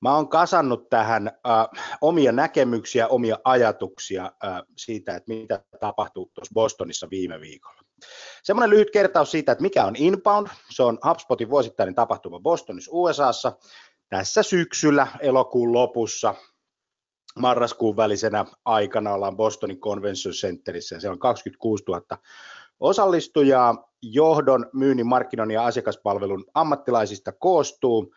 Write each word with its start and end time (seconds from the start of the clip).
Mä 0.00 0.14
oon 0.14 0.28
kasannut 0.28 0.88
tähän 0.88 1.26
äh, 1.28 1.84
omia 2.00 2.32
näkemyksiä, 2.32 3.08
omia 3.08 3.38
ajatuksia 3.44 4.24
äh, 4.24 4.62
siitä, 4.76 5.16
että 5.16 5.28
mitä 5.28 5.62
tapahtuu 5.80 6.30
tuossa 6.34 6.54
Bostonissa 6.54 7.10
viime 7.10 7.40
viikolla. 7.40 7.80
Semmoinen 8.42 8.70
lyhyt 8.70 8.90
kertaus 8.90 9.30
siitä, 9.30 9.52
että 9.52 9.62
mikä 9.62 9.84
on 9.84 9.96
Inbound. 9.96 10.46
Se 10.70 10.82
on 10.82 10.98
HubSpotin 11.08 11.50
vuosittainen 11.50 11.94
tapahtuma 11.94 12.40
Bostonissa 12.40 12.90
USAssa 12.94 13.52
tässä 14.08 14.42
syksyllä, 14.42 15.06
elokuun 15.20 15.72
lopussa, 15.72 16.34
marraskuun 17.38 17.96
välisenä 17.96 18.44
aikana 18.64 19.14
ollaan 19.14 19.36
Bostonin 19.36 19.80
Convention 19.80 20.34
Centerissä 20.34 20.96
ja 20.96 21.00
siellä 21.00 21.14
on 21.14 21.18
26 21.18 21.84
000 21.88 22.02
osallistujaa. 22.80 23.90
Johdon, 24.02 24.66
myynnin, 24.72 25.06
markkinoinnin 25.06 25.54
ja 25.54 25.64
asiakaspalvelun 25.64 26.44
ammattilaisista 26.54 27.32
koostuu 27.32 28.14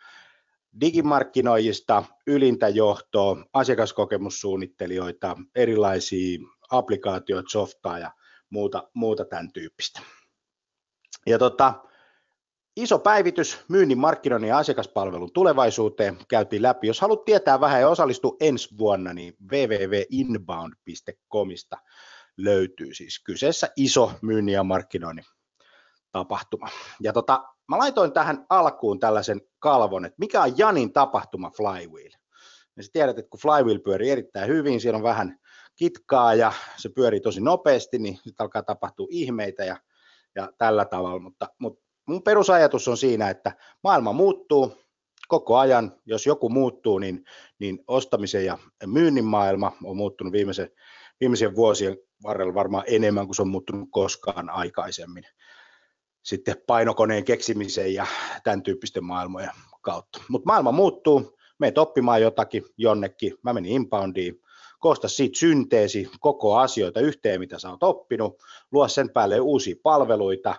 digimarkkinoijista, 0.80 2.04
ylintä 2.26 2.68
johtoa, 2.68 3.44
asiakaskokemussuunnittelijoita, 3.52 5.36
erilaisia 5.54 6.38
applikaatioita, 6.70 7.50
softaa 7.50 7.98
ja 7.98 8.12
muuta, 8.50 8.90
muuta 8.94 9.24
tämän 9.24 9.52
tyyppistä. 9.52 10.00
Ja 11.26 11.38
tota, 11.38 11.74
iso 12.76 12.98
päivitys 12.98 13.64
myynnin, 13.68 13.98
markkinoinnin 13.98 14.48
ja 14.48 14.58
asiakaspalvelun 14.58 15.32
tulevaisuuteen 15.32 16.18
käytiin 16.28 16.62
läpi. 16.62 16.86
Jos 16.86 17.00
haluat 17.00 17.24
tietää 17.24 17.60
vähän 17.60 17.80
ja 17.80 17.88
osallistua 17.88 18.36
ensi 18.40 18.78
vuonna, 18.78 19.12
niin 19.12 19.34
www.inbound.comista 19.52 21.76
löytyy 22.36 22.94
siis 22.94 23.22
kyseessä 23.24 23.68
iso 23.76 24.12
myynnin 24.22 24.52
ja 24.52 24.64
markkinoinnin 24.64 25.24
tapahtuma. 26.12 26.68
Ja 27.00 27.12
tota, 27.12 27.53
mä 27.68 27.78
laitoin 27.78 28.12
tähän 28.12 28.46
alkuun 28.48 28.98
tällaisen 28.98 29.40
kalvon, 29.58 30.04
että 30.04 30.16
mikä 30.18 30.42
on 30.42 30.58
Janin 30.58 30.92
tapahtuma 30.92 31.50
Flywheel. 31.50 32.10
Ja 32.76 32.82
sä 32.82 32.90
tiedät, 32.92 33.18
että 33.18 33.30
kun 33.30 33.40
Flywheel 33.40 33.78
pyörii 33.78 34.10
erittäin 34.10 34.48
hyvin, 34.48 34.80
siellä 34.80 34.96
on 34.96 35.02
vähän 35.02 35.38
kitkaa 35.76 36.34
ja 36.34 36.52
se 36.76 36.88
pyörii 36.88 37.20
tosi 37.20 37.40
nopeasti, 37.40 37.98
niin 37.98 38.14
sitten 38.14 38.44
alkaa 38.44 38.62
tapahtua 38.62 39.06
ihmeitä 39.10 39.64
ja, 39.64 39.76
ja 40.34 40.52
tällä 40.58 40.84
tavalla. 40.84 41.20
Mutta, 41.20 41.48
mutta 41.58 41.84
mun 42.06 42.22
perusajatus 42.22 42.88
on 42.88 42.96
siinä, 42.96 43.30
että 43.30 43.52
maailma 43.82 44.12
muuttuu 44.12 44.72
koko 45.28 45.58
ajan. 45.58 45.92
Jos 46.06 46.26
joku 46.26 46.48
muuttuu, 46.48 46.98
niin, 46.98 47.24
niin 47.58 47.78
ostamisen 47.86 48.46
ja 48.46 48.58
myynnin 48.86 49.24
maailma 49.24 49.72
on 49.84 49.96
muuttunut 49.96 50.32
viimeisen, 50.32 50.70
viimeisen 51.20 51.56
vuosien 51.56 51.96
varrella 52.22 52.54
varmaan 52.54 52.84
enemmän 52.86 53.26
kuin 53.26 53.36
se 53.36 53.42
on 53.42 53.48
muuttunut 53.48 53.88
koskaan 53.92 54.50
aikaisemmin 54.50 55.24
sitten 56.24 56.56
painokoneen 56.66 57.24
keksimisen 57.24 57.94
ja 57.94 58.06
tämän 58.44 58.62
tyyppisten 58.62 59.04
maailmojen 59.04 59.50
kautta. 59.80 60.20
Mutta 60.28 60.46
maailma 60.46 60.72
muuttuu, 60.72 61.38
meet 61.58 61.78
oppimaan 61.78 62.22
jotakin 62.22 62.64
jonnekin, 62.76 63.34
mä 63.42 63.52
menin 63.52 63.72
inboundiin, 63.72 64.40
koosta 64.78 65.08
siitä 65.08 65.38
synteesi, 65.38 66.10
koko 66.20 66.56
asioita 66.56 67.00
yhteen, 67.00 67.40
mitä 67.40 67.58
sä 67.58 67.70
oot 67.70 67.82
oppinut, 67.82 68.42
luo 68.72 68.88
sen 68.88 69.10
päälle 69.10 69.40
uusia 69.40 69.74
palveluita, 69.82 70.54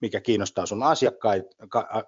mikä 0.00 0.20
kiinnostaa 0.20 0.66
sun 0.66 0.82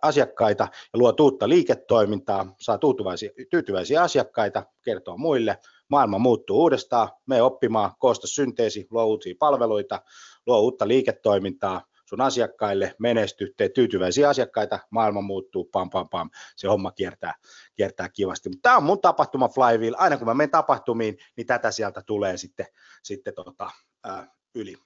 asiakkaita, 0.03 0.69
ja 0.93 0.99
luo 0.99 1.15
uutta 1.21 1.49
liiketoimintaa, 1.49 2.55
saa 2.61 2.79
tyytyväisiä, 2.79 3.31
tyytyväisiä 3.51 4.03
asiakkaita, 4.03 4.63
kertoo 4.85 5.17
muille, 5.17 5.59
maailma 5.89 6.19
muuttuu 6.19 6.61
uudestaan, 6.61 7.09
me 7.27 7.43
oppimaan, 7.43 7.91
koosta 7.99 8.27
synteesi, 8.27 8.87
luo 8.91 9.05
uusia 9.05 9.35
palveluita, 9.39 10.03
luo 10.47 10.61
uutta 10.61 10.89
liiketoimintaa, 10.89 11.88
sun 12.09 12.21
asiakkaille, 12.21 12.95
menesty, 12.99 13.55
teet 13.57 13.73
tyytyväisiä 13.73 14.29
asiakkaita, 14.29 14.79
maailma 14.91 15.21
muuttuu, 15.21 15.65
pam 15.65 15.91
pam 15.91 16.09
pam, 16.09 16.31
se 16.57 16.69
homma 16.69 16.93
kiertää, 16.93 17.35
kiertää 17.75 18.09
kivasti. 18.09 18.49
Mutta 18.49 18.63
tämä 18.63 18.77
on 18.77 18.83
mun 18.83 19.01
tapahtuma 19.01 19.49
Flywheel, 19.49 19.95
aina 19.99 20.17
kun 20.17 20.27
mä 20.27 20.35
menen 20.35 20.51
tapahtumiin, 20.51 21.19
niin 21.37 21.47
tätä 21.47 21.71
sieltä 21.71 22.03
tulee 22.07 22.37
sitten, 22.37 22.67
sitten 23.03 23.35
tota, 23.35 23.71
äh, 24.09 24.29
yli. 24.55 24.77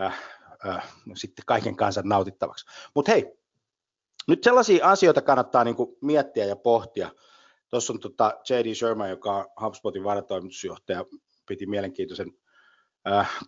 Äh, 0.00 0.22
äh, 0.68 0.94
sitten 1.14 1.44
kaiken 1.46 1.76
kansan 1.76 2.08
nautittavaksi. 2.08 2.66
Mutta 2.94 3.12
hei, 3.12 3.32
nyt 4.28 4.44
sellaisia 4.44 4.90
asioita 4.90 5.22
kannattaa 5.22 5.64
niinku 5.64 5.98
miettiä 6.02 6.44
ja 6.44 6.56
pohtia. 6.56 7.10
Tuossa 7.70 7.92
on 7.92 8.00
tota 8.00 8.40
J.D. 8.50 8.74
Sherman, 8.74 9.10
joka 9.10 9.36
on 9.36 9.46
HubSpotin 9.60 10.04
varatoimitusjohtaja, 10.04 11.04
piti 11.48 11.66
mielenkiintoisen 11.66 12.32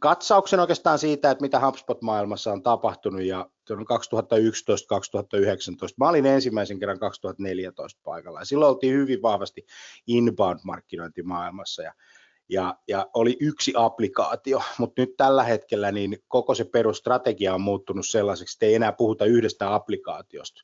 katsauksen 0.00 0.60
oikeastaan 0.60 0.98
siitä, 0.98 1.30
että 1.30 1.42
mitä 1.42 1.60
HubSpot-maailmassa 1.60 2.52
on 2.52 2.62
tapahtunut 2.62 3.22
ja 3.22 3.50
2011-2019. 3.70 3.74
Mä 5.98 6.08
olin 6.08 6.26
ensimmäisen 6.26 6.78
kerran 6.78 6.98
2014 6.98 8.00
paikalla 8.04 8.38
ja 8.38 8.44
silloin 8.44 8.68
oltiin 8.68 8.94
hyvin 8.94 9.22
vahvasti 9.22 9.66
inbound-markkinointimaailmassa 10.06 11.82
ja, 11.82 11.92
ja, 12.48 12.74
ja 12.88 13.06
oli 13.14 13.36
yksi 13.40 13.72
applikaatio, 13.76 14.62
mutta 14.78 15.02
nyt 15.02 15.16
tällä 15.16 15.44
hetkellä 15.44 15.92
niin 15.92 16.18
koko 16.28 16.54
se 16.54 16.64
perusstrategia 16.64 17.54
on 17.54 17.60
muuttunut 17.60 18.06
sellaiseksi, 18.08 18.56
että 18.56 18.66
ei 18.66 18.74
enää 18.74 18.92
puhuta 18.92 19.24
yhdestä 19.24 19.74
applikaatiosta, 19.74 20.62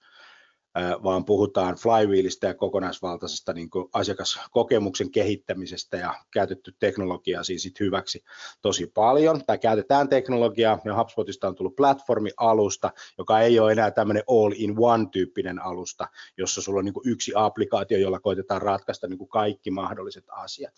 vaan 1.02 1.24
puhutaan 1.24 1.74
flywheelistä 1.74 2.46
ja 2.46 2.54
kokonaisvaltaisesta 2.54 3.52
niin 3.52 3.70
kuin 3.70 3.88
asiakaskokemuksen 3.92 5.10
kehittämisestä 5.10 5.96
ja 5.96 6.14
käytetty 6.30 6.74
teknologiaa 6.78 7.42
siis 7.42 7.62
sit 7.62 7.80
hyväksi 7.80 8.24
tosi 8.62 8.86
paljon. 8.86 9.44
Tai 9.46 9.58
käytetään 9.58 10.08
teknologiaa 10.08 10.78
ja 10.84 10.96
HubSpotista 10.96 11.48
on 11.48 11.54
tullut 11.54 11.76
platformi-alusta, 11.76 12.90
joka 13.18 13.40
ei 13.40 13.58
ole 13.60 13.72
enää 13.72 13.90
tämmöinen 13.90 14.22
all-in-one-tyyppinen 14.28 15.62
alusta, 15.62 16.08
jossa 16.38 16.62
sulla 16.62 16.78
on 16.78 16.84
niin 16.84 16.94
kuin 16.94 17.08
yksi 17.08 17.32
applikaatio, 17.34 17.98
jolla 17.98 18.20
koitetaan 18.20 18.62
ratkaista 18.62 19.08
niin 19.08 19.18
kuin 19.18 19.28
kaikki 19.28 19.70
mahdolliset 19.70 20.24
asiat, 20.28 20.74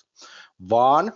vaan 0.71 1.13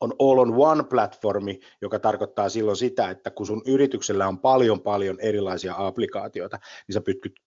on 0.00 0.12
all 0.18 0.38
on 0.38 0.54
one 0.56 0.84
platformi, 0.84 1.60
joka 1.82 1.98
tarkoittaa 1.98 2.48
silloin 2.48 2.76
sitä, 2.76 3.10
että 3.10 3.30
kun 3.30 3.46
sun 3.46 3.62
yrityksellä 3.66 4.28
on 4.28 4.38
paljon 4.38 4.80
paljon 4.80 5.20
erilaisia 5.20 5.74
applikaatioita, 5.78 6.58
niin 6.88 6.94
sä 6.94 7.00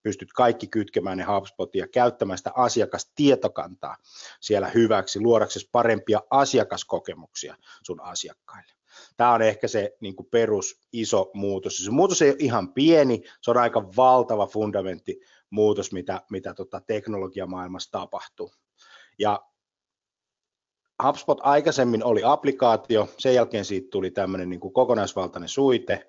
pystyt, 0.04 0.34
kaikki 0.34 0.68
kytkemään 0.68 1.18
ne 1.18 1.24
HubSpotia 1.24 1.84
ja 1.84 1.88
käyttämään 1.88 2.38
sitä 2.38 2.52
asiakastietokantaa 2.56 3.98
siellä 4.40 4.70
hyväksi, 4.70 5.20
luodaksesi 5.20 5.70
parempia 5.72 6.22
asiakaskokemuksia 6.30 7.56
sun 7.84 8.02
asiakkaille. 8.02 8.72
Tämä 9.18 9.34
on 9.34 9.42
ehkä 9.42 9.68
se 9.68 9.98
niin 10.00 10.16
kuin 10.16 10.28
perus 10.32 10.80
iso 10.94 11.32
muutos. 11.34 11.78
Se 11.78 11.92
muutos 11.92 12.22
ei 12.22 12.30
ole 12.30 12.38
ihan 12.40 12.74
pieni, 12.74 13.24
se 13.42 13.52
on 13.52 13.58
aika 13.58 13.88
valtava 13.98 14.48
fundamentti 14.48 15.20
muutos, 15.50 15.92
mitä, 15.92 16.22
mitä 16.32 16.54
tota 16.54 16.82
teknologiamaailmassa 16.88 17.92
tapahtuu. 17.92 18.52
Ja 19.20 19.42
HubSpot 21.04 21.40
aikaisemmin 21.42 22.04
oli 22.04 22.22
applikaatio, 22.24 23.10
sen 23.18 23.36
jälkeen 23.36 23.66
siitä 23.66 23.88
tuli 23.92 24.12
tämmöinen 24.12 24.50
niin 24.50 24.60
kuin 24.60 24.74
kokonaisvaltainen 24.74 25.50
suite, 25.50 26.08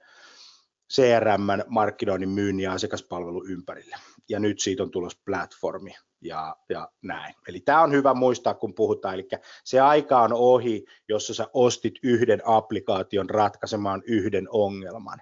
CRM, 0.93 1.43
markkinoinnin, 1.69 2.29
myynnin 2.29 2.65
ja 2.65 2.73
asiakaspalvelu 2.73 3.44
ympärille. 3.47 3.97
Ja 4.29 4.41
nyt 4.41 4.61
siitä 4.61 4.83
on 4.83 4.91
tulossa 4.91 5.23
platformi 5.25 5.94
ja, 6.21 6.56
ja 6.69 6.89
näin. 7.03 7.35
Eli 7.49 7.61
tämä 7.61 7.83
on 7.83 7.93
hyvä 7.93 8.15
muistaa, 8.15 8.55
kun 8.55 8.75
puhutaan. 8.75 9.15
Eli 9.15 9.29
se 9.65 9.81
aika 9.81 10.21
on 10.21 10.33
ohi, 10.33 10.85
jossa 11.09 11.35
sä 11.35 11.47
ostit 11.53 11.95
yhden 12.03 12.43
applikaation 12.45 13.31
ratkaisemaan 13.31 14.03
yhden 14.06 14.47
ongelman, 14.50 15.19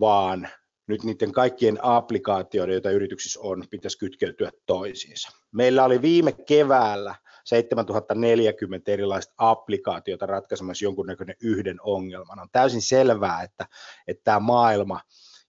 vaan 0.00 0.48
nyt 0.90 1.04
niiden 1.04 1.32
kaikkien 1.32 1.78
applikaatioiden, 1.82 2.72
joita 2.72 2.90
yrityksissä 2.90 3.40
on, 3.42 3.64
pitäisi 3.70 3.98
kytkeytyä 3.98 4.50
toisiinsa. 4.66 5.28
Meillä 5.52 5.84
oli 5.84 6.02
viime 6.02 6.32
keväällä 6.32 7.14
7040 7.44 8.92
erilaista 8.92 9.34
applikaatiota 9.38 10.26
ratkaisemassa 10.26 10.84
jonkunnäköinen 10.84 11.36
yhden 11.42 11.76
ongelman. 11.82 12.38
On 12.40 12.48
täysin 12.52 12.82
selvää, 12.82 13.42
että, 13.42 13.66
että 14.06 14.24
tämä 14.24 14.40
maailma, 14.40 15.00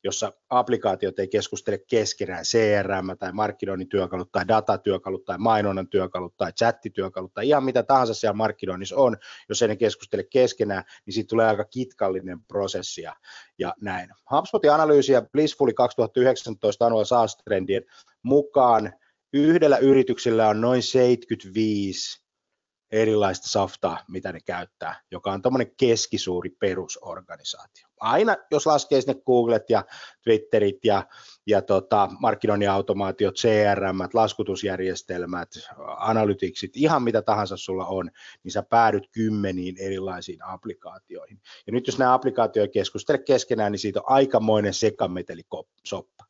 jossa 0.03 0.33
applikaatiot 0.50 1.19
ei 1.19 1.27
keskustele 1.27 1.77
keskenään, 1.77 2.44
CRM 2.44 3.18
tai 3.19 3.31
markkinoinnin 3.31 3.89
työkalut 3.89 4.31
tai 4.31 4.48
datatyökalut 4.48 5.25
tai 5.25 5.38
mainonnan 5.38 5.88
työkalut 5.88 6.38
tai 6.38 6.53
chattityökalut 6.53 7.33
tai 7.33 7.48
ihan 7.48 7.63
mitä 7.63 7.83
tahansa 7.83 8.13
siellä 8.13 8.33
markkinoinnissa 8.33 8.95
on, 8.95 9.18
jos 9.50 9.62
ei 9.62 9.68
ne 9.68 9.75
keskustele 9.75 10.24
keskenään, 10.24 10.83
niin 11.06 11.13
siitä 11.13 11.27
tulee 11.27 11.48
aika 11.48 11.65
kitkallinen 11.65 12.44
prosessi 12.44 13.01
ja, 13.01 13.15
ja 13.59 13.74
näin. 13.81 14.09
HubSpotin 14.31 14.74
analyysi 14.74 15.13
ja 15.13 15.21
Blissfully 15.21 15.74
2019 15.74 16.86
Annual 16.86 17.06
SaaS 17.06 17.38
Trendien 17.38 17.86
mukaan 18.24 18.94
yhdellä 19.33 19.77
yrityksellä 19.77 20.50
on 20.50 20.62
noin 20.62 20.83
75 20.83 22.20
erilaista 22.92 23.50
softaa, 23.50 24.00
mitä 24.08 24.32
ne 24.32 24.40
käyttää, 24.46 25.02
joka 25.12 25.32
on 25.32 25.42
tämmöinen 25.42 25.72
keskisuuri 25.78 26.50
perusorganisaatio. 26.50 27.88
Aina, 28.00 28.38
jos 28.52 28.66
laskee 28.66 29.02
sinne 29.02 29.22
Googlet 29.26 29.70
ja 29.70 29.86
Twitterit 30.24 30.86
ja, 30.86 31.08
ja 31.48 31.62
tota, 31.62 32.10
markkinoinnin 32.20 32.70
automaatiot, 32.70 33.36
CRM, 33.36 34.00
laskutusjärjestelmät, 34.14 35.50
analytiksit, 35.98 36.72
ihan 36.76 37.04
mitä 37.04 37.22
tahansa 37.22 37.58
sulla 37.58 37.86
on, 37.86 38.12
niin 38.44 38.52
sä 38.52 38.64
päädyt 38.64 39.04
kymmeniin 39.12 39.76
erilaisiin 39.80 40.46
applikaatioihin. 40.46 41.42
Ja 41.68 41.74
nyt 41.74 41.88
jos 41.88 41.98
nämä 41.98 42.14
applikaatioita 42.14 42.72
keskustele 42.72 43.18
keskenään, 43.18 43.72
niin 43.72 43.80
siitä 43.80 44.00
on 44.00 44.10
aikamoinen 44.10 44.74
sekameteli 44.74 45.42
soppa. 45.86 46.26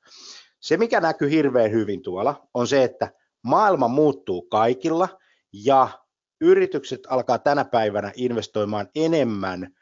Se, 0.60 0.78
mikä 0.78 1.00
näkyy 1.00 1.30
hirveän 1.30 1.72
hyvin 1.72 2.02
tuolla, 2.02 2.48
on 2.54 2.68
se, 2.68 2.84
että 2.84 3.12
maailma 3.42 3.88
muuttuu 3.88 4.42
kaikilla 4.42 5.10
ja 5.54 5.90
yritykset 6.42 7.00
alkaa 7.10 7.40
tänä 7.40 7.66
päivänä 7.66 8.12
investoimaan 8.16 8.90
enemmän 8.96 9.76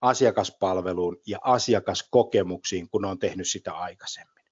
asiakaspalveluun 0.00 1.16
ja 1.26 1.38
asiakaskokemuksiin, 1.42 2.88
kun 2.88 3.04
on 3.04 3.18
tehnyt 3.18 3.48
sitä 3.48 3.72
aikaisemmin. 3.72 4.44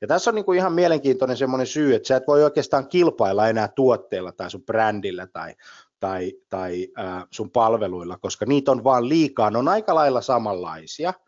Ja 0.00 0.08
tässä 0.08 0.30
on 0.30 0.34
niin 0.34 0.44
kuin 0.44 0.58
ihan 0.58 0.72
mielenkiintoinen 0.72 1.36
semmoinen 1.36 1.66
syy, 1.66 1.94
että 1.94 2.08
sä 2.08 2.16
et 2.16 2.26
voi 2.26 2.44
oikeastaan 2.44 2.88
kilpailla 2.88 3.48
enää 3.48 3.68
tuotteella 3.68 4.32
tai 4.32 4.50
sun 4.50 4.64
brändillä 4.64 5.26
tai, 5.26 5.54
tai, 6.00 6.32
tai 6.48 6.88
äh, 6.98 7.24
sun 7.30 7.50
palveluilla, 7.50 8.18
koska 8.18 8.46
niitä 8.46 8.70
on 8.70 8.84
vaan 8.84 9.08
liikaa, 9.08 9.50
ne 9.50 9.58
on 9.58 9.68
aika 9.68 9.94
lailla 9.94 10.20
samanlaisia– 10.20 11.14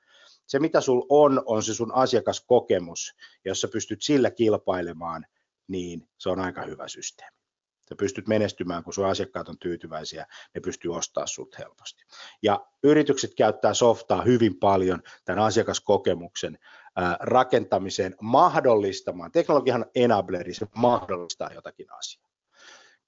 se, 0.52 0.58
mitä 0.58 0.80
sul 0.80 1.02
on, 1.08 1.42
on 1.46 1.62
se 1.62 1.74
sun 1.74 1.94
asiakaskokemus, 1.94 3.14
ja 3.44 3.50
jos 3.50 3.60
sä 3.60 3.68
pystyt 3.68 4.02
sillä 4.02 4.30
kilpailemaan, 4.30 5.26
niin 5.68 6.08
se 6.18 6.28
on 6.28 6.40
aika 6.40 6.62
hyvä 6.62 6.88
systeemi. 6.88 7.41
Sä 7.92 7.96
pystyt 7.96 8.28
menestymään, 8.28 8.84
kun 8.84 8.92
sun 8.92 9.06
asiakkaat 9.06 9.48
on 9.48 9.58
tyytyväisiä, 9.58 10.26
ne 10.54 10.60
pystyy 10.60 10.94
ostamaan 10.94 11.28
sut 11.28 11.58
helposti. 11.58 12.04
Ja 12.42 12.66
yritykset 12.82 13.34
käyttää 13.34 13.74
softaa 13.74 14.22
hyvin 14.22 14.58
paljon 14.58 15.02
tämän 15.24 15.44
asiakaskokemuksen 15.44 16.58
rakentamiseen 17.20 18.16
mahdollistamaan. 18.20 19.32
Teknologian 19.32 19.86
enableri, 19.94 20.54
se 20.54 20.66
mahdollistaa 20.76 21.50
jotakin 21.54 21.92
asiaa. 21.92 22.28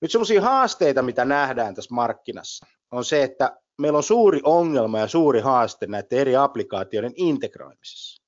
Nyt 0.00 0.10
sellaisia 0.10 0.42
haasteita, 0.42 1.02
mitä 1.02 1.24
nähdään 1.24 1.74
tässä 1.74 1.94
markkinassa, 1.94 2.66
on 2.90 3.04
se, 3.04 3.22
että 3.22 3.56
meillä 3.78 3.96
on 3.96 4.02
suuri 4.02 4.40
ongelma 4.42 4.98
ja 4.98 5.08
suuri 5.08 5.40
haaste 5.40 5.86
näiden 5.86 6.18
eri 6.18 6.36
applikaatioiden 6.36 7.12
integroimisessa. 7.16 8.23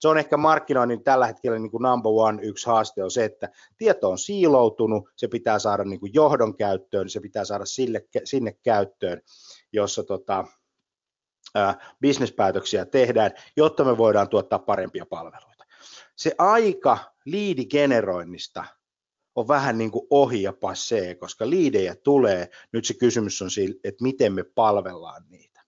Se 0.00 0.08
on 0.08 0.18
ehkä 0.18 0.36
markkinoinnin 0.36 1.04
tällä 1.04 1.26
hetkellä 1.26 1.58
niin 1.58 1.70
kuin 1.70 1.82
number 1.82 2.12
one 2.14 2.42
yksi 2.42 2.66
haaste 2.66 3.04
on 3.04 3.10
se, 3.10 3.24
että 3.24 3.48
tieto 3.76 4.10
on 4.10 4.18
siiloutunut, 4.18 5.08
se 5.16 5.28
pitää 5.28 5.58
saada 5.58 5.84
niin 5.84 6.00
kuin 6.00 6.14
johdon 6.14 6.56
käyttöön, 6.56 7.10
se 7.10 7.20
pitää 7.20 7.44
saada 7.44 7.64
sille, 7.64 8.04
sinne 8.24 8.52
käyttöön, 8.62 9.22
jossa 9.72 10.02
tota, 10.02 10.44
ää, 11.54 11.94
bisnespäätöksiä 12.00 12.84
tehdään, 12.84 13.30
jotta 13.56 13.84
me 13.84 13.98
voidaan 13.98 14.28
tuottaa 14.28 14.58
parempia 14.58 15.06
palveluita. 15.06 15.64
Se 16.16 16.34
aika 16.38 16.98
liidigeneroinnista 17.24 18.64
on 19.34 19.48
vähän 19.48 19.78
niin 19.78 19.90
kuin 19.90 20.06
ohi 20.10 20.42
ja 20.42 20.52
passee, 20.52 21.14
koska 21.14 21.50
liidejä 21.50 21.96
tulee. 21.96 22.48
Nyt 22.72 22.84
se 22.84 22.94
kysymys 22.94 23.42
on 23.42 23.50
siitä, 23.50 23.80
että 23.84 24.02
miten 24.04 24.32
me 24.32 24.44
palvellaan 24.44 25.24
niitä. 25.28 25.60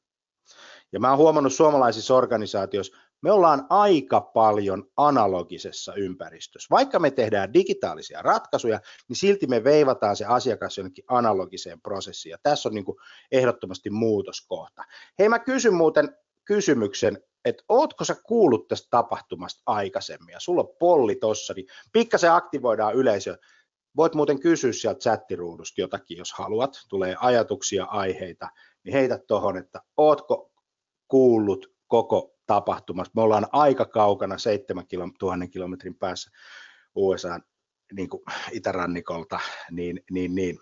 Ja 0.92 1.00
mä 1.00 1.08
oon 1.08 1.18
huomannut 1.18 1.52
suomalaisissa 1.52 2.14
organisaatioissa, 2.14 2.96
me 3.22 3.32
ollaan 3.32 3.66
aika 3.70 4.20
paljon 4.20 4.90
analogisessa 4.96 5.94
ympäristössä. 5.94 6.66
Vaikka 6.70 6.98
me 6.98 7.10
tehdään 7.10 7.54
digitaalisia 7.54 8.22
ratkaisuja, 8.22 8.80
niin 9.08 9.16
silti 9.16 9.46
me 9.46 9.64
veivataan 9.64 10.16
se 10.16 10.24
asiakas 10.24 10.78
jonnekin 10.78 11.04
analogiseen 11.08 11.80
prosessiin. 11.80 12.30
Ja 12.30 12.38
tässä 12.42 12.68
on 12.68 12.74
niin 12.74 12.84
kuin 12.84 12.96
ehdottomasti 13.32 13.90
muutoskohta. 13.90 14.84
Hei, 15.18 15.28
mä 15.28 15.38
kysyn 15.38 15.74
muuten 15.74 16.16
kysymyksen, 16.44 17.22
että 17.44 17.64
ootko 17.68 18.04
sä 18.04 18.16
kuullut 18.24 18.68
tästä 18.68 18.88
tapahtumasta 18.90 19.62
aikaisemmin, 19.66 20.32
ja 20.32 20.40
sulla 20.40 20.62
on 20.62 20.76
polli 20.78 21.14
tossa, 21.14 21.54
niin 21.54 21.66
pikkasen 21.92 22.32
aktivoidaan 22.32 22.94
yleisö. 22.94 23.38
Voit 23.96 24.14
muuten 24.14 24.40
kysyä 24.40 24.72
sieltä 24.72 24.98
chattiruudusta 24.98 25.80
jotakin, 25.80 26.18
jos 26.18 26.32
haluat, 26.32 26.70
tulee 26.88 27.16
ajatuksia, 27.20 27.84
aiheita, 27.84 28.48
niin 28.84 28.92
heitä 28.92 29.18
tuohon, 29.18 29.56
että 29.56 29.80
ootko 29.96 30.52
kuullut 31.08 31.72
koko 31.88 32.34
tapahtumasta. 32.54 33.12
Me 33.16 33.22
ollaan 33.22 33.46
aika 33.52 33.84
kaukana 33.84 34.38
7000 34.38 35.46
kilometrin 35.50 35.94
päässä 35.94 36.30
USA 36.94 37.40
niin 37.92 38.08
kuin 38.08 38.22
itärannikolta, 38.52 39.40
niin, 39.70 40.04
niin, 40.10 40.34
niin. 40.34 40.58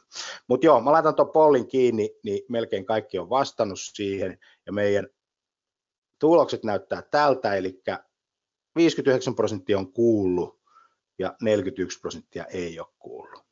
Mutta 0.48 0.66
joo, 0.66 0.80
mä 0.80 0.92
laitan 0.92 1.14
tuon 1.14 1.30
pollin 1.30 1.68
kiinni, 1.68 2.10
niin 2.24 2.40
melkein 2.48 2.86
kaikki 2.86 3.18
on 3.18 3.30
vastannut 3.30 3.80
siihen, 3.80 4.38
ja 4.66 4.72
meidän 4.72 5.06
tulokset 6.18 6.64
näyttää 6.64 7.02
tältä, 7.02 7.54
eli 7.54 7.82
59 8.76 9.34
prosenttia 9.34 9.78
on 9.78 9.92
kuullut 9.92 10.60
ja 11.18 11.34
41 11.42 12.00
prosenttia 12.00 12.44
ei 12.44 12.80
ole 12.80 12.88
kuullut. 12.98 13.44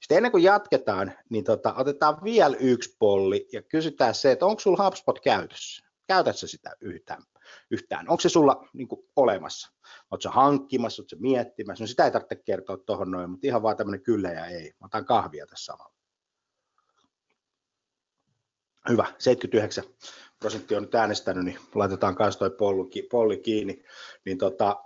Sitten 0.00 0.16
ennen 0.16 0.32
kuin 0.32 0.44
jatketaan, 0.44 1.12
niin 1.30 1.44
tota, 1.44 1.74
otetaan 1.74 2.24
vielä 2.24 2.56
yksi 2.60 2.96
polli 2.98 3.48
ja 3.52 3.62
kysytään 3.62 4.14
se, 4.14 4.32
että 4.32 4.46
onko 4.46 4.60
sulla 4.60 4.84
HubSpot 4.84 5.20
käytössä? 5.20 5.86
Käytätkö 6.06 6.46
sitä 6.46 6.76
yhtään? 6.80 7.22
Yhtään? 7.70 8.08
Onko 8.08 8.20
se 8.20 8.28
sulla 8.28 8.68
niin 8.72 8.88
kuin, 8.88 9.00
olemassa? 9.16 9.72
Oletko 10.10 10.28
hankkimassa, 10.30 11.02
oletko 11.02 11.16
miettimässä? 11.18 11.84
No 11.84 11.88
sitä 11.88 12.04
ei 12.04 12.10
tarvitse 12.10 12.36
kertoa 12.36 12.76
tuohon 12.76 13.10
noin, 13.10 13.30
mutta 13.30 13.46
ihan 13.46 13.62
vaan 13.62 13.76
tämmöinen 13.76 14.02
kyllä 14.02 14.30
ja 14.30 14.46
ei. 14.46 14.72
Mä 14.80 14.86
otan 14.86 15.04
kahvia 15.04 15.46
tässä 15.46 15.64
samalla. 15.64 15.94
Hyvä, 18.88 19.06
79 19.18 19.84
prosenttia 20.38 20.76
on 20.76 20.82
nyt 20.82 20.94
äänestänyt, 20.94 21.44
niin 21.44 21.58
laitetaan 21.74 22.16
myös 22.18 22.36
toi 22.36 22.50
polli, 23.10 23.38
kiinni. 23.38 23.82
Niin 24.24 24.38
tota, 24.38 24.84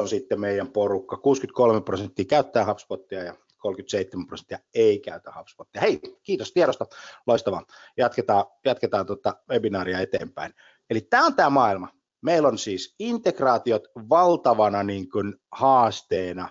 on 0.00 0.08
sitten 0.08 0.40
meidän 0.40 0.72
porukka. 0.72 1.16
63 1.16 1.80
prosenttia 1.80 2.24
käyttää 2.24 2.66
HubSpotia 2.66 3.24
ja 3.24 3.34
37 3.58 4.26
prosenttia 4.26 4.58
ei 4.74 4.98
käytä 4.98 5.32
HubSpotia. 5.38 5.80
Hei, 5.80 6.00
kiitos 6.22 6.52
tiedosta, 6.52 6.86
loistavaa. 7.26 7.62
Jatketaan, 7.96 8.44
jatketaan 8.64 9.06
tuota 9.06 9.34
webinaaria 9.50 10.00
eteenpäin. 10.00 10.54
Eli 10.90 11.00
tämä 11.00 11.26
on 11.26 11.34
tämä 11.34 11.50
maailma. 11.50 11.88
Meillä 12.22 12.48
on 12.48 12.58
siis 12.58 12.94
integraatiot 12.98 13.82
valtavana 14.08 14.82
niin 14.82 15.10
kuin 15.10 15.34
haasteena 15.52 16.48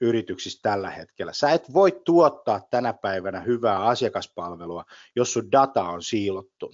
yrityksissä 0.00 0.58
tällä 0.62 0.90
hetkellä. 0.90 1.32
Sä 1.32 1.50
et 1.50 1.74
voi 1.74 2.00
tuottaa 2.04 2.60
tänä 2.70 2.92
päivänä 2.92 3.40
hyvää 3.40 3.84
asiakaspalvelua, 3.84 4.84
jos 5.16 5.32
sun 5.32 5.52
data 5.52 5.82
on 5.82 6.02
siilottu. 6.02 6.72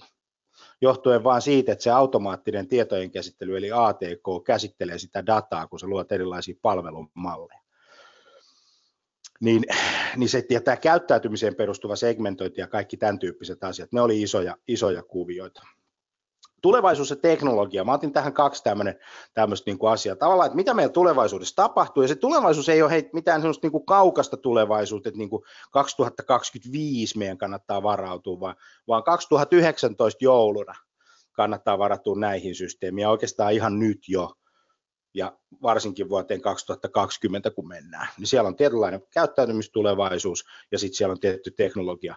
Johtuen 0.81 1.23
vain 1.23 1.41
siitä, 1.41 1.71
että 1.71 1.83
se 1.83 1.89
automaattinen 1.89 2.67
tietojen 2.67 3.11
käsittely, 3.11 3.57
eli 3.57 3.71
ATK, 3.71 4.43
käsittelee 4.45 4.99
sitä 4.99 5.25
dataa, 5.25 5.67
kun 5.67 5.79
sä 5.79 5.87
luot 5.87 6.11
erilaisia 6.11 6.55
palvelumalleja. 6.61 7.61
Niin, 9.41 9.63
niin 10.15 10.29
se, 10.29 10.43
ja 10.49 10.61
tämä 10.61 10.77
käyttäytymiseen 10.77 11.55
perustuva 11.55 11.95
segmentointi 11.95 12.61
ja 12.61 12.67
kaikki 12.67 12.97
tämän 12.97 13.19
tyyppiset 13.19 13.63
asiat, 13.63 13.91
ne 13.93 14.01
oli 14.01 14.21
isoja, 14.21 14.57
isoja 14.67 15.03
kuvioita. 15.03 15.61
Tulevaisuus 16.65 17.09
ja 17.09 17.15
teknologia, 17.15 17.83
mä 17.83 17.93
otin 17.93 18.13
tähän 18.13 18.33
kaksi 18.33 18.63
tämmöistä 19.33 19.71
niin 19.71 19.77
asiaa. 19.91 20.15
Tavallaan, 20.15 20.47
että 20.47 20.55
mitä 20.55 20.73
meillä 20.73 20.93
tulevaisuudessa 20.93 21.55
tapahtuu, 21.55 22.03
ja 22.03 22.07
se 22.07 22.15
tulevaisuus 22.15 22.69
ei 22.69 22.81
ole 22.81 22.91
hei, 22.91 23.09
mitään 23.13 23.41
semmoista 23.41 23.65
niin 23.65 23.71
kuin 23.71 23.85
kaukasta 23.85 24.37
tulevaisuutta, 24.37 25.09
että 25.09 25.17
niin 25.17 25.29
kuin 25.29 25.43
2025 25.71 27.17
meidän 27.17 27.37
kannattaa 27.37 27.83
varautua, 27.83 28.39
vaan, 28.39 28.55
vaan 28.87 29.03
2019 29.03 30.23
jouluna 30.23 30.73
kannattaa 31.31 31.77
varautua 31.77 32.15
näihin 32.19 32.55
systeemiin, 32.55 33.03
ja 33.03 33.09
oikeastaan 33.09 33.53
ihan 33.53 33.79
nyt 33.79 33.99
jo, 34.07 34.31
ja 35.15 35.37
varsinkin 35.61 36.09
vuoteen 36.09 36.41
2020, 36.41 37.51
kun 37.51 37.67
mennään, 37.67 38.07
niin 38.17 38.27
siellä 38.27 38.47
on 38.47 38.55
tietynlainen 38.55 39.01
käyttäytymistulevaisuus 39.13 40.45
ja 40.71 40.79
sitten 40.79 40.97
siellä 40.97 41.11
on 41.11 41.19
tietty 41.19 41.51
teknologia, 41.51 42.15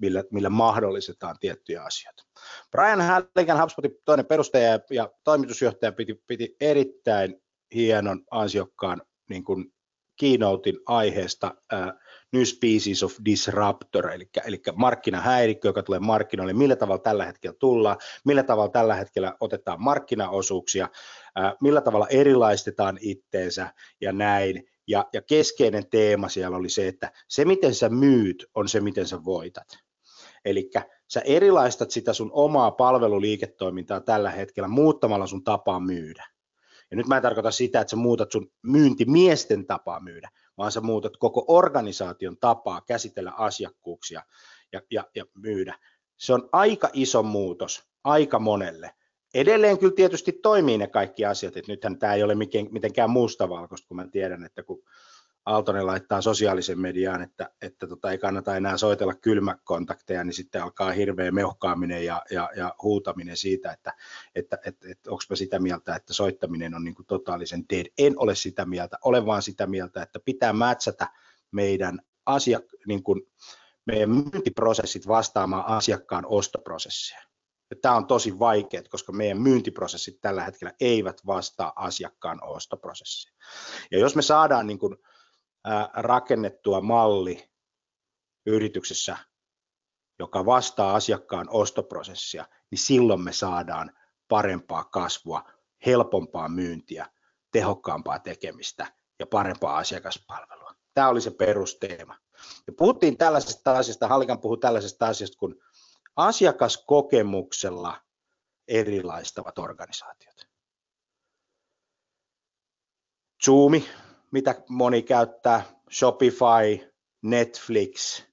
millä, 0.00 0.24
millä 0.30 0.50
mahdollistetaan 0.50 1.36
tiettyjä 1.40 1.82
asioita. 1.82 2.22
Brian 2.70 3.00
Halligan, 3.00 3.60
HubSpotin 3.60 3.96
toinen 4.04 4.26
perustaja 4.26 4.78
ja 4.90 5.10
toimitusjohtaja, 5.24 5.92
piti, 5.92 6.22
piti 6.26 6.56
erittäin 6.60 7.42
hienon, 7.74 8.24
ansiokkaan 8.30 9.02
niin 9.28 9.44
kuin 9.44 9.72
keynotein 10.20 10.76
aiheesta 10.86 11.54
uh, 11.72 12.00
New 12.32 12.42
Species 12.42 13.02
of 13.02 13.12
Disruptor, 13.24 14.10
eli, 14.10 14.28
eli 14.46 14.62
markkinahäirikkö, 14.74 15.68
joka 15.68 15.82
tulee 15.82 16.00
markkinoille, 16.00 16.52
millä 16.52 16.76
tavalla 16.76 17.02
tällä 17.02 17.24
hetkellä 17.24 17.56
tullaan, 17.58 17.96
millä 18.24 18.42
tavalla 18.42 18.70
tällä 18.70 18.94
hetkellä 18.94 19.36
otetaan 19.40 19.82
markkinaosuuksia, 19.82 20.88
uh, 21.38 21.56
millä 21.60 21.80
tavalla 21.80 22.06
erilaistetaan 22.08 22.98
itteensä 23.00 23.74
ja 24.00 24.12
näin. 24.12 24.64
Ja, 24.86 25.04
ja 25.12 25.22
keskeinen 25.22 25.90
teema 25.90 26.28
siellä 26.28 26.56
oli 26.56 26.68
se, 26.68 26.88
että 26.88 27.12
se 27.28 27.44
miten 27.44 27.74
sä 27.74 27.88
myyt 27.88 28.46
on 28.54 28.68
se 28.68 28.80
miten 28.80 29.06
sä 29.06 29.24
voitat. 29.24 29.66
Eli 30.44 30.70
sä 31.08 31.20
erilaistat 31.20 31.90
sitä 31.90 32.12
sun 32.12 32.30
omaa 32.32 32.70
palveluliiketoimintaa 32.70 34.00
tällä 34.00 34.30
hetkellä 34.30 34.68
muuttamalla 34.68 35.26
sun 35.26 35.44
tapaa 35.44 35.80
myydä. 35.80 36.26
Ja 36.90 36.96
nyt 36.96 37.06
mä 37.06 37.16
en 37.16 37.22
tarkoita 37.22 37.50
sitä, 37.50 37.80
että 37.80 37.90
sä 37.90 37.96
muutat 37.96 38.32
sun 38.32 38.52
myyntimiesten 38.62 39.66
tapaa 39.66 40.00
myydä, 40.00 40.28
vaan 40.58 40.72
sä 40.72 40.80
muutat 40.80 41.16
koko 41.16 41.44
organisaation 41.48 42.36
tapaa 42.40 42.80
käsitellä 42.80 43.32
asiakkuuksia 43.32 44.22
ja, 44.72 44.80
ja, 44.90 45.04
ja 45.14 45.24
myydä. 45.34 45.78
Se 46.16 46.32
on 46.32 46.48
aika 46.52 46.90
iso 46.92 47.22
muutos 47.22 47.82
aika 48.04 48.38
monelle. 48.38 48.94
Edelleen 49.34 49.78
kyllä 49.78 49.94
tietysti 49.94 50.32
toimii 50.32 50.78
ne 50.78 50.86
kaikki 50.86 51.24
asiat, 51.24 51.56
että 51.56 51.72
nythän 51.72 51.98
tämä 51.98 52.14
ei 52.14 52.22
ole 52.22 52.34
mitenkään 52.70 53.10
mustavalkoista, 53.10 53.88
kun 53.88 53.96
mä 53.96 54.06
tiedän, 54.12 54.44
että 54.44 54.62
kun 54.62 54.82
Aaltonen 55.50 55.86
laittaa 55.86 56.20
sosiaalisen 56.20 56.80
mediaan, 56.80 57.22
että, 57.22 57.50
että 57.62 57.86
tota, 57.86 58.10
ei 58.10 58.18
kannata 58.18 58.56
enää 58.56 58.76
soitella 58.76 59.14
kylmäkontakteja, 59.14 60.24
niin 60.24 60.34
sitten 60.34 60.62
alkaa 60.62 60.92
hirveä 60.92 61.30
meuhkaaminen 61.30 62.04
ja, 62.04 62.22
ja, 62.30 62.50
ja 62.56 62.74
huutaminen 62.82 63.36
siitä, 63.36 63.72
että, 63.72 63.92
että, 64.34 64.58
että, 64.64 64.88
että 64.90 65.10
onko 65.10 65.22
mä 65.30 65.36
sitä 65.36 65.58
mieltä, 65.58 65.94
että 65.94 66.14
soittaminen 66.14 66.74
on 66.74 66.84
niin 66.84 66.94
kuin 66.94 67.06
totaalisen 67.06 67.64
dead. 67.70 67.86
En 67.98 68.14
ole 68.16 68.34
sitä 68.34 68.64
mieltä, 68.64 68.98
olen 69.04 69.26
vaan 69.26 69.42
sitä 69.42 69.66
mieltä, 69.66 70.02
että 70.02 70.20
pitää 70.20 70.52
mätsätä 70.52 71.08
meidän 71.50 72.00
asiak, 72.26 72.64
niin 72.86 73.02
kuin 73.02 73.22
meidän 73.86 74.10
myyntiprosessit 74.10 75.08
vastaamaan 75.08 75.66
asiakkaan 75.66 76.26
ostoprosessia. 76.26 77.22
Tämä 77.82 77.96
on 77.96 78.06
tosi 78.06 78.38
vaikeaa, 78.38 78.84
koska 78.90 79.12
meidän 79.12 79.42
myyntiprosessit 79.42 80.20
tällä 80.20 80.44
hetkellä 80.44 80.74
eivät 80.80 81.20
vastaa 81.26 81.72
asiakkaan 81.76 82.44
ostoprosessia. 82.44 83.32
Ja 83.90 83.98
jos 83.98 84.16
me 84.16 84.22
saadaan 84.22 84.66
niin 84.66 84.78
kuin 84.78 84.96
rakennettua 85.94 86.80
malli 86.80 87.50
yrityksessä, 88.46 89.16
joka 90.18 90.46
vastaa 90.46 90.94
asiakkaan 90.94 91.46
ostoprosessia, 91.50 92.46
niin 92.70 92.78
silloin 92.78 93.20
me 93.20 93.32
saadaan 93.32 93.92
parempaa 94.28 94.84
kasvua, 94.84 95.44
helpompaa 95.86 96.48
myyntiä, 96.48 97.06
tehokkaampaa 97.52 98.18
tekemistä 98.18 98.92
ja 99.18 99.26
parempaa 99.26 99.76
asiakaspalvelua. 99.78 100.74
Tämä 100.94 101.08
oli 101.08 101.20
se 101.20 101.30
perusteema. 101.30 102.16
Ja 102.66 102.72
puhuttiin 102.78 103.16
tällaisesta 103.16 103.78
asiasta, 103.78 104.08
Hallikan 104.08 104.40
puhui 104.40 104.58
tällaisesta 104.58 105.06
asiasta 105.06 105.38
kuin 105.38 105.54
asiakaskokemuksella 106.16 108.00
erilaistavat 108.68 109.58
organisaatiot. 109.58 110.50
Zoomi, 113.44 113.88
mitä 114.30 114.54
moni 114.68 115.02
käyttää, 115.02 115.62
Shopify, 115.90 116.92
Netflix, 117.22 118.24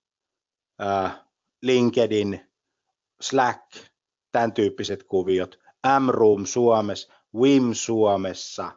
LinkedIn, 1.62 2.40
Slack, 3.22 3.62
tämän 4.32 4.54
tyyppiset 4.54 5.04
kuviot, 5.04 5.60
M-Room 6.00 6.46
Suomessa, 6.46 7.14
Wim 7.36 7.74
Suomessa, 7.74 8.72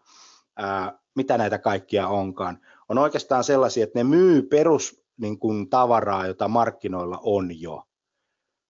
mitä 1.15 1.39
näitä 1.39 1.59
kaikkia 1.59 2.09
onkaan, 2.09 2.59
on 2.89 2.99
oikeastaan 2.99 3.45
sellaisia, 3.45 3.85
että 3.85 3.99
ne 3.99 4.05
myy 4.05 4.43
perus 4.43 5.05
niin 5.17 5.39
kuin, 5.39 5.71
tavaraa, 5.71 6.27
jota 6.27 6.49
markkinoilla 6.49 7.21
on 7.23 7.61
jo, 7.61 7.89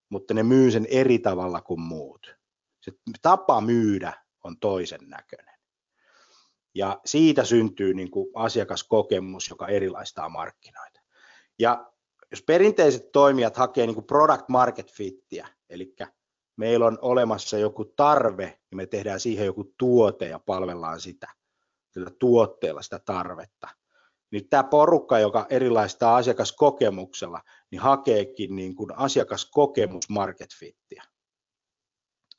mutta 0.09 0.35
ne 0.35 0.43
myy 0.43 0.71
sen 0.71 0.87
eri 0.91 1.19
tavalla 1.19 1.61
kuin 1.61 1.81
muut. 1.81 2.37
Se 2.81 2.93
tapa 3.23 3.61
myydä 3.61 4.13
on 4.45 4.59
toisen 4.61 5.01
näköinen. 5.07 5.50
Ja 6.75 7.01
siitä 7.05 7.45
syntyy 7.45 7.95
niin 7.95 8.11
kuin 8.11 8.31
asiakaskokemus, 8.35 9.51
joka 9.51 9.69
erilaistaa 9.69 10.29
markkinoita. 10.29 11.01
Ja 11.59 11.93
jos 12.31 12.43
perinteiset 12.43 13.13
toimijat 13.13 13.57
hakee 13.57 13.87
niin 13.87 13.95
kuin 13.95 14.07
product 14.07 14.49
market 14.49 14.93
fittiä, 14.93 15.49
eli 15.69 15.95
meillä 16.57 16.87
on 16.87 16.99
olemassa 17.03 17.59
joku 17.59 17.85
tarve 17.85 18.59
ja 18.71 18.77
me 18.77 18.87
tehdään 18.87 19.21
siihen 19.21 19.47
joku 19.47 19.75
tuote 19.79 20.29
ja 20.29 20.39
palvellaan 20.39 21.01
sitä, 21.01 21.29
sillä 21.91 22.11
tuotteella 22.19 22.83
sitä 22.83 22.99
tarvetta. 22.99 23.69
Niin 24.31 24.49
tämä 24.49 24.65
porukka, 24.65 25.19
joka 25.19 25.47
erilaistaa 25.51 26.17
asiakaskokemuksella, 26.17 27.41
niin 27.71 27.81
hakeekin 27.81 28.57
niin 28.57 28.75
kuin 28.75 28.99
asiakaskokemus 28.99 30.09
market 30.09 30.51
fittiä. 30.59 31.05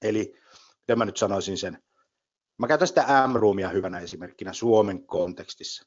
Eli 0.01 0.33
miten 0.79 0.97
mä 0.97 1.05
nyt 1.05 1.17
sanoisin 1.17 1.57
sen, 1.57 1.83
Mä 2.61 2.67
käytän 2.67 2.87
sitä 2.87 3.27
M-roomia 3.27 3.69
hyvänä 3.69 3.99
esimerkkinä 3.99 4.53
Suomen 4.53 5.03
kontekstissa. 5.05 5.85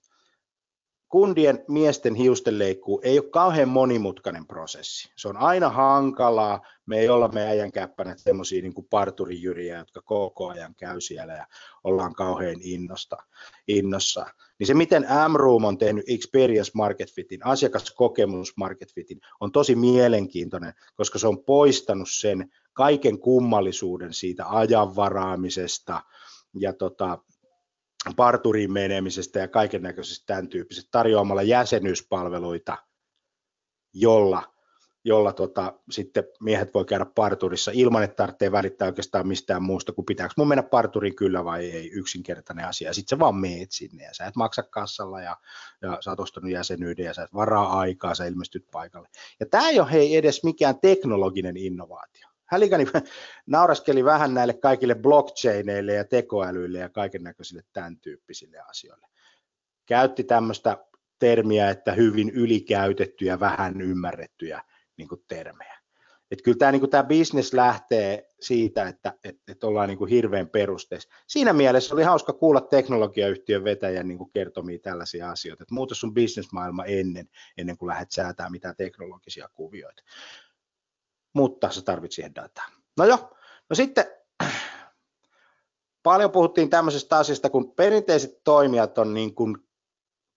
Kundien 1.09 1.64
miesten 1.69 2.14
hiustenleikkuu 2.14 3.00
ei 3.04 3.19
ole 3.19 3.31
kauhean 3.31 3.69
monimutkainen 3.69 4.47
prosessi. 4.47 5.12
Se 5.16 5.28
on 5.28 5.37
aina 5.37 5.69
hankalaa. 5.69 6.61
Me 6.87 6.99
ei 6.99 7.09
olla 7.09 7.28
me 7.28 7.47
äijän 7.47 7.73
käppänät 7.73 8.19
semmoisia 8.19 8.62
niin 8.62 8.75
kuin 8.75 8.87
parturijyriä, 8.90 9.78
jotka 9.78 10.02
koko 10.02 10.49
ajan 10.49 10.75
käy 10.75 11.00
siellä 11.00 11.33
ja 11.33 11.47
ollaan 11.85 12.14
kauhean 12.14 12.57
innosta, 12.61 13.16
innossa. 13.69 14.26
Niin 14.59 14.66
se, 14.66 14.75
miten 14.75 15.02
M-Room 15.02 15.64
on 15.64 15.78
tehnyt 15.78 16.04
Experience 16.09 16.71
Market 16.75 17.12
Fitin, 17.12 17.47
asiakaskokemus 17.47 18.52
Market 18.57 18.95
Fitin, 18.95 19.21
on 19.40 19.52
tosi 19.52 19.75
mielenkiintoinen, 19.75 20.73
koska 20.95 21.19
se 21.19 21.26
on 21.26 21.45
poistanut 21.45 22.09
sen 22.11 22.50
kaiken 22.73 23.19
kummallisuuden 23.19 24.14
siitä 24.14 24.45
ajanvaraamisesta, 24.49 26.00
ja 26.54 26.73
tota, 26.73 27.18
parturiin 28.16 28.73
menemisestä 28.73 29.38
ja 29.38 29.49
kaiken 29.49 29.82
näköisestä 29.82 30.26
tämän 30.26 30.49
tyyppisestä 30.49 30.88
tarjoamalla 30.92 31.42
jäsenyyspalveluita, 31.42 32.78
jolla, 33.92 34.42
jolla 35.04 35.32
tota, 35.32 35.73
sitten 35.90 36.25
miehet 36.40 36.75
voi 36.75 36.84
käydä 36.84 37.06
parturissa 37.14 37.70
ilman, 37.75 38.02
että 38.02 38.16
tarvitsee 38.16 38.52
välittää 38.52 38.88
oikeastaan 38.88 39.28
mistään 39.28 39.62
muusta 39.62 39.92
kuin 39.92 40.04
pitääkö 40.04 40.34
mun 40.37 40.49
mennä 40.49 40.62
parturiin 40.62 41.16
kyllä 41.16 41.44
vai 41.44 41.70
ei, 41.70 41.90
yksinkertainen 41.90 42.68
asia. 42.68 42.92
Sitten 42.92 43.16
sä 43.16 43.20
vaan 43.20 43.37
meet 43.37 43.73
sinne 43.73 44.04
ja 44.04 44.14
sä 44.14 44.26
et 44.26 44.37
maksa 44.37 44.62
kassalla 44.62 45.20
ja, 45.20 45.37
ja 45.82 45.99
sä 46.00 46.11
oot 46.11 46.20
ostanut 46.20 46.50
jäsenyyden 46.50 47.04
ja 47.04 47.14
sä 47.14 47.23
et 47.23 47.34
varaa 47.34 47.78
aikaa, 47.78 48.14
sä 48.14 48.26
ilmestyt 48.26 48.66
paikalle. 48.70 49.08
Ja 49.40 49.46
tämä 49.46 49.68
ei 49.68 49.80
ole 49.80 49.92
hei 49.92 50.16
edes 50.16 50.44
mikään 50.44 50.80
teknologinen 50.80 51.56
innovaatio. 51.56 52.33
Hälikäni 52.54 52.87
nauraskeli 53.46 54.04
vähän 54.04 54.34
näille 54.34 54.54
kaikille 54.54 54.94
blockchaineille 54.94 55.92
ja 55.92 56.04
tekoälyille 56.04 56.78
ja 56.78 56.88
kaiken 56.88 57.23
näköisille 57.23 57.62
tämän 57.73 57.99
tyyppisille 58.00 58.58
asioille. 58.58 59.06
Käytti 59.87 60.25
tämmöistä 60.25 60.78
termiä, 61.18 61.70
että 61.70 61.92
hyvin 61.92 62.30
ylikäytettyjä, 62.30 63.40
vähän 63.40 63.80
ymmärrettyjä 63.80 64.62
niin 64.96 65.08
kuin 65.08 65.25
termejä. 65.28 65.78
Et 66.30 66.42
kyllä 66.42 66.58
tämä, 66.58 66.73
niin 66.73 66.90
tämä 66.90 67.04
business 67.04 67.52
lähtee 67.52 68.28
siitä, 68.40 68.88
että 68.88 69.14
et, 69.25 69.37
et 69.49 69.64
ollaan 69.64 69.88
niin 69.88 69.99
kuin 69.99 70.11
hirveän 70.11 70.49
perusteessa. 70.49 71.08
Siinä 71.26 71.52
mielessä 71.52 71.94
oli 71.94 72.02
hauska 72.02 72.32
kuulla 72.32 72.61
teknologiayhtiön 72.61 73.64
vetäjän 73.64 74.08
niin 74.08 74.18
kuin 74.18 74.30
kertomia 74.30 74.78
tällaisia 74.78 75.30
asioita, 75.30 75.62
että 75.62 75.75
muuta 75.75 75.94
sun 75.94 76.14
bisnesmaailma 76.14 76.84
ennen, 76.84 77.28
ennen 77.58 77.76
kuin 77.76 77.88
lähdet 77.88 78.11
säätämään 78.11 78.52
mitään 78.52 78.76
teknologisia 78.76 79.49
kuvioita 79.54 80.02
mutta 81.34 81.70
se 81.70 81.82
tarvitsi 81.82 82.14
siihen 82.16 82.34
dataa. 82.34 82.66
No 82.96 83.04
joo, 83.04 83.36
no 83.70 83.76
sitten 83.76 84.04
paljon 86.02 86.30
puhuttiin 86.30 86.70
tämmöisestä 86.70 87.16
asiasta, 87.16 87.50
kun 87.50 87.72
perinteiset 87.74 88.44
toimijat 88.44 88.98
on 88.98 89.14
niin 89.14 89.34
kuin 89.34 89.56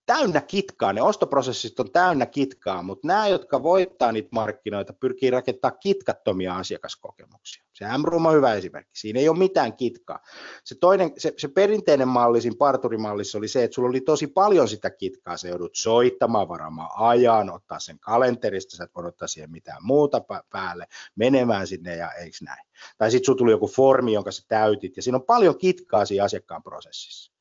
täynnä 0.08 0.40
kitkaa, 0.40 0.92
ne 0.92 1.02
ostoprosessit 1.02 1.80
on 1.80 1.90
täynnä 1.90 2.26
kitkaa, 2.26 2.82
mutta 2.82 3.06
nämä, 3.06 3.28
jotka 3.28 3.62
voittaa 3.62 4.12
niitä 4.12 4.28
markkinoita, 4.32 4.92
pyrkii 4.92 5.30
rakentamaan 5.30 5.78
kitkattomia 5.80 6.56
asiakaskokemuksia. 6.56 7.64
Se 7.72 7.84
M-Room 7.98 8.26
on 8.26 8.34
hyvä 8.34 8.54
esimerkki, 8.54 8.98
siinä 8.98 9.20
ei 9.20 9.28
ole 9.28 9.38
mitään 9.38 9.76
kitkaa. 9.76 10.20
Se, 10.64 10.74
toinen, 10.74 11.12
se, 11.18 11.34
se 11.38 11.48
perinteinen 11.48 12.08
malli 12.08 12.40
siinä 12.40 12.56
parturimallissa 12.58 13.38
oli 13.38 13.48
se, 13.48 13.64
että 13.64 13.74
sulla 13.74 13.88
oli 13.88 14.00
tosi 14.00 14.26
paljon 14.26 14.68
sitä 14.68 14.90
kitkaa, 14.90 15.36
se 15.36 15.48
joudut 15.48 15.74
soittamaan, 15.74 16.48
varaamaan 16.48 16.90
ajan, 16.94 17.50
ottaa 17.50 17.80
sen 17.80 17.98
kalenterista, 17.98 18.76
sä 18.76 18.84
et 18.84 18.94
voi 18.94 19.06
ottaa 19.06 19.28
siihen 19.28 19.50
mitään 19.50 19.78
muuta 19.82 20.22
päälle, 20.50 20.86
menemään 21.16 21.66
sinne 21.66 21.96
ja 21.96 22.12
eikö 22.12 22.36
näin. 22.42 22.66
Tai 22.98 23.10
sitten 23.10 23.26
sulla 23.26 23.38
tuli 23.38 23.50
joku 23.50 23.68
formi, 23.68 24.12
jonka 24.12 24.32
sä 24.32 24.42
täytit, 24.48 24.96
ja 24.96 25.02
siinä 25.02 25.16
on 25.16 25.24
paljon 25.24 25.58
kitkaa 25.58 26.04
siinä 26.04 26.24
asiakkaan 26.24 26.62
prosessissa. 26.62 27.32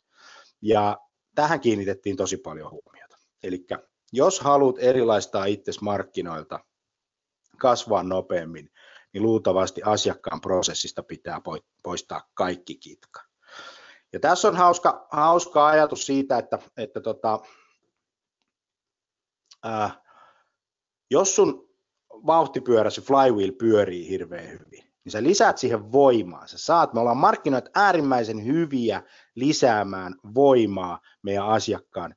Ja 0.62 0.98
tähän 1.38 1.60
kiinnitettiin 1.60 2.16
tosi 2.16 2.38
paljon 2.38 2.72
huomiota. 2.72 3.18
Eli 3.44 3.66
jos 4.12 4.40
haluat 4.40 4.76
erilaistaa 4.80 5.46
itsesi 5.46 5.84
markkinoilta, 5.84 6.60
kasvaa 7.58 8.04
nopeammin, 8.04 8.72
niin 9.14 9.24
luultavasti 9.24 9.82
asiakkaan 9.84 10.42
prosessista 10.42 11.04
pitää 11.04 11.42
poistaa 11.84 12.30
kaikki 12.34 12.76
kitka. 12.76 13.22
Ja 14.14 14.20
tässä 14.20 14.48
on 14.48 14.56
hauska, 14.56 15.08
hauska 15.12 15.68
ajatus 15.68 16.06
siitä, 16.06 16.38
että, 16.38 16.60
että 16.78 17.02
tota, 17.02 17.40
ää, 19.64 20.02
jos 21.10 21.36
sun 21.36 21.70
vauhtipyöräsi 22.12 23.02
flywheel 23.02 23.52
pyörii 23.52 24.10
hirveän 24.10 24.50
hyvin, 24.50 24.94
niin 25.04 25.12
sä 25.12 25.24
lisäät 25.24 25.58
siihen 25.58 25.92
voimaa. 25.92 26.48
Sä 26.48 26.58
saat, 26.58 26.94
me 26.94 27.00
ollaan 27.00 27.18
markkinoit 27.18 27.70
äärimmäisen 27.76 28.46
hyviä 28.46 29.04
lisäämään 29.38 30.16
voimaa 30.36 31.00
meidän 31.22 31.48
asiakkaan 31.48 32.16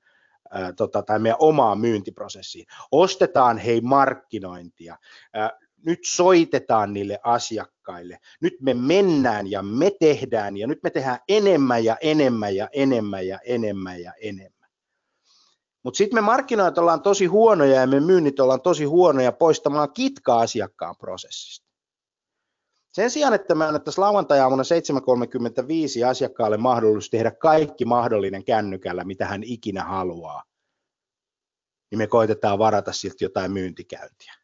ää, 0.51 0.73
tota, 0.73 1.03
tai 1.03 1.19
meidän 1.19 1.37
omaa 1.41 1.75
myyntiprosessiin. 1.77 2.67
Ostetaan 2.93 3.59
hei 3.59 3.81
markkinointia. 3.81 4.97
Ää, 5.35 5.51
nyt 5.87 5.99
soitetaan 6.07 6.93
niille 6.93 7.19
asiakkaille. 7.23 8.19
Nyt 8.41 8.55
me 8.61 8.75
mennään 8.75 9.51
ja 9.51 9.63
me 9.63 9.91
tehdään 10.01 10.57
ja 10.57 10.67
nyt 10.67 10.83
me 10.83 10.91
tehdään 10.91 11.19
enemmän 11.29 11.85
ja 11.85 11.97
enemmän 12.01 12.57
ja 12.57 12.69
enemmän 12.73 13.27
ja 13.27 13.39
enemmän 13.45 14.03
ja 14.03 14.13
enemmän. 14.23 14.71
Mutta 15.83 15.99
sitten 15.99 16.17
me 16.17 16.21
markkinoit 16.21 16.79
ollaan 16.79 17.03
tosi 17.03 17.27
huonoja 17.27 17.81
ja 17.81 17.87
me 17.87 18.01
myynnit 18.01 18.41
ollaan 18.41 18.61
tosi 18.61 18.85
huonoja 18.85 19.33
poistamaan 19.33 19.93
kitka 19.93 20.41
asiakkaan 20.41 20.97
prosessista. 20.97 21.70
Sen 22.93 23.11
sijaan, 23.11 23.35
että 23.35 23.55
me 23.55 23.67
annettaisiin 23.67 24.03
lauantai-aamuna 24.03 24.63
7.35 26.03 26.07
asiakkaalle 26.09 26.57
mahdollisuus 26.57 27.11
tehdä 27.11 27.31
kaikki 27.31 27.85
mahdollinen 27.85 28.45
kännykällä, 28.45 29.05
mitä 29.05 29.27
hän 29.27 29.43
ikinä 29.43 29.85
haluaa, 29.85 30.43
niin 31.91 31.99
me 31.99 32.07
koitetaan 32.07 32.59
varata 32.59 32.93
siltä 32.93 33.25
jotain 33.25 33.53
myyntikäyntiä 33.53 34.35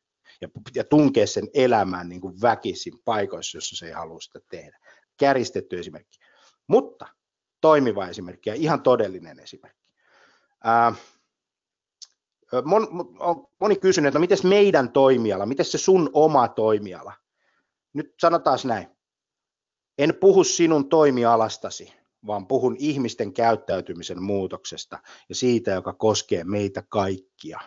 ja, 0.41 0.49
ja 0.75 0.85
tunkea 0.85 1.27
sen 1.27 1.49
elämään 1.55 2.09
niin 2.09 2.21
kuin 2.21 2.43
väkisin 2.43 2.95
paikoissa, 3.05 3.57
jossa 3.57 3.77
se 3.77 3.87
ei 3.87 3.93
halua 3.93 4.21
sitä 4.21 4.41
tehdä. 4.51 4.79
Käristetty 5.17 5.79
esimerkki. 5.79 6.19
Mutta 6.67 7.07
toimiva 7.61 8.09
esimerkki 8.09 8.51
ja 8.51 8.55
ihan 8.55 8.83
todellinen 8.83 9.41
esimerkki. 9.41 9.87
Ää, 10.65 10.93
moni 13.61 13.77
kysynyt, 13.77 14.09
että 14.09 14.19
miten 14.19 14.39
meidän 14.45 14.93
toimiala, 14.93 15.47
miten 15.47 15.67
se 15.67 15.79
sun 15.79 16.11
oma 16.13 16.49
toimiala– 16.49 17.13
nyt 17.97 18.15
sanotaan 18.21 18.59
näin, 18.65 18.87
en 19.99 20.15
puhu 20.21 20.45
sinun 20.45 20.89
toimialastasi, 20.89 21.93
vaan 22.27 22.47
puhun 22.47 22.77
ihmisten 22.79 23.33
käyttäytymisen 23.33 24.23
muutoksesta 24.23 24.99
ja 25.29 25.35
siitä, 25.35 25.71
joka 25.71 25.93
koskee 25.93 26.45
meitä 26.45 26.83
kaikkia. 26.89 27.61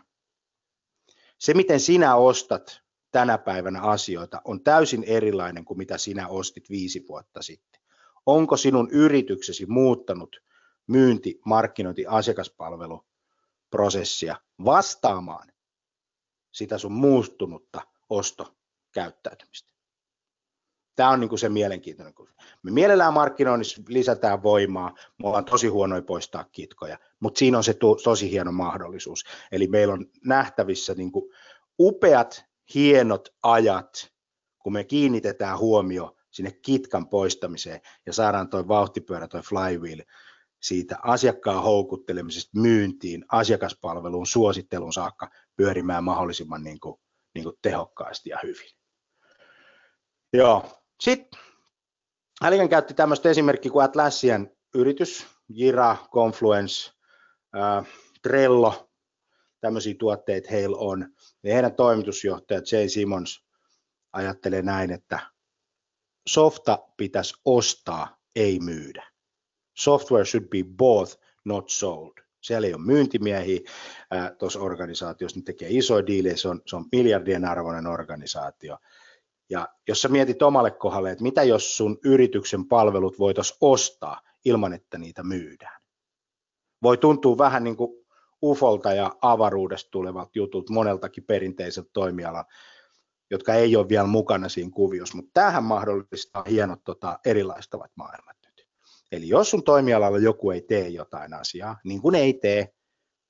Se, 1.38 1.54
miten 1.54 1.80
sinä 1.80 2.16
ostat 2.16 2.82
tänä 3.12 3.38
päivänä 3.38 3.82
asioita, 3.82 4.42
on 4.46 4.64
täysin 4.64 5.04
erilainen 5.04 5.66
kuin 5.66 5.78
mitä 5.78 5.98
sinä 5.98 6.28
ostit 6.28 6.70
viisi 6.70 7.06
vuotta 7.08 7.42
sitten. 7.42 7.82
Onko 8.26 8.58
sinun 8.58 8.90
yrityksesi 8.92 9.66
muuttanut 9.66 10.44
myynti, 10.88 11.40
markkinointi, 11.46 12.06
asiakaspalveluprosessia 12.06 14.36
vastaamaan 14.66 15.52
sitä 16.52 16.78
sun 16.78 16.92
muuttunutta 16.92 17.82
ostokäyttäytymistä? 18.10 19.79
Tämä 21.00 21.10
on 21.10 21.20
niin 21.20 21.30
kuin 21.30 21.40
se 21.40 21.50
mielenkiintoinen. 21.50 22.14
Me 22.64 22.72
mielellään 22.72 23.14
markkinoinnissa 23.14 23.82
lisätään 23.88 24.44
voimaa, 24.44 24.94
me 25.18 25.28
ollaan 25.28 25.46
tosi 25.46 25.68
huonoja 25.68 26.02
poistaa 26.02 26.44
kitkoja, 26.44 26.98
mutta 27.20 27.40
siinä 27.40 27.58
on 27.58 27.64
se 27.64 27.74
to, 27.74 27.96
tosi 27.96 28.32
hieno 28.32 28.52
mahdollisuus. 28.52 29.24
Eli 29.52 29.68
meillä 29.68 29.94
on 29.94 30.06
nähtävissä 30.26 30.94
niin 30.94 31.12
kuin 31.12 31.32
upeat, 31.80 32.46
hienot 32.74 33.30
ajat, 33.44 34.12
kun 34.60 34.74
me 34.74 34.84
kiinnitetään 34.84 35.60
huomio 35.60 36.16
sinne 36.32 36.52
kitkan 36.52 37.10
poistamiseen 37.10 37.82
ja 38.06 38.14
saadaan 38.14 38.50
tuo 38.50 38.68
vauhtipyörä, 38.68 39.28
tuo 39.28 39.42
flywheel, 39.42 40.04
siitä 40.62 40.98
asiakkaan 41.04 41.64
houkuttelemisesta 41.64 42.60
myyntiin, 42.60 43.26
asiakaspalveluun, 43.32 44.28
suositteluun 44.28 44.94
saakka 44.94 45.30
pyörimään 45.56 46.04
mahdollisimman 46.04 46.64
niin 46.64 46.80
kuin, 46.80 47.02
niin 47.34 47.44
kuin 47.44 47.56
tehokkaasti 47.62 48.30
ja 48.30 48.40
hyvin. 48.44 48.72
Joo, 50.34 50.79
sitten 51.00 51.40
Hälikän 52.42 52.70
käytti 52.70 52.94
tämmöistä 52.94 53.30
esimerkkiä 53.30 53.72
kuin 53.72 53.86
Atlassian 53.86 54.52
yritys, 54.76 55.28
Jira, 55.50 55.98
Confluence, 56.12 56.92
äh, 57.58 57.88
Trello, 58.22 58.90
tämmöisiä 59.62 59.96
tuotteita 60.00 60.50
heillä 60.52 60.78
on. 60.78 61.14
Ja 61.44 61.54
heidän 61.54 61.76
toimitusjohtaja 61.76 62.62
Jay 62.72 62.90
Simmons 62.90 63.46
ajattelee 64.14 64.62
näin, 64.62 64.92
että 64.92 65.20
softa 66.28 66.80
pitäisi 66.98 67.34
ostaa, 67.46 68.18
ei 68.36 68.60
myydä. 68.60 69.04
Software 69.78 70.26
should 70.26 70.48
be 70.48 70.64
bought, 70.78 71.22
not 71.46 71.70
sold. 71.70 72.14
Siellä 72.42 72.68
ei 72.68 72.74
ole 72.74 72.86
myyntimiehiä 72.86 73.60
tuossa 74.38 74.60
organisaatiossa, 74.60 75.40
ne 75.40 75.44
tekee 75.44 75.68
isoja 75.72 76.08
diilejä, 76.08 76.38
se 76.38 76.48
on, 76.48 76.62
se 76.66 76.76
on 76.76 76.86
miljardien 76.92 77.46
arvoinen 77.46 77.88
organisaatio. 77.88 78.78
Ja 79.50 79.68
jos 79.88 80.02
sä 80.02 80.08
mietit 80.08 80.42
omalle 80.42 80.72
kohdalle, 80.72 81.12
että 81.12 81.24
mitä 81.24 81.44
jos 81.44 81.78
sun 81.78 81.98
yrityksen 82.04 82.66
palvelut 82.66 83.20
voitaisiin 83.20 83.58
ostaa 83.62 84.22
ilman, 84.46 84.74
että 84.74 84.98
niitä 84.98 85.24
myydään. 85.24 85.82
Voi 86.84 86.98
tuntua 86.98 87.38
vähän 87.38 87.64
niin 87.64 87.78
kuin 87.78 88.06
ufolta 88.44 88.94
ja 88.94 89.16
avaruudesta 89.22 89.92
tulevat 89.92 90.36
jutut 90.36 90.70
moneltakin 90.70 91.24
perinteiseltä 91.24 91.90
toimialan, 91.94 92.46
jotka 93.32 93.54
ei 93.54 93.76
ole 93.76 93.90
vielä 93.90 94.08
mukana 94.08 94.50
siinä 94.50 94.72
kuviossa, 94.74 95.16
mutta 95.16 95.32
tämähän 95.34 95.64
mahdollistaa 95.64 96.44
hienot 96.50 96.84
tota, 96.84 97.20
erilaistavat 97.26 97.92
maailmat 97.96 98.38
nyt. 98.46 98.68
Eli 99.12 99.28
jos 99.28 99.50
sun 99.50 99.64
toimialalla 99.64 100.18
joku 100.18 100.52
ei 100.52 100.62
tee 100.62 100.90
jotain 100.90 101.34
asiaa, 101.34 101.78
niin 101.84 102.02
kuin 102.02 102.16
ei 102.16 102.34
tee, 102.34 102.70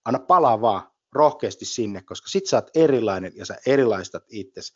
anna 0.05 0.19
palaa 0.19 0.61
vaan 0.61 0.91
rohkeasti 1.13 1.65
sinne, 1.65 2.01
koska 2.01 2.29
sit 2.29 2.45
sä 2.45 2.57
oot 2.57 2.69
erilainen 2.75 3.31
ja 3.35 3.45
sä 3.45 3.57
erilaistat 3.65 4.23
itsesi 4.29 4.75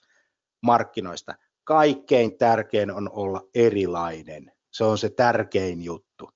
markkinoista. 0.63 1.35
Kaikkein 1.63 2.37
tärkein 2.37 2.91
on 2.91 3.09
olla 3.13 3.41
erilainen. 3.55 4.51
Se 4.71 4.83
on 4.83 4.97
se 4.97 5.09
tärkein 5.09 5.81
juttu. 5.81 6.29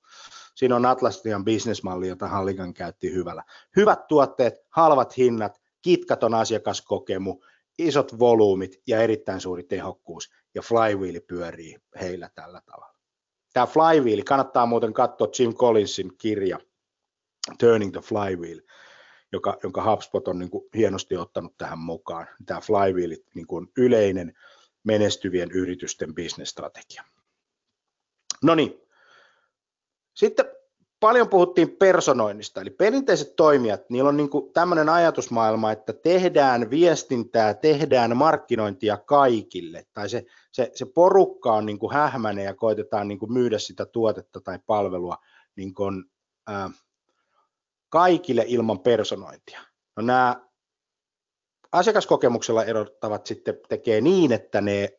Siinä 0.54 0.76
on 0.76 0.86
Atlastian 0.86 1.44
bisnesmalli, 1.44 2.08
jota 2.08 2.28
Hallikan 2.28 2.74
käytti 2.74 3.12
hyvällä. 3.12 3.44
Hyvät 3.76 4.08
tuotteet, 4.08 4.54
halvat 4.70 5.16
hinnat, 5.16 5.60
kitkaton 5.82 6.34
asiakaskokemu, 6.34 7.40
isot 7.78 8.18
volyymit 8.18 8.82
ja 8.86 9.02
erittäin 9.02 9.40
suuri 9.40 9.62
tehokkuus. 9.62 10.30
Ja 10.54 10.62
flywheel 10.62 11.20
pyörii 11.28 11.76
heillä 12.00 12.30
tällä 12.34 12.60
tavalla. 12.66 12.98
Tämä 13.52 13.66
flywheel, 13.66 14.22
kannattaa 14.24 14.66
muuten 14.66 14.92
katsoa 14.92 15.28
Jim 15.38 15.54
Collinsin 15.54 16.12
kirja 16.18 16.58
Turning 17.58 17.92
the 17.92 18.00
Flywheel 18.00 18.60
joka, 19.32 19.58
jonka 19.62 19.90
HubSpot 19.90 20.28
on 20.28 20.38
niin 20.38 20.50
kuin 20.50 20.64
hienosti 20.74 21.16
ottanut 21.16 21.56
tähän 21.58 21.78
mukaan. 21.78 22.26
Tämä 22.46 22.60
flywheel, 22.60 23.16
niin 23.34 23.46
kuin 23.46 23.68
yleinen 23.76 24.34
menestyvien 24.84 25.50
yritysten 25.50 26.14
bisnesstrategia. 26.14 27.04
No 28.42 28.54
niin, 28.54 28.80
sitten 30.14 30.46
paljon 31.00 31.28
puhuttiin 31.28 31.70
personoinnista, 31.70 32.60
eli 32.60 32.70
perinteiset 32.70 33.36
toimijat, 33.36 33.90
niillä 33.90 34.08
on 34.08 34.16
niin 34.16 34.30
tämmöinen 34.52 34.88
ajatusmaailma, 34.88 35.72
että 35.72 35.92
tehdään 35.92 36.70
viestintää, 36.70 37.54
tehdään 37.54 38.16
markkinointia 38.16 38.96
kaikille, 38.96 39.86
tai 39.92 40.08
se, 40.08 40.26
se, 40.52 40.70
se 40.74 40.86
porukka 40.86 41.52
on 41.52 41.66
niin 41.66 41.78
hähmäinen 41.92 42.44
ja 42.44 42.54
koitetaan 42.54 43.08
niin 43.08 43.32
myydä 43.32 43.58
sitä 43.58 43.86
tuotetta 43.86 44.40
tai 44.40 44.58
palvelua 44.66 45.16
niin 45.56 45.74
kuin, 45.74 46.04
äh, 46.50 46.70
kaikille 47.88 48.44
ilman 48.46 48.80
personointia. 48.80 49.60
No 49.96 50.02
nämä 50.02 50.48
asiakaskokemuksella 51.72 52.64
erottavat 52.64 53.26
sitten 53.26 53.60
tekee 53.68 54.00
niin, 54.00 54.32
että 54.32 54.60
ne 54.60 54.98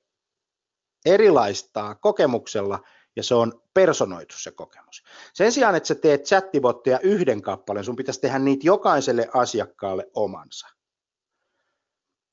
erilaistaa 1.06 1.96
kokemuksella 1.96 2.80
ja 3.16 3.24
se 3.24 3.36
on 3.36 3.64
personoitu 3.74 4.36
se 4.38 4.52
kokemus. 4.52 5.04
Sen 5.34 5.52
sijaan, 5.52 5.76
että 5.76 5.88
sä 5.88 5.96
teet 5.96 6.24
chatbotteja 6.24 7.00
yhden 7.00 7.42
kappaleen, 7.42 7.86
sun 7.86 7.96
pitäisi 7.96 8.22
tehdä 8.22 8.40
niitä 8.40 8.68
jokaiselle 8.68 9.30
asiakkaalle 9.34 10.10
omansa. 10.14 10.68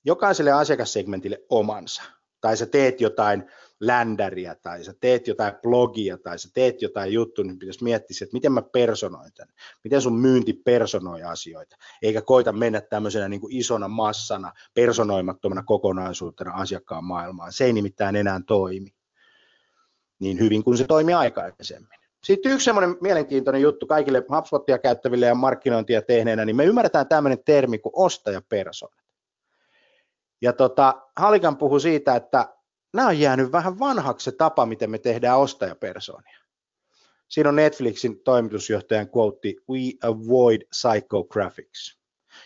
Jokaiselle 0.04 0.52
asiakassegmentille 0.52 1.38
omansa. 1.48 2.02
Tai 2.40 2.56
sä 2.56 2.66
teet 2.66 3.00
jotain 3.00 3.50
ländäriä, 3.80 4.54
tai 4.54 4.84
sä 4.84 4.94
teet 5.00 5.28
jotain 5.28 5.52
blogia, 5.62 6.18
tai 6.18 6.38
sä 6.38 6.48
teet 6.54 6.82
jotain 6.82 7.12
juttua, 7.12 7.44
niin 7.44 7.58
pitäisi 7.58 7.84
miettiä, 7.84 8.16
että 8.22 8.36
miten 8.36 8.52
mä 8.52 8.62
personoin 8.62 9.32
tämän. 9.34 9.54
Miten 9.84 10.02
sun 10.02 10.18
myynti 10.18 10.52
personoi 10.52 11.22
asioita, 11.22 11.76
eikä 12.02 12.22
koita 12.22 12.52
mennä 12.52 12.80
tämmöisenä 12.80 13.28
niin 13.28 13.40
kuin 13.40 13.56
isona 13.56 13.88
massana, 13.88 14.52
personoimattomana 14.74 15.62
kokonaisuutena 15.62 16.52
asiakkaan 16.52 17.04
maailmaan. 17.04 17.52
Se 17.52 17.64
ei 17.64 17.72
nimittäin 17.72 18.16
enää 18.16 18.40
toimi 18.46 18.96
niin 20.18 20.40
hyvin 20.40 20.64
kuin 20.64 20.78
se 20.78 20.84
toimi 20.84 21.14
aikaisemmin. 21.14 21.98
Sitten 22.24 22.52
yksi 22.52 22.64
semmoinen 22.64 22.96
mielenkiintoinen 23.00 23.62
juttu 23.62 23.86
kaikille 23.86 24.24
HubSpotia 24.36 24.78
käyttäville 24.78 25.26
ja 25.26 25.34
markkinointia 25.34 26.02
tehneenä, 26.02 26.44
niin 26.44 26.56
me 26.56 26.64
ymmärretään 26.64 27.08
tämmöinen 27.08 27.38
termi 27.44 27.78
kuin 27.78 27.92
ostajapersonat. 27.96 29.06
Ja 30.40 30.52
tota, 30.52 31.02
Halikan 31.16 31.56
puhui 31.56 31.80
siitä, 31.80 32.16
että 32.16 32.55
nämä 32.96 33.08
on 33.08 33.18
jäänyt 33.18 33.52
vähän 33.52 33.78
vanhaksi 33.78 34.24
se 34.24 34.32
tapa, 34.32 34.66
miten 34.66 34.90
me 34.90 34.98
tehdään 34.98 35.38
ostajapersonia. 35.38 36.38
Siinä 37.28 37.48
on 37.48 37.56
Netflixin 37.56 38.22
toimitusjohtajan 38.24 39.08
quote, 39.16 39.54
we 39.70 39.80
avoid 40.02 40.62
psychographics. 40.62 41.98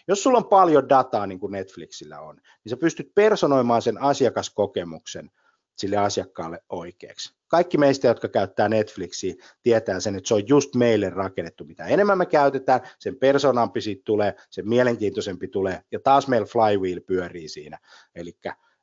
Jos 0.08 0.22
sulla 0.22 0.38
on 0.38 0.48
paljon 0.48 0.88
dataa, 0.88 1.26
niin 1.26 1.40
kuin 1.40 1.52
Netflixillä 1.52 2.20
on, 2.20 2.36
niin 2.36 2.70
sä 2.70 2.76
pystyt 2.76 3.14
personoimaan 3.14 3.82
sen 3.82 4.02
asiakaskokemuksen 4.02 5.30
sille 5.78 5.96
asiakkaalle 5.96 6.62
oikeaksi. 6.68 7.34
Kaikki 7.48 7.78
meistä, 7.78 8.08
jotka 8.08 8.28
käyttää 8.28 8.68
Netflixiä, 8.68 9.34
tietää 9.62 10.00
sen, 10.00 10.16
että 10.16 10.28
se 10.28 10.34
on 10.34 10.48
just 10.48 10.74
meille 10.74 11.10
rakennettu. 11.10 11.64
Mitä 11.64 11.86
enemmän 11.86 12.18
me 12.18 12.26
käytetään, 12.26 12.80
sen 12.98 13.16
persoonampi 13.16 13.80
siitä 13.80 14.02
tulee, 14.04 14.34
sen 14.50 14.68
mielenkiintoisempi 14.68 15.48
tulee, 15.48 15.82
ja 15.92 16.00
taas 16.00 16.28
meillä 16.28 16.46
flywheel 16.46 17.00
pyörii 17.00 17.48
siinä. 17.48 17.78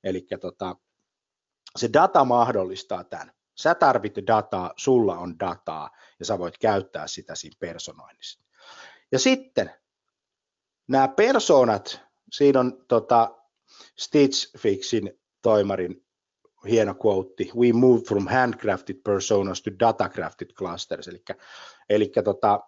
Eli 0.04 0.28
tota, 0.42 0.76
se 1.76 1.90
data 1.94 2.26
mahdollistaa 2.26 3.04
tämän. 3.04 3.32
Sä 3.56 3.76
tarvit 3.76 4.16
dataa, 4.28 4.74
sulla 4.78 5.18
on 5.18 5.40
dataa, 5.40 5.90
ja 6.20 6.26
sä 6.26 6.40
voit 6.40 6.58
käyttää 6.58 7.08
sitä 7.08 7.36
siinä 7.36 7.58
personoinnissa. 7.60 8.44
Ja 9.12 9.20
sitten 9.20 9.72
nämä 10.88 11.08
persoonat, 11.08 12.02
siinä 12.32 12.60
on 12.60 12.86
tota 12.88 13.38
Stitch 13.98 14.58
Fixin 14.58 15.20
toimarin 15.42 16.06
hieno 16.70 16.96
quote, 17.06 17.44
we 17.56 17.74
moved 17.74 18.06
from 18.08 18.28
handcrafted 18.28 18.96
personas 19.04 19.62
to 19.62 19.72
datacrafted 19.80 20.54
clusters, 20.54 21.08
eli, 21.08 21.24
eli 21.90 22.12
tota, 22.24 22.60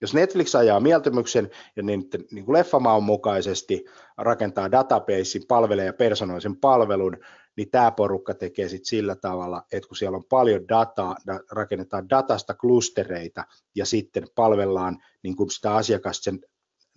jos 0.00 0.14
Netflix 0.14 0.54
ajaa 0.54 0.80
mieltymyksen 0.80 1.50
ja 1.76 1.82
niin, 1.82 2.04
niin 2.30 2.44
kuin 2.44 2.64
mukaisesti 3.02 3.84
rakentaa 4.16 4.70
databasein, 4.70 5.46
palvelee 5.48 5.86
ja 5.86 5.92
personoi 5.92 6.40
sen 6.40 6.56
palvelun, 6.56 7.16
niin 7.56 7.70
tämä 7.70 7.90
porukka 7.90 8.34
tekee 8.34 8.68
sitten 8.68 8.86
sillä 8.86 9.16
tavalla, 9.16 9.62
että 9.72 9.88
kun 9.88 9.96
siellä 9.96 10.16
on 10.16 10.24
paljon 10.28 10.68
dataa, 10.68 11.16
rakennetaan 11.50 12.10
datasta 12.10 12.54
klustereita 12.54 13.44
ja 13.74 13.86
sitten 13.86 14.26
palvellaan 14.34 15.02
niin 15.22 15.36
kuin 15.36 15.50
sitä 15.50 15.74
asiakasta 15.74 16.24
sen 16.24 16.40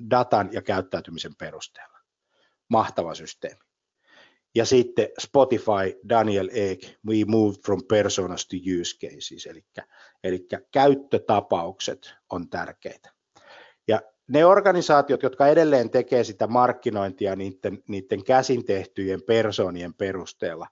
datan 0.09 0.49
ja 0.51 0.61
käyttäytymisen 0.61 1.35
perusteella. 1.35 1.99
Mahtava 2.69 3.15
systeemi. 3.15 3.59
Ja 4.55 4.65
sitten 4.65 5.07
Spotify, 5.19 5.99
Daniel 6.09 6.49
Ek, 6.51 6.79
we 7.07 7.15
moved 7.27 7.55
from 7.65 7.81
personas 7.87 8.47
to 8.47 8.55
use 8.79 8.97
cases, 8.97 9.45
eli, 9.45 9.65
eli 10.23 10.47
käyttötapaukset 10.71 12.13
on 12.29 12.49
tärkeitä. 12.49 13.11
Ja 13.87 14.01
ne 14.27 14.45
organisaatiot, 14.45 15.23
jotka 15.23 15.47
edelleen 15.47 15.89
tekee 15.89 16.23
sitä 16.23 16.47
markkinointia 16.47 17.35
niiden, 17.35 17.83
niiden 17.87 18.23
käsin 18.23 18.65
tehtyjen 18.65 19.21
persoonien 19.21 19.93
perusteella, 19.93 20.67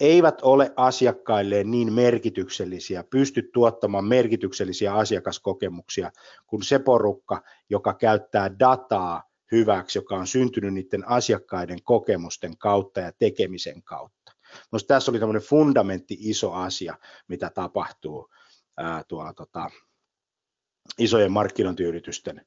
eivät 0.00 0.42
ole 0.42 0.72
asiakkailleen 0.76 1.70
niin 1.70 1.92
merkityksellisiä, 1.92 3.04
pysty 3.10 3.50
tuottamaan 3.52 4.04
merkityksellisiä 4.04 4.94
asiakaskokemuksia 4.94 6.10
kuin 6.46 6.62
se 6.62 6.78
porukka, 6.78 7.42
joka 7.70 7.94
käyttää 7.94 8.58
dataa 8.58 9.22
hyväksi, 9.52 9.98
joka 9.98 10.16
on 10.16 10.26
syntynyt 10.26 10.74
niiden 10.74 11.08
asiakkaiden 11.08 11.82
kokemusten 11.82 12.58
kautta 12.58 13.00
ja 13.00 13.12
tekemisen 13.18 13.82
kautta. 13.82 14.32
Minusta 14.72 14.94
tässä 14.94 15.12
oli 15.12 15.18
tämmöinen 15.18 15.42
fundamentti 15.42 16.16
iso 16.20 16.52
asia, 16.52 16.98
mitä 17.28 17.50
tapahtuu 17.50 18.28
ää, 18.76 19.02
tuolla 19.08 19.32
tota, 19.32 19.70
isojen 20.98 21.32
markkinointiyritysten 21.32 22.46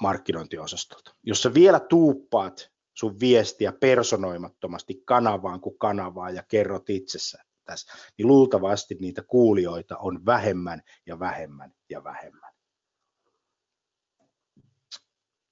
markkinointiosastolta. 0.00 1.14
Jos 1.22 1.42
sä 1.42 1.54
vielä 1.54 1.80
tuuppaat 1.80 2.70
sun 2.94 3.20
viestiä 3.20 3.72
personoimattomasti 3.72 5.02
kanavaan 5.04 5.60
kuin 5.60 5.78
kanavaa 5.78 6.30
ja 6.30 6.42
kerrot 6.42 6.90
itsessä 6.90 7.44
tässä, 7.64 7.92
niin 8.18 8.28
luultavasti 8.28 8.96
niitä 9.00 9.22
kuulijoita 9.22 9.98
on 9.98 10.26
vähemmän 10.26 10.82
ja 11.06 11.18
vähemmän 11.18 11.72
ja 11.90 12.04
vähemmän. 12.04 12.54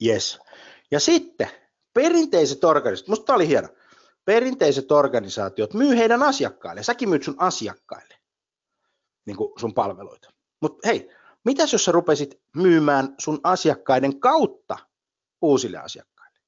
Yes. 0.05 0.39
Ja 0.91 1.01
sitten 1.01 1.49
perinteiset 1.95 2.65
organisaatiot, 2.65 3.09
musta 3.09 3.25
tämä 3.25 3.37
oli 3.37 3.49
hieno, 3.49 3.69
perinteiset 4.25 4.93
organisaatiot 4.93 5.75
myy 5.75 5.97
heidän 5.97 6.23
asiakkaille, 6.23 6.83
säkin 6.83 7.09
myyt 7.09 7.23
sun 7.23 7.37
asiakkaille 7.39 8.15
niin 9.27 9.37
sun 9.59 9.75
palveluita. 9.75 10.33
Mutta 10.61 10.89
hei, 10.89 11.11
mitäs 11.45 11.73
jos 11.73 11.85
sä 11.85 11.93
rupesit 11.93 12.43
myymään 12.57 13.15
sun 13.19 13.41
asiakkaiden 13.45 14.21
kautta 14.21 14.79
uusille 15.43 15.79
asiakkaille? 15.79 16.39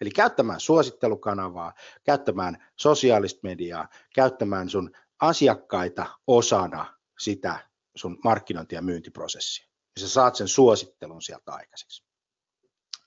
Eli 0.00 0.10
käyttämään 0.10 0.60
suosittelukanavaa, 0.60 1.72
käyttämään 2.04 2.66
sosiaalista 2.76 3.40
mediaa, 3.42 3.88
käyttämään 4.14 4.68
sun 4.68 4.90
asiakkaita 5.20 6.06
osana 6.26 6.96
sitä 7.18 7.68
sun 7.96 8.18
markkinointi- 8.24 8.74
ja 8.74 8.82
myyntiprosessia. 8.82 9.66
Ja 9.96 10.00
sä 10.00 10.08
saat 10.08 10.34
sen 10.34 10.48
suosittelun 10.48 11.22
sieltä 11.22 11.52
aikaiseksi. 11.52 12.04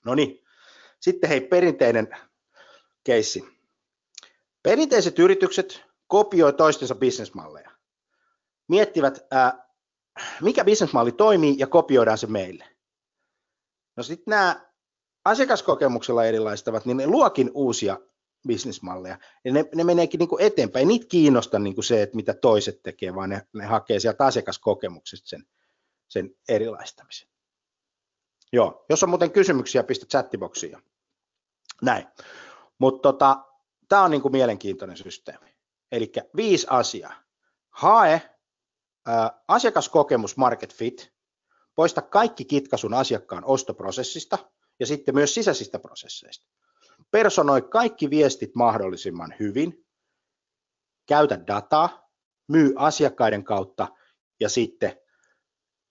No 0.04 0.14
niin, 0.14 0.44
sitten 1.00 1.30
hei, 1.30 1.40
perinteinen 1.40 2.08
keissi. 3.04 3.44
Perinteiset 4.62 5.18
yritykset 5.18 5.82
kopioi 6.06 6.52
toistensa 6.52 6.94
bisnesmalleja. 6.94 7.70
Miettivät, 8.68 9.18
ää, 9.30 9.69
mikä 10.40 10.64
bisnesmalli 10.64 11.12
toimii 11.12 11.54
ja 11.58 11.66
kopioidaan 11.66 12.18
se 12.18 12.26
meille. 12.26 12.64
No 13.96 14.02
sitten 14.02 14.30
nämä 14.30 14.70
asiakaskokemuksella 15.24 16.24
erilaistavat, 16.24 16.84
niin 16.84 16.96
ne 16.96 17.06
luokin 17.06 17.50
uusia 17.54 17.98
bisnesmalleja. 18.48 19.18
Ja 19.44 19.52
ne, 19.52 19.64
ne 19.74 19.84
meneekin 19.84 20.18
niin 20.18 20.28
kuin 20.28 20.42
eteenpäin. 20.42 20.88
Niitä 20.88 21.06
kiinnosta 21.08 21.58
niin 21.58 21.74
kuin 21.74 21.84
se, 21.84 22.02
että 22.02 22.16
mitä 22.16 22.34
toiset 22.34 22.82
tekee, 22.82 23.14
vaan 23.14 23.30
ne, 23.30 23.46
ne 23.54 23.66
hakee 23.66 24.00
sieltä 24.00 24.26
asiakaskokemuksesta 24.26 25.28
sen, 25.28 25.46
sen 26.08 26.30
erilaistamisen. 26.48 27.28
Joo, 28.52 28.84
jos 28.88 29.02
on 29.02 29.08
muuten 29.08 29.30
kysymyksiä, 29.30 29.82
pistä 29.82 30.06
chattiboksiin. 30.06 30.76
Näin. 31.82 32.06
Mutta 32.78 33.12
tota, 33.12 33.44
tämä 33.88 34.02
on 34.02 34.10
niinku 34.10 34.28
mielenkiintoinen 34.28 34.96
systeemi. 34.96 35.54
Eli 35.92 36.12
viisi 36.36 36.66
asiaa. 36.70 37.14
Hae 37.70 38.30
ää, 39.06 39.42
asiakaskokemus 39.48 40.36
market 40.36 40.74
fit, 40.74 41.12
poista 41.74 42.02
kaikki 42.02 42.44
kitka 42.44 42.76
sun 42.76 42.94
asiakkaan 42.94 43.44
ostoprosessista 43.44 44.38
ja 44.80 44.86
sitten 44.86 45.14
myös 45.14 45.34
sisäisistä 45.34 45.78
prosesseista. 45.78 46.46
Personoi 47.10 47.62
kaikki 47.62 48.10
viestit 48.10 48.54
mahdollisimman 48.54 49.34
hyvin, 49.40 49.86
käytä 51.08 51.46
dataa, 51.46 52.10
myy 52.48 52.72
asiakkaiden 52.76 53.44
kautta 53.44 53.88
ja 54.40 54.48
sitten 54.48 55.00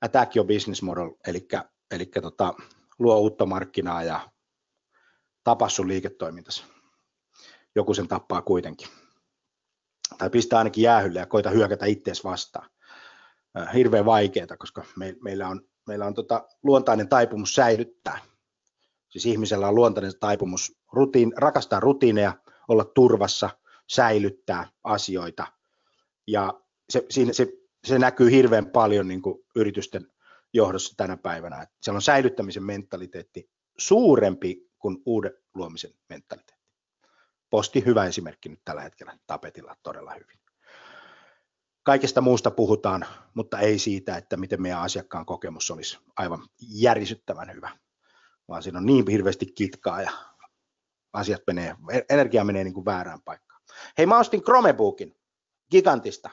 attack 0.02 0.36
your 0.36 0.48
business 0.48 0.82
model, 0.82 1.10
eli 1.28 1.48
eli 1.92 2.06
tota, 2.06 2.54
luo 3.00 3.20
uutta 3.20 3.46
markkinaa 3.46 4.04
ja 4.04 4.30
tapa 5.44 5.70
sun 5.70 5.88
liiketoimintasi. 5.88 6.64
Joku 7.76 7.94
sen 7.94 8.08
tappaa 8.08 8.42
kuitenkin. 8.42 8.88
Tai 10.18 10.30
pistää 10.30 10.60
ainakin 10.60 10.84
jäähylle 10.84 11.20
ja 11.20 11.26
koita 11.26 11.50
hyökätä 11.50 11.86
ittees 11.86 12.24
vastaan. 12.24 12.70
Äh, 13.58 13.74
hirveän 13.74 14.06
vaikeaa, 14.06 14.58
koska 14.60 14.84
me, 14.96 15.16
meillä 15.22 15.48
on, 15.48 15.62
meillä 15.88 16.06
on 16.06 16.14
tota 16.14 16.48
luontainen 16.64 17.10
taipumus 17.10 17.56
säilyttää. 17.56 18.20
Siis 19.10 19.26
ihmisellä 19.26 19.68
on 19.68 19.76
luontainen 19.76 20.20
taipumus 20.20 20.80
rutiin, 20.94 21.34
rakastaa 21.38 21.80
rutiineja, 21.80 22.34
olla 22.68 22.86
turvassa, 22.86 23.50
säilyttää 23.88 24.70
asioita. 24.84 25.48
Ja 26.28 26.62
se, 26.90 27.06
siinä, 27.10 27.34
se, 27.34 27.48
se 27.88 28.00
näkyy 28.00 28.32
hirveän 28.32 28.66
paljon 28.72 29.08
niin 29.08 29.22
kuin 29.22 29.46
yritysten 29.56 30.08
johdossa 30.54 30.94
tänä 30.98 31.18
päivänä. 31.18 31.62
Että 31.62 31.76
siellä 31.82 31.98
on 31.98 32.02
säilyttämisen 32.02 32.64
mentaliteetti 32.64 33.50
suurempi 33.78 34.70
kuin 34.80 34.98
uuden 35.06 35.34
luomisen 35.54 35.92
mentaliteetti. 36.10 36.60
Posti 37.50 37.86
hyvä 37.86 38.06
esimerkki 38.06 38.50
nyt 38.50 38.62
tällä 38.66 38.82
hetkellä 38.82 39.18
tapetilla 39.28 39.76
todella 39.84 40.14
hyvin. 40.14 40.40
Kaikesta 41.90 42.22
muusta 42.22 42.52
puhutaan, 42.52 43.06
mutta 43.34 43.60
ei 43.60 43.80
siitä, 43.80 44.18
että 44.18 44.38
miten 44.38 44.62
meidän 44.62 44.82
asiakkaan 44.82 45.26
kokemus 45.26 45.72
olisi 45.72 46.00
aivan 46.18 46.48
järisyttävän 46.60 47.54
hyvä, 47.54 47.70
vaan 48.48 48.64
siinä 48.64 48.80
on 48.80 48.86
niin 48.86 49.08
hirveästi 49.08 49.46
kitkaa 49.46 50.02
ja 50.02 50.12
asiat 51.14 51.42
menee, 51.48 51.76
energia 52.10 52.44
menee 52.44 52.64
niin 52.64 52.74
kuin 52.74 52.86
väärään 52.86 53.22
paikkaan. 53.22 53.62
Hei, 53.98 54.06
mä 54.06 54.20
ostin 54.20 54.44
Chromebookin 54.44 55.16
Gigantista 55.72 56.30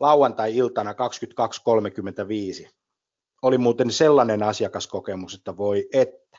lauantai-iltana 0.00 0.92
22.35. 0.92 2.70
Oli 3.42 3.58
muuten 3.58 3.90
sellainen 3.90 4.42
asiakaskokemus, 4.42 5.34
että 5.34 5.56
voi 5.56 5.88
että. 5.92 6.38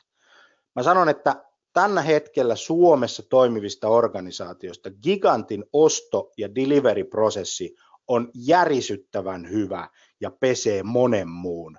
Mä 0.76 0.82
sanon, 0.82 1.08
että 1.08 1.44
tällä 1.72 2.02
hetkellä 2.02 2.56
Suomessa 2.56 3.22
toimivista 3.22 3.88
organisaatioista 3.88 4.90
Gigantin 5.02 5.64
osto- 5.72 6.32
ja 6.38 6.54
delivery-prosessi 6.54 7.74
on 8.08 8.30
järisyttävän 8.34 9.50
hyvä 9.50 9.88
ja 10.20 10.30
pesee 10.30 10.82
monen 10.82 11.28
muun 11.28 11.78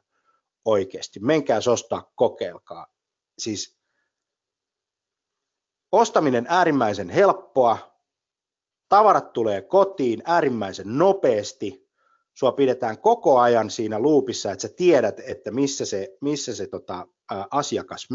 oikeasti. 0.65 1.19
Menkää 1.19 1.59
ostaa, 1.71 2.11
kokeilkaa. 2.15 2.87
Siis 3.37 3.77
ostaminen 5.91 6.45
äärimmäisen 6.49 7.09
helppoa, 7.09 7.77
tavarat 8.89 9.33
tulee 9.33 9.61
kotiin 9.61 10.23
äärimmäisen 10.25 10.97
nopeasti, 10.97 11.82
sua 12.33 12.51
pidetään 12.51 12.97
koko 12.97 13.39
ajan 13.39 13.69
siinä 13.69 13.99
luupissa, 13.99 14.51
että 14.51 14.67
sä 14.67 14.73
tiedät, 14.75 15.19
että 15.19 15.51
missä 15.51 15.85
se, 15.85 16.17
missä 16.21 16.55
se 16.55 16.67
tota, 16.67 17.07
asiakas, 17.51 18.07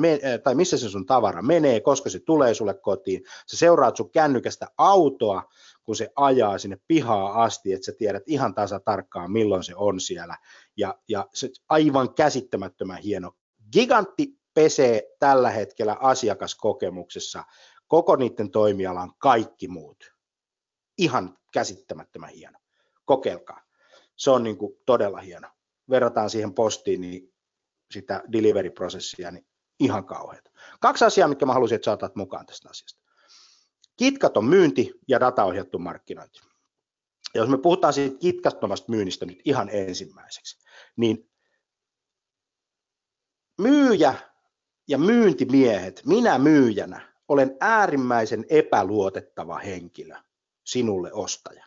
tai 0.45 0.55
missä 0.55 0.77
se 0.77 0.89
sun 0.89 1.07
tavara 1.07 1.43
menee, 1.43 1.81
koska 1.81 2.11
se 2.11 2.19
tulee 2.19 2.55
sulle 2.55 2.75
kotiin. 2.75 3.23
Sä 3.47 3.57
seuraat 3.57 3.97
sun 3.97 4.11
kännykästä 4.11 4.67
autoa, 4.79 5.43
kun 5.83 5.97
se 5.97 6.09
ajaa 6.17 6.59
sinne 6.59 6.79
pihaa 6.89 7.43
asti, 7.43 7.73
että 7.73 7.85
sä 7.85 7.93
tiedät 7.93 8.23
ihan 8.27 8.55
tasa 8.55 8.81
tarkkaan, 8.81 9.33
milloin 9.33 9.65
se 9.65 9.75
on 9.77 10.01
siellä. 10.01 10.37
Ja, 10.77 10.95
ja 11.09 11.27
se 11.35 11.51
aivan 11.69 12.15
käsittämättömän 12.15 12.99
hieno. 12.99 13.33
Gigantti 13.73 14.39
pesee 14.55 15.03
tällä 15.19 15.51
hetkellä 15.51 15.97
asiakaskokemuksessa 16.01 17.45
koko 17.87 18.17
niiden 18.17 18.51
toimialan 18.51 19.13
kaikki 19.19 19.69
muut. 19.69 20.15
Ihan 20.99 21.39
käsittämättömän 21.53 22.31
hieno. 22.31 22.59
Kokeilkaa. 23.05 23.68
Se 24.19 24.31
on 24.31 24.43
niin 24.43 24.57
kuin 24.59 24.73
todella 24.87 25.19
hieno. 25.19 25.49
Verrataan 25.91 26.31
siihen 26.31 26.55
postiin, 26.55 27.01
niin 27.01 27.35
sitä 27.91 28.23
delivery-prosessia, 28.33 29.31
niin 29.31 29.47
ihan 29.81 30.05
kauheata. 30.05 30.51
Kaksi 30.81 31.05
asiaa, 31.05 31.29
mitkä 31.29 31.47
mä 31.47 31.53
haluaisin, 31.53 31.77
että 31.77 31.85
saatat 31.85 32.17
mukaan 32.17 32.47
tästä 32.47 32.69
asiasta. 32.71 33.03
Kitkaton 33.97 34.45
myynti 34.45 34.93
ja 35.09 35.21
dataohjattu 35.21 35.79
markkinointi. 35.79 36.41
Ja 37.35 37.41
jos 37.41 37.49
me 37.49 37.59
puhutaan 37.59 37.93
siitä 37.93 38.19
kitkattomasta 38.19 38.91
myynnistä 38.91 39.27
nyt 39.27 39.41
ihan 39.45 39.69
ensimmäiseksi, 39.73 40.59
niin 40.97 41.31
myyjä 43.59 44.15
ja 44.89 44.99
myyntimiehet, 44.99 46.03
minä 46.07 46.39
myyjänä, 46.39 47.13
olen 47.29 47.57
äärimmäisen 47.61 48.45
epäluotettava 48.49 49.59
henkilö 49.59 50.17
sinulle 50.65 51.13
ostaja. 51.13 51.67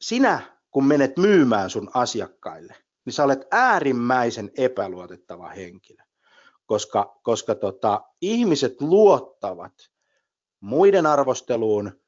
Sinä, 0.00 0.40
kun 0.70 0.84
menet 0.84 1.16
myymään 1.16 1.70
sun 1.70 1.90
asiakkaille, 1.94 2.74
niin 3.04 3.12
sä 3.12 3.24
olet 3.24 3.46
äärimmäisen 3.50 4.50
epäluotettava 4.56 5.48
henkilö, 5.48 6.02
koska, 6.66 7.20
koska 7.22 7.54
tota, 7.54 8.04
ihmiset 8.20 8.80
luottavat 8.80 9.72
muiden 10.60 11.06
arvosteluun, 11.06 12.00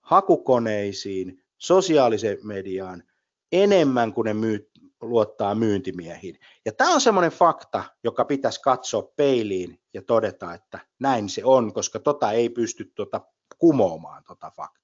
hakukoneisiin, 0.00 1.44
sosiaaliseen 1.58 2.38
mediaan 2.42 3.02
enemmän 3.52 4.12
kuin 4.12 4.24
ne 4.24 4.34
myy, 4.34 4.70
luottaa 5.00 5.54
myyntimiehiin. 5.54 6.38
Ja 6.64 6.72
tämä 6.72 6.94
on 6.94 7.00
semmoinen 7.00 7.32
fakta, 7.32 7.84
joka 8.04 8.24
pitäisi 8.24 8.60
katsoa 8.60 9.12
peiliin 9.16 9.80
ja 9.94 10.02
todeta, 10.02 10.54
että 10.54 10.78
näin 11.00 11.28
se 11.28 11.44
on, 11.44 11.72
koska 11.72 11.98
tota 11.98 12.32
ei 12.32 12.48
pysty 12.48 12.92
tota 12.94 13.20
kumoamaan 13.58 14.24
tota 14.24 14.50
faktaa. 14.56 14.81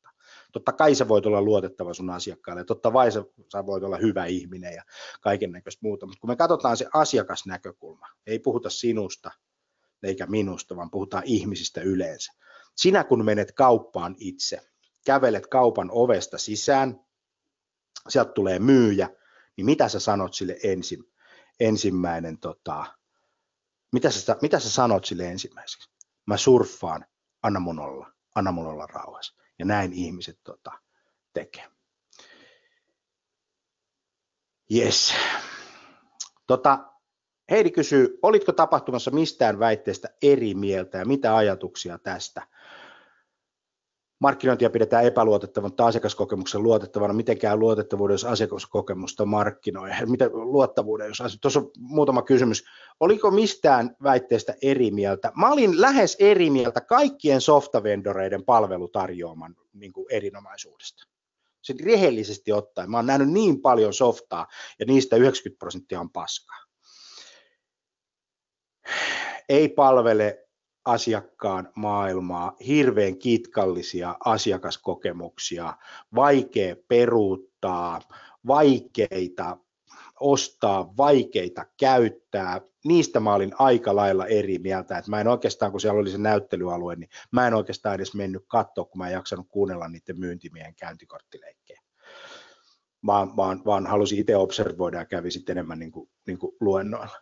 Totta 0.52 0.72
kai 0.72 0.94
sä 0.94 1.08
voit 1.08 1.26
olla 1.26 1.42
luotettava 1.42 1.94
sun 1.94 2.10
asiakkaalle, 2.10 2.64
totta 2.64 2.92
vai 2.92 3.12
sä, 3.12 3.24
sä 3.52 3.66
voit 3.66 3.84
olla 3.84 3.96
hyvä 3.96 4.26
ihminen 4.26 4.74
ja 4.74 4.82
kaiken 5.20 5.52
näköistä 5.52 5.80
muuta, 5.82 6.06
mutta 6.06 6.20
kun 6.20 6.30
me 6.30 6.36
katsotaan 6.36 6.76
se 6.76 6.86
asiakasnäkökulma, 6.94 8.06
ei 8.26 8.38
puhuta 8.38 8.70
sinusta 8.70 9.30
eikä 10.02 10.26
minusta, 10.26 10.76
vaan 10.76 10.90
puhutaan 10.90 11.22
ihmisistä 11.26 11.80
yleensä. 11.80 12.32
Sinä 12.76 13.04
kun 13.04 13.24
menet 13.24 13.52
kauppaan 13.52 14.14
itse, 14.18 14.60
kävelet 15.06 15.46
kaupan 15.46 15.88
ovesta 15.92 16.38
sisään, 16.38 17.00
sieltä 18.08 18.32
tulee 18.32 18.58
myyjä, 18.58 19.10
niin 19.56 19.64
mitä 19.64 19.88
sä 19.88 20.00
sanot 20.00 20.34
sille 20.34 20.56
ensin, 20.62 21.04
ensimmäinen, 21.60 22.38
tota, 22.38 22.84
mitä, 23.92 24.10
sä, 24.10 24.36
mitä 24.42 24.60
sä 24.60 24.70
sanot 24.70 25.04
sille 25.04 25.26
ensimmäiseksi? 25.26 25.90
Mä 26.26 26.36
surffaan, 26.36 27.06
anna 27.42 27.60
mun 27.60 27.78
olla, 27.78 28.12
anna 28.34 28.52
mun 28.52 28.66
olla 28.66 28.86
rauhassa. 28.86 29.37
Ja 29.58 29.64
näin 29.64 29.92
ihmiset 29.92 30.38
tota, 30.44 30.72
tekee. 31.32 31.68
Yes. 34.74 35.14
Tota, 36.46 36.92
Heidi 37.50 37.70
kysyy, 37.70 38.18
olitko 38.22 38.52
tapahtumassa 38.52 39.10
mistään 39.10 39.58
väitteestä 39.58 40.08
eri 40.22 40.54
mieltä 40.54 40.98
ja 40.98 41.04
mitä 41.04 41.36
ajatuksia 41.36 41.98
tästä? 41.98 42.46
Markkinointia 44.20 44.70
pidetään 44.70 45.04
epäluotettavana, 45.04 45.68
mutta 45.68 45.86
asiakaskokemuksen 45.86 46.62
luotettavana. 46.62 47.12
Miten 47.12 47.38
käy 47.38 47.56
luotettavuuden, 47.56 48.14
jos 48.14 48.24
asiakaskokemusta 48.24 49.24
markkinoi? 49.24 49.90
Miten 50.06 50.30
luottavuuden, 50.32 51.08
jos 51.08 51.20
asiak- 51.20 51.38
Tuossa 51.40 51.60
on 51.60 51.70
muutama 51.78 52.22
kysymys. 52.22 52.64
Oliko 53.00 53.30
mistään 53.30 53.96
väitteestä 54.02 54.54
eri 54.62 54.90
mieltä? 54.90 55.32
Mä 55.36 55.50
olin 55.50 55.80
lähes 55.80 56.16
eri 56.18 56.50
mieltä 56.50 56.80
kaikkien 56.80 57.40
softavendoreiden 57.40 58.44
palvelutarjoaman 58.44 59.56
niin 59.72 59.92
kuin 59.92 60.06
erinomaisuudesta. 60.10 61.04
Se 61.62 61.74
rehellisesti 61.84 62.52
ottaen. 62.52 62.90
Mä 62.90 62.96
oon 62.96 63.06
nähnyt 63.06 63.30
niin 63.30 63.60
paljon 63.62 63.94
softaa 63.94 64.46
ja 64.78 64.86
niistä 64.86 65.16
90 65.16 65.58
prosenttia 65.58 66.00
on 66.00 66.10
paskaa. 66.10 66.58
Ei 69.48 69.68
palvele 69.68 70.47
asiakkaan 70.88 71.68
maailmaa, 71.76 72.56
hirveän 72.66 73.18
kitkallisia 73.18 74.16
asiakaskokemuksia, 74.24 75.74
vaikea 76.14 76.76
peruuttaa, 76.88 78.00
vaikeita 78.46 79.56
ostaa, 80.20 80.96
vaikeita 80.96 81.66
käyttää. 81.80 82.60
Niistä 82.84 83.20
mä 83.20 83.34
olin 83.34 83.52
aika 83.58 83.96
lailla 83.96 84.26
eri 84.26 84.58
mieltä, 84.58 84.98
että 84.98 85.10
mä 85.10 85.20
en 85.20 85.28
oikeastaan, 85.28 85.70
kun 85.70 85.80
siellä 85.80 86.00
oli 86.00 86.10
se 86.10 86.18
näyttelyalue, 86.18 86.96
niin 86.96 87.10
mä 87.32 87.46
en 87.46 87.54
oikeastaan 87.54 87.94
edes 87.94 88.14
mennyt 88.14 88.44
katsoa, 88.48 88.84
kun 88.84 88.98
mä 88.98 89.06
en 89.06 89.12
jaksanut 89.12 89.46
kuunnella 89.48 89.88
niiden 89.88 90.18
myyntimiehen 90.20 90.74
käyntikorttileikkejä. 90.74 91.80
Vaan, 93.06 93.36
vaan, 93.36 93.62
vaan 93.64 93.86
halusin 93.86 94.18
itse 94.18 94.36
observoida 94.36 94.98
ja 94.98 95.04
kävi 95.04 95.30
sitten 95.30 95.52
enemmän 95.52 95.78
niin 95.78 95.92
kuin, 95.92 96.10
niin 96.26 96.38
kuin 96.38 96.56
luennoilla 96.60 97.16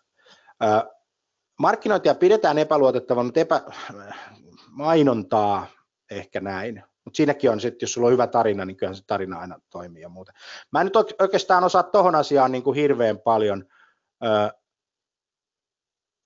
markkinointia 1.59 2.15
pidetään 2.15 2.59
epäluotettavana, 2.59 3.25
mutta 3.25 3.41
epä, 3.41 3.63
mainontaa 4.71 5.67
ehkä 6.11 6.41
näin. 6.41 6.83
Mutta 7.05 7.17
siinäkin 7.17 7.51
on, 7.51 7.59
että 7.65 7.85
jos 7.85 7.93
sulla 7.93 8.07
on 8.07 8.13
hyvä 8.13 8.27
tarina, 8.27 8.65
niin 8.65 8.77
kyllä 8.77 8.95
se 8.95 9.03
tarina 9.07 9.39
aina 9.39 9.59
toimii 9.71 10.03
ja 10.03 10.09
muuta. 10.09 10.33
Mä 10.73 10.81
en 10.81 10.87
nyt 10.87 10.97
oikeastaan 10.97 11.65
osaa 11.65 11.83
tuohon 11.83 12.15
asiaan 12.15 12.53
niin 12.53 12.63
kuin 12.63 12.77
hirveän 12.77 13.19
paljon 13.19 13.65
ö, 14.25 14.51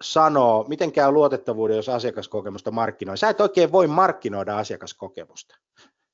sanoa, 0.02 0.64
miten 0.68 0.92
käy 0.92 1.12
luotettavuuden, 1.12 1.76
jos 1.76 1.88
asiakaskokemusta 1.88 2.70
markkinoi. 2.70 3.18
Sä 3.18 3.28
et 3.28 3.40
oikein 3.40 3.72
voi 3.72 3.86
markkinoida 3.86 4.58
asiakaskokemusta. 4.58 5.56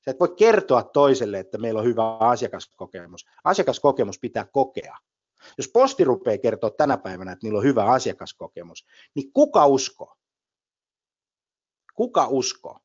Sä 0.05 0.11
et 0.11 0.19
voi 0.19 0.33
kertoa 0.37 0.83
toiselle, 0.83 1.39
että 1.39 1.57
meillä 1.57 1.79
on 1.79 1.85
hyvä 1.85 2.17
asiakaskokemus. 2.17 3.25
Asiakaskokemus 3.43 4.19
pitää 4.19 4.45
kokea. 4.51 4.97
Jos 5.57 5.69
posti 5.73 6.03
rupeaa 6.03 6.37
kertoa 6.37 6.69
tänä 6.69 6.97
päivänä, 6.97 7.31
että 7.31 7.45
niillä 7.45 7.57
on 7.57 7.63
hyvä 7.63 7.85
asiakaskokemus, 7.85 8.85
niin 9.15 9.33
kuka 9.33 9.65
uskoo? 9.65 10.15
Kuka 11.95 12.27
uskoo? 12.27 12.79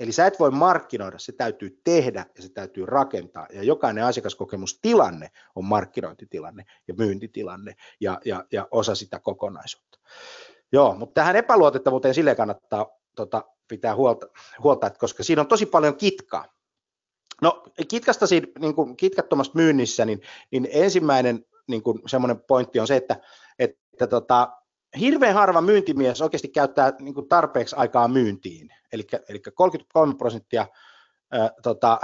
Eli 0.00 0.12
sä 0.12 0.26
et 0.26 0.38
voi 0.38 0.50
markkinoida, 0.50 1.18
se 1.18 1.32
täytyy 1.32 1.80
tehdä 1.84 2.26
ja 2.36 2.42
se 2.42 2.48
täytyy 2.48 2.86
rakentaa. 2.86 3.46
Ja 3.52 3.62
jokainen 3.62 4.04
asiakaskokemustilanne 4.04 5.30
on 5.54 5.64
markkinointitilanne 5.64 6.64
ja 6.88 6.94
myyntitilanne 6.94 7.74
ja, 8.00 8.20
ja, 8.24 8.44
ja 8.52 8.68
osa 8.70 8.94
sitä 8.94 9.18
kokonaisuutta. 9.18 9.98
Joo, 10.72 10.94
mutta 10.94 11.14
tähän 11.14 11.36
epäluotettavuuteen 11.36 12.14
sille 12.14 12.34
kannattaa 12.34 12.86
tota, 13.16 13.44
pitää 13.68 13.94
huolta, 13.94 14.26
huolta, 14.62 14.86
että 14.86 14.98
koska 14.98 15.22
siinä 15.22 15.42
on 15.42 15.48
tosi 15.48 15.66
paljon 15.66 15.96
kitkaa. 15.96 16.44
No 17.44 17.62
kitkasta 17.88 18.26
siinä, 18.26 18.46
niin 18.58 18.74
kuin 18.74 18.96
kitkattomasta 18.96 19.58
myynnissä, 19.58 20.04
niin, 20.04 20.20
niin 20.50 20.68
ensimmäinen 20.70 21.44
niin 21.66 21.82
kuin 21.82 21.98
semmoinen 22.06 22.40
pointti 22.40 22.80
on 22.80 22.86
se, 22.86 22.96
että, 22.96 23.20
että 23.58 24.06
tota, 24.06 24.52
hirveän 25.00 25.34
harva 25.34 25.60
myyntimies 25.60 26.22
oikeasti 26.22 26.48
käyttää 26.48 26.92
niin 27.00 27.14
kuin 27.14 27.28
tarpeeksi 27.28 27.76
aikaa 27.76 28.08
myyntiin. 28.08 28.70
Eli, 28.92 29.02
eli 29.28 29.40
33 29.54 30.14
prosenttia 30.14 30.66
ää, 31.32 31.50
tota, 31.62 32.00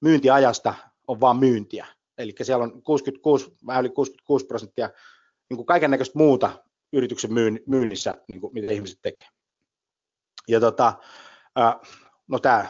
myyntiajasta 0.00 0.74
on 1.06 1.20
vaan 1.20 1.36
myyntiä. 1.36 1.86
Eli 2.18 2.34
siellä 2.42 2.64
on 2.64 2.82
66, 2.82 3.56
vähän 3.66 3.84
yli 3.84 3.90
66 3.90 4.46
prosenttia 4.46 4.90
niin 5.50 5.56
kuin 5.56 5.66
kaiken 5.66 5.90
näköistä 5.90 6.18
muuta 6.18 6.64
yrityksen 6.92 7.30
myynnissä, 7.66 8.14
niin 8.32 8.40
kuin 8.40 8.54
mitä 8.54 8.72
ihmiset 8.72 8.98
tekee. 9.02 9.28
Ja 10.48 10.60
tota, 10.60 10.92
no 12.28 12.38
tämä 12.38 12.66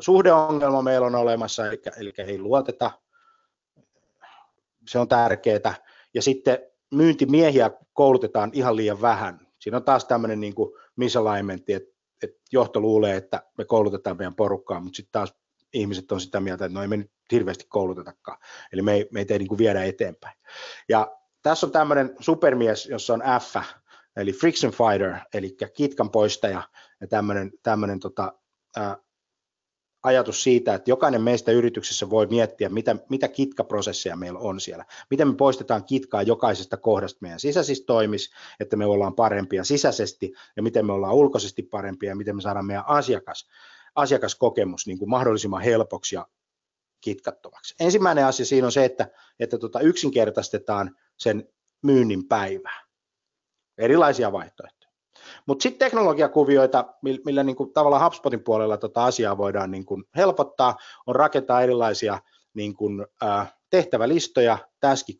suhdeongelma 0.00 0.82
meillä 0.82 1.06
on 1.06 1.14
olemassa, 1.14 1.66
eli, 1.66 1.82
eli 2.00 2.12
ei 2.18 2.38
luoteta, 2.38 2.90
se 4.88 4.98
on 4.98 5.08
tärkeää. 5.08 5.74
Ja 6.14 6.22
sitten 6.22 6.58
myyntimiehiä 6.94 7.70
koulutetaan 7.92 8.50
ihan 8.54 8.76
liian 8.76 9.00
vähän. 9.00 9.48
Siinä 9.58 9.76
on 9.76 9.84
taas 9.84 10.04
tämmöinen 10.04 10.40
niin 10.40 10.54
misalignmentti, 10.96 11.72
että, 11.72 11.94
että 12.22 12.40
johto 12.52 12.80
luulee, 12.80 13.16
että 13.16 13.42
me 13.58 13.64
koulutetaan 13.64 14.16
meidän 14.16 14.34
porukkaa, 14.34 14.80
mutta 14.80 14.96
sitten 14.96 15.12
taas 15.12 15.34
ihmiset 15.72 16.12
on 16.12 16.20
sitä 16.20 16.40
mieltä, 16.40 16.64
että 16.64 16.74
no 16.74 16.82
ei 16.82 16.88
me 16.88 16.96
nyt 16.96 17.10
hirveästi 17.32 17.64
koulutetakaan. 17.68 18.38
Eli 18.72 18.82
me 18.82 18.94
ei, 18.94 19.08
me 19.12 19.26
ei 19.30 19.38
niin 19.38 19.48
kuin 19.48 19.58
viedä 19.58 19.84
eteenpäin. 19.84 20.36
Ja 20.88 21.16
tässä 21.42 21.66
on 21.66 21.72
tämmöinen 21.72 22.16
supermies, 22.20 22.86
jossa 22.86 23.14
on 23.14 23.22
F, 23.40 23.56
eli 24.16 24.32
friction 24.32 24.72
fighter, 24.72 25.14
eli 25.34 25.56
kitkan 25.76 26.10
poistaja, 26.10 26.62
ja 27.00 27.06
tämmöinen, 27.06 27.52
tämmöinen 27.62 28.00
tota, 28.00 28.32
ajatus 30.02 30.42
siitä, 30.42 30.74
että 30.74 30.90
jokainen 30.90 31.22
meistä 31.22 31.52
yrityksessä 31.52 32.10
voi 32.10 32.26
miettiä, 32.26 32.68
mitä, 32.68 32.96
mitä 33.08 33.28
kitkaprosesseja 33.28 34.16
meillä 34.16 34.38
on 34.38 34.60
siellä. 34.60 34.84
Miten 35.10 35.28
me 35.28 35.34
poistetaan 35.34 35.84
kitkaa 35.84 36.22
jokaisesta 36.22 36.76
kohdasta 36.76 37.18
meidän 37.20 37.40
sisäisistä 37.40 37.86
toimis, 37.86 38.30
että 38.60 38.76
me 38.76 38.86
ollaan 38.86 39.14
parempia 39.14 39.64
sisäisesti, 39.64 40.32
ja 40.56 40.62
miten 40.62 40.86
me 40.86 40.92
ollaan 40.92 41.14
ulkoisesti 41.14 41.62
parempia, 41.62 42.08
ja 42.10 42.16
miten 42.16 42.36
me 42.36 42.42
saadaan 42.42 42.66
meidän 42.66 42.84
asiakas, 42.86 43.48
asiakaskokemus 43.94 44.86
niin 44.86 44.98
kuin 44.98 45.10
mahdollisimman 45.10 45.62
helpoksi 45.62 46.14
ja 46.14 46.26
kitkattomaksi. 47.00 47.74
Ensimmäinen 47.80 48.26
asia 48.26 48.46
siinä 48.46 48.66
on 48.66 48.72
se, 48.72 48.84
että, 48.84 49.10
että 49.40 49.58
tota 49.58 49.80
yksinkertaistetaan 49.80 50.96
sen 51.16 51.48
myynnin 51.82 52.28
päivää. 52.28 52.84
Erilaisia 53.78 54.32
vaihtoehtoja. 54.32 54.77
Mutta 55.48 55.62
sitten 55.62 55.78
teknologiakuvioita, 55.78 56.94
millä, 57.02 57.20
millä 57.24 57.42
niinku 57.42 57.66
tavallaan 57.66 58.04
HubSpotin 58.04 58.44
puolella 58.44 58.76
tota 58.76 59.04
asiaa 59.04 59.38
voidaan 59.38 59.70
niinku 59.70 60.02
helpottaa, 60.16 60.76
on 61.06 61.16
rakentaa 61.16 61.62
erilaisia 61.62 62.18
niinku, 62.54 62.90
äh, 63.22 63.54
tehtävälistoja, 63.70 64.58
täski 64.80 65.18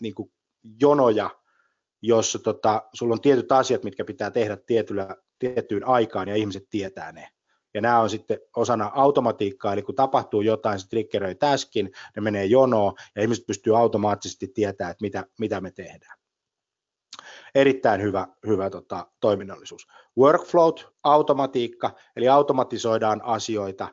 niinku, 0.00 0.32
jonoja, 0.80 1.30
jossa 2.02 2.38
tota, 2.38 2.82
sulla 2.94 3.12
on 3.12 3.20
tietyt 3.20 3.52
asiat, 3.52 3.84
mitkä 3.84 4.04
pitää 4.04 4.30
tehdä 4.30 4.56
tietyllä, 4.56 5.16
tiettyyn 5.38 5.88
aikaan 5.88 6.28
ja 6.28 6.36
ihmiset 6.36 6.66
tietää 6.70 7.12
ne. 7.12 7.28
Ja 7.74 7.80
nämä 7.80 8.00
on 8.00 8.10
sitten 8.10 8.38
osana 8.56 8.90
automatiikkaa, 8.94 9.72
eli 9.72 9.82
kun 9.82 9.94
tapahtuu 9.94 10.40
jotain, 10.40 10.80
se 10.80 10.88
triggeröi 10.88 11.34
täskin, 11.34 11.90
ne 12.16 12.22
menee 12.22 12.44
jonoon 12.44 12.94
ja 13.16 13.22
ihmiset 13.22 13.46
pystyy 13.46 13.78
automaattisesti 13.78 14.48
tietämään, 14.48 14.90
että 14.90 15.02
mitä, 15.02 15.24
mitä 15.38 15.60
me 15.60 15.70
tehdään. 15.70 16.21
Erittäin 17.54 18.02
hyvä, 18.02 18.28
hyvä 18.46 18.70
tota, 18.70 19.06
toiminnallisuus. 19.20 19.86
Workflow, 20.18 20.72
automatiikka, 21.02 21.94
eli 22.16 22.28
automatisoidaan 22.28 23.24
asioita 23.24 23.88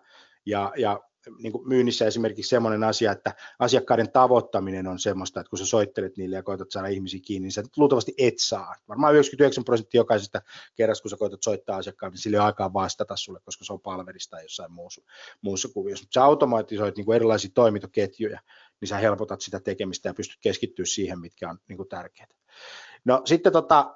ja, 0.46 0.74
ja 0.78 1.00
niin 1.38 1.52
kuin 1.52 1.68
myynnissä 1.68 2.06
esimerkiksi 2.06 2.50
semmoinen 2.50 2.84
asia, 2.84 3.12
että 3.12 3.34
asiakkaiden 3.60 4.12
tavoittaminen 4.12 4.88
on 4.88 5.00
semmoista, 5.00 5.40
että 5.40 5.50
kun 5.50 5.60
sä 5.60 5.66
soittelet 5.66 6.18
niille 6.18 6.36
ja 6.36 6.44
koetat 6.44 6.72
saada 6.72 6.88
ihmisiä 6.88 7.20
kiinni, 7.26 7.46
niin 7.46 7.52
sä 7.52 7.64
luultavasti 7.78 8.14
et 8.18 8.34
saa. 8.38 8.76
Varmaan 8.88 9.14
99 9.14 9.64
prosenttia 9.64 10.00
jokaisesta 10.00 10.42
kerrasta, 10.76 11.02
kun 11.02 11.10
sä 11.10 11.18
koetat 11.18 11.44
soittaa 11.44 11.78
asiakkaan, 11.78 12.12
niin 12.12 12.22
sillä 12.22 12.38
ole 12.38 12.46
aikaa 12.46 12.74
vastata 12.74 13.16
sulle, 13.16 13.40
koska 13.44 13.66
se 13.66 13.74
on 13.74 13.82
palvelista 13.82 14.32
tai 14.32 14.44
jossain 14.44 14.72
muussa, 14.72 15.02
muussa 15.42 15.70
kuviossa. 15.74 16.04
Mutta 16.04 16.14
sä 16.14 16.24
automatisoit 16.24 16.96
niin 16.98 17.06
kuin 17.06 17.16
erilaisia 17.16 17.52
toimintoketjuja, 17.54 18.40
niin 18.82 18.90
sä 18.90 18.98
helpotat 18.98 19.42
sitä 19.42 19.60
tekemistä 19.60 20.10
ja 20.10 20.14
pystyt 20.14 20.40
keskittyä 20.42 20.86
siihen, 20.86 21.20
mitkä 21.20 21.50
on 21.50 21.58
niin 21.68 21.78
kuin 21.78 21.90
tärkeää. 21.90 22.28
No 23.06 23.22
sitten 23.26 23.54
tota, 23.54 23.96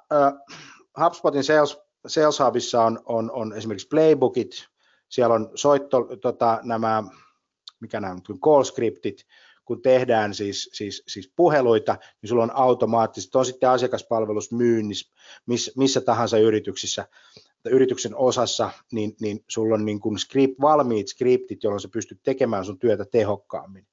HubSpotin 1.04 1.44
Sales, 1.44 1.78
Sales 2.06 2.40
Hubissa 2.40 2.82
on, 2.82 3.00
on, 3.04 3.30
on 3.30 3.52
esimerkiksi 3.52 3.88
playbookit, 3.88 4.50
siellä 5.08 5.34
on 5.34 5.50
soitto, 5.54 6.08
tota, 6.22 6.60
nämä, 6.62 7.02
mikä 7.80 8.00
nämä 8.00 8.12
on, 8.12 8.40
call 8.40 8.62
scriptit, 8.62 9.26
kun 9.64 9.82
tehdään 9.82 10.34
siis, 10.34 10.70
siis, 10.72 11.02
siis 11.08 11.32
puheluita, 11.36 11.98
niin 12.22 12.28
sulla 12.28 12.42
on 12.42 12.56
automaattisesti, 12.56 13.38
on 13.38 13.46
sitten 13.46 13.70
asiakaspalvelus 13.70 14.52
myynnissä, 14.52 15.12
miss, 15.46 15.76
missä 15.76 16.00
tahansa 16.00 16.38
yrityksissä, 16.38 17.08
yrityksen 17.70 18.16
osassa, 18.16 18.70
niin, 18.92 19.16
niin 19.20 19.44
sulla 19.48 19.74
on 19.74 19.84
niin 19.84 20.00
kuin 20.00 20.18
script, 20.18 20.60
valmiit 20.60 21.08
skriptit, 21.08 21.62
jolloin 21.62 21.80
sä 21.80 21.88
pystyt 21.88 22.22
tekemään 22.22 22.64
sun 22.64 22.78
työtä 22.78 23.04
tehokkaammin. 23.04 23.86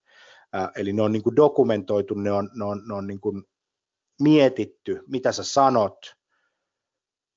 Eli 0.76 0.93
ne 0.93 1.02
on 1.02 1.12
niin 1.12 1.24
kuin 1.24 1.36
dokumentoitu, 1.36 2.13
ne 2.13 2.32
on, 2.32 2.50
ne 2.56 2.65
on, 2.65 2.82
ne 2.88 2.93
on 2.93 3.08
niin 3.08 3.19
kuin 3.21 3.43
mietitty, 4.21 5.03
mitä 5.07 5.31
sä 5.31 5.43
sanot, 5.43 6.15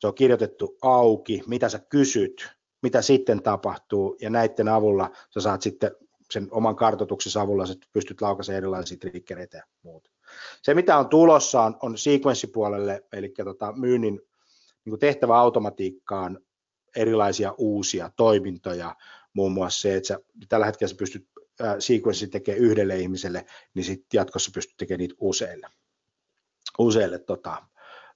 se 0.01 0.07
on 0.07 0.15
kirjoitettu 0.15 0.79
auki, 0.83 1.43
mitä 1.47 1.69
sä 1.69 1.79
kysyt, 1.79 2.49
mitä 2.83 3.03
sitten 3.03 3.43
tapahtuu, 3.43 4.17
ja 4.21 4.31
näiden 4.31 4.69
avulla 4.69 5.11
sä 5.35 5.41
saat 5.41 5.63
sitten 5.63 5.91
sen 6.31 6.49
oman 6.51 6.77
kartoituksen 6.77 7.43
avulla, 7.43 7.65
että 7.73 7.87
pystyt 7.93 8.21
laukaisemaan 8.21 8.57
erilaisia 8.57 8.99
triggereitä 8.99 9.57
ja 9.57 9.65
muuta. 9.83 10.11
Se, 10.63 10.75
mitä 10.75 10.99
on 10.99 11.09
tulossa, 11.09 11.63
on, 11.63 11.77
on 11.83 11.99
sequenssipuolelle, 11.99 13.05
eli 13.13 13.29
tota, 13.45 13.73
myynnin 13.73 14.21
niin 14.85 14.99
tehtävä 14.99 15.39
automatiikkaan 15.39 16.39
erilaisia 16.97 17.55
uusia 17.59 18.11
toimintoja, 18.17 18.97
muun 19.33 19.53
muassa 19.53 19.81
se, 19.81 19.97
että 19.97 20.09
sä, 20.09 20.19
tällä 20.49 20.67
hetkellä 20.67 20.89
sä 20.89 20.97
pystyt 20.97 21.29
sequenssin 21.79 22.31
tekemään 22.31 22.65
yhdelle 22.65 22.99
ihmiselle, 22.99 23.45
niin 23.75 23.85
sitten 23.85 24.19
jatkossa 24.19 24.51
pystyt 24.55 24.77
tekemään 24.77 24.99
niitä 24.99 25.15
useille, 25.19 25.67
useille 26.79 27.19
tota, 27.19 27.63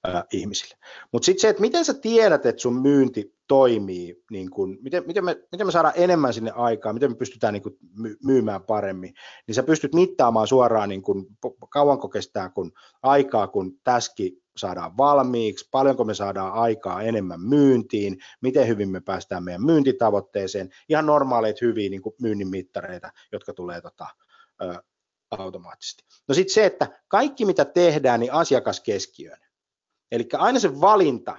äh, 0.08 0.24
ihmisille. 0.32 0.74
Mutta 1.12 1.26
sitten 1.26 1.40
se, 1.40 1.48
että 1.48 1.60
miten 1.60 1.84
sä 1.84 1.94
tiedät, 1.94 2.46
että 2.46 2.62
sun 2.62 2.82
myynti 2.82 3.34
toimii, 3.48 4.24
niin 4.30 4.50
kun, 4.50 4.78
miten, 4.80 5.02
miten, 5.06 5.24
me, 5.24 5.36
miten 5.52 5.66
me 5.66 5.72
saadaan 5.72 5.94
enemmän 5.96 6.34
sinne 6.34 6.50
aikaa, 6.50 6.92
miten 6.92 7.10
me 7.10 7.16
pystytään 7.16 7.54
niin 7.54 7.62
kun, 7.62 7.76
myymään 8.24 8.62
paremmin, 8.62 9.14
niin 9.46 9.54
sä 9.54 9.62
pystyt 9.62 9.94
mittaamaan 9.94 10.46
suoraan, 10.46 10.88
niin 10.88 11.02
kun, 11.02 11.26
kauanko 11.70 12.08
kestää 12.08 12.48
kun 12.48 12.72
aikaa, 13.02 13.48
kun 13.48 13.78
täski 13.84 14.42
saadaan 14.56 14.96
valmiiksi, 14.96 15.68
paljonko 15.70 16.04
me 16.04 16.14
saadaan 16.14 16.52
aikaa 16.52 17.02
enemmän 17.02 17.40
myyntiin, 17.40 18.18
miten 18.40 18.68
hyvin 18.68 18.90
me 18.90 19.00
päästään 19.00 19.44
meidän 19.44 19.64
myyntitavoitteeseen, 19.64 20.68
ihan 20.88 21.06
normaaleita 21.06 21.58
hyviä 21.62 21.90
niin 21.90 22.02
myynnin 22.20 22.48
mittareita, 22.48 23.10
jotka 23.32 23.52
tulee 23.52 23.80
tota, 23.80 24.06
automaattisesti. 25.30 26.04
No 26.28 26.34
sitten 26.34 26.54
se, 26.54 26.66
että 26.66 27.02
kaikki 27.08 27.44
mitä 27.44 27.64
tehdään, 27.64 28.20
niin 28.20 28.32
asiakaskeskiöön. 28.32 29.38
Eli 30.12 30.28
aina 30.32 30.58
se 30.58 30.80
valinta, 30.80 31.36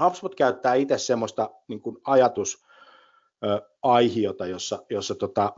HubSpot 0.00 0.34
käyttää 0.34 0.74
itse 0.74 0.98
semmoista 0.98 1.50
niin 1.68 1.80
kuin 1.80 1.96
ajatusaihiota, 2.04 4.46
jossa, 4.46 4.84
jossa 4.90 5.14
tota, 5.14 5.52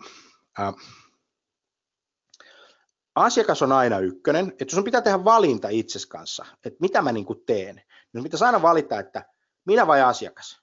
ä, 0.60 0.72
asiakas 3.14 3.62
on 3.62 3.72
aina 3.72 3.98
ykkönen, 3.98 4.52
että 4.60 4.74
sun 4.74 4.84
pitää 4.84 5.02
tehdä 5.02 5.24
valinta 5.24 5.68
itses 5.68 6.06
kanssa, 6.06 6.46
että 6.64 6.78
mitä 6.80 7.02
mä 7.02 7.12
niin 7.12 7.26
kuin 7.26 7.44
teen, 7.46 7.82
niin 8.12 8.24
pitäisi 8.24 8.44
aina 8.44 8.62
valita, 8.62 8.98
että 8.98 9.24
minä 9.64 9.86
vai 9.86 10.02
asiakas? 10.02 10.62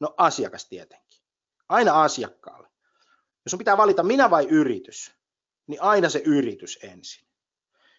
No 0.00 0.14
asiakas 0.16 0.68
tietenkin. 0.68 1.22
Aina 1.68 2.02
asiakkaalle. 2.02 2.68
Jos 3.44 3.50
sun 3.50 3.58
pitää 3.58 3.76
valita 3.76 4.02
minä 4.02 4.30
vai 4.30 4.46
yritys, 4.48 5.14
niin 5.72 5.82
aina 5.82 6.08
se 6.08 6.22
yritys 6.24 6.78
ensin. 6.82 7.28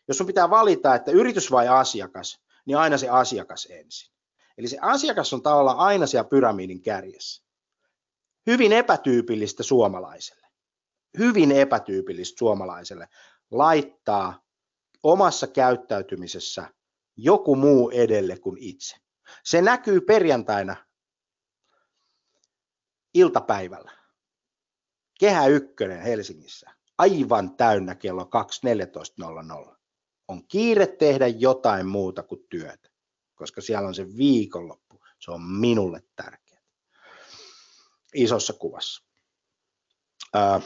Jos 0.07 0.17
sun 0.17 0.27
pitää 0.27 0.49
valita, 0.49 0.95
että 0.95 1.11
yritys 1.11 1.51
vai 1.51 1.67
asiakas, 1.67 2.41
niin 2.65 2.77
aina 2.77 2.97
se 2.97 3.09
asiakas 3.09 3.67
ensin. 3.69 4.13
Eli 4.57 4.67
se 4.67 4.77
asiakas 4.81 5.33
on 5.33 5.43
tavallaan 5.43 5.77
aina 5.77 6.07
siellä 6.07 6.29
pyramidin 6.29 6.81
kärjessä. 6.81 7.43
Hyvin 8.47 8.73
epätyypillistä 8.73 9.63
suomalaiselle. 9.63 10.47
Hyvin 11.17 11.51
epätyypillistä 11.51 12.39
suomalaiselle 12.39 13.07
laittaa 13.51 14.43
omassa 15.03 15.47
käyttäytymisessä 15.47 16.73
joku 17.17 17.55
muu 17.55 17.89
edelle 17.89 18.39
kuin 18.39 18.57
itse. 18.57 18.95
Se 19.43 19.61
näkyy 19.61 20.01
perjantaina 20.01 20.75
iltapäivällä. 23.13 23.91
Kehä 25.19 25.47
ykkönen 25.47 26.01
Helsingissä. 26.01 26.71
Aivan 26.97 27.55
täynnä 27.57 27.95
kello 27.95 28.29
2.14.00 29.67 29.75
on 30.27 30.47
kiire 30.47 30.87
tehdä 30.87 31.27
jotain 31.27 31.87
muuta 31.87 32.23
kuin 32.23 32.45
työtä, 32.49 32.89
koska 33.35 33.61
siellä 33.61 33.87
on 33.87 33.95
se 33.95 34.17
viikonloppu. 34.17 35.03
Se 35.19 35.31
on 35.31 35.41
minulle 35.41 36.03
tärkeää. 36.15 36.61
Isossa 38.13 38.53
kuvassa. 38.53 39.03
Ää, 40.33 40.61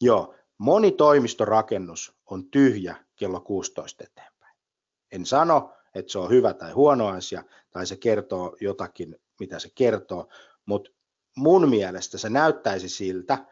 joo, 0.00 0.34
moni 0.58 0.92
toimistorakennus 0.92 2.16
on 2.26 2.50
tyhjä 2.50 3.04
kello 3.16 3.40
16 3.40 4.04
eteenpäin. 4.04 4.56
En 5.12 5.26
sano, 5.26 5.72
että 5.94 6.12
se 6.12 6.18
on 6.18 6.30
hyvä 6.30 6.54
tai 6.54 6.72
huono 6.72 7.08
asia, 7.08 7.44
tai 7.70 7.86
se 7.86 7.96
kertoo 7.96 8.56
jotakin, 8.60 9.16
mitä 9.40 9.58
se 9.58 9.70
kertoo, 9.74 10.28
mutta 10.66 10.90
mun 11.36 11.68
mielestä 11.68 12.18
se 12.18 12.28
näyttäisi 12.28 12.88
siltä, 12.88 13.46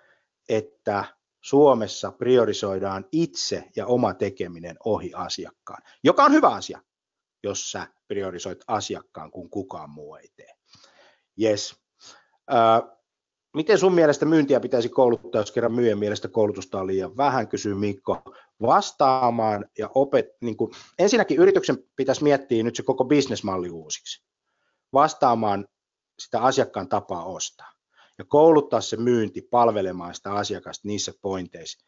että 0.48 1.04
Suomessa 1.48 2.12
priorisoidaan 2.12 3.04
itse 3.12 3.64
ja 3.76 3.86
oma 3.86 4.14
tekeminen 4.14 4.76
ohi 4.84 5.12
asiakkaan, 5.14 5.82
joka 6.04 6.24
on 6.24 6.32
hyvä 6.32 6.48
asia, 6.48 6.82
jos 7.42 7.72
sä 7.72 7.86
priorisoit 8.08 8.58
asiakkaan, 8.66 9.30
kun 9.30 9.50
kukaan 9.50 9.90
muu 9.90 10.14
ei 10.14 10.28
tee. 10.36 10.54
Yes. 11.42 11.76
Äh, 12.52 12.98
miten 13.54 13.78
sun 13.78 13.94
mielestä 13.94 14.26
myyntiä 14.26 14.60
pitäisi 14.60 14.88
kouluttaa, 14.88 15.40
jos 15.40 15.52
kerran 15.52 15.72
myyjän 15.72 15.98
mielestä 15.98 16.28
koulutusta 16.28 16.80
on 16.80 16.86
liian 16.86 17.16
vähän, 17.16 17.48
kysyy 17.48 17.74
Mikko. 17.74 18.22
Vastaamaan 18.62 19.64
ja 19.78 19.90
opet, 19.94 20.26
niin 20.40 20.56
kuin, 20.56 20.70
ensinnäkin 20.98 21.38
yrityksen 21.38 21.78
pitäisi 21.96 22.22
miettiä 22.22 22.62
nyt 22.62 22.76
se 22.76 22.82
koko 22.82 23.04
bisnesmalli 23.04 23.70
uusiksi. 23.70 24.24
Vastaamaan 24.92 25.68
sitä 26.18 26.40
asiakkaan 26.40 26.88
tapaa 26.88 27.24
ostaa 27.24 27.77
ja 28.18 28.24
kouluttaa 28.24 28.80
se 28.80 28.96
myynti 28.96 29.42
palvelemaan 29.42 30.14
sitä 30.14 30.32
asiakasta 30.32 30.88
niissä 30.88 31.12
pointeissa, 31.22 31.86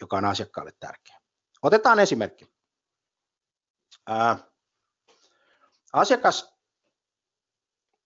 joka 0.00 0.16
on 0.16 0.24
asiakkaalle 0.24 0.72
tärkeä. 0.80 1.20
Otetaan 1.62 1.98
esimerkki. 1.98 2.46
Ää, 4.06 4.38
asiakas, 5.92 6.54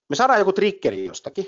me 0.08 0.16
saadaan 0.16 0.38
joku 0.38 0.52
triggeri 0.52 1.04
jostakin, 1.04 1.46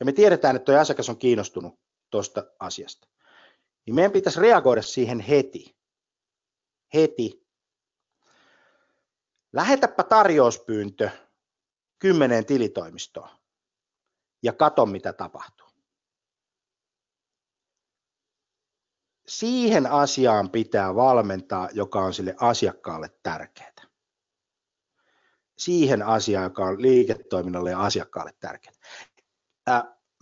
ja 0.00 0.06
me 0.06 0.12
tiedetään, 0.12 0.56
että 0.56 0.64
tuo 0.64 0.80
asiakas 0.80 1.08
on 1.08 1.18
kiinnostunut 1.18 1.80
tuosta 2.10 2.44
asiasta, 2.58 3.08
niin 3.86 3.94
meidän 3.94 4.12
pitäisi 4.12 4.40
reagoida 4.40 4.82
siihen 4.82 5.20
heti. 5.20 5.76
Heti. 6.94 7.46
Lähetäpä 9.52 10.02
tarjouspyyntö 10.02 11.10
kymmeneen 11.98 12.46
tilitoimistoon 12.46 13.39
ja 14.42 14.52
kato, 14.52 14.86
mitä 14.86 15.12
tapahtuu. 15.12 15.66
Siihen 19.26 19.86
asiaan 19.86 20.50
pitää 20.50 20.94
valmentaa, 20.94 21.68
joka 21.72 22.00
on 22.00 22.14
sille 22.14 22.34
asiakkaalle 22.40 23.10
tärkeää. 23.22 23.72
Siihen 25.58 26.02
asiaan, 26.02 26.44
joka 26.44 26.64
on 26.64 26.82
liiketoiminnalle 26.82 27.70
ja 27.70 27.80
asiakkaalle 27.80 28.34
tärkeää. 28.40 28.74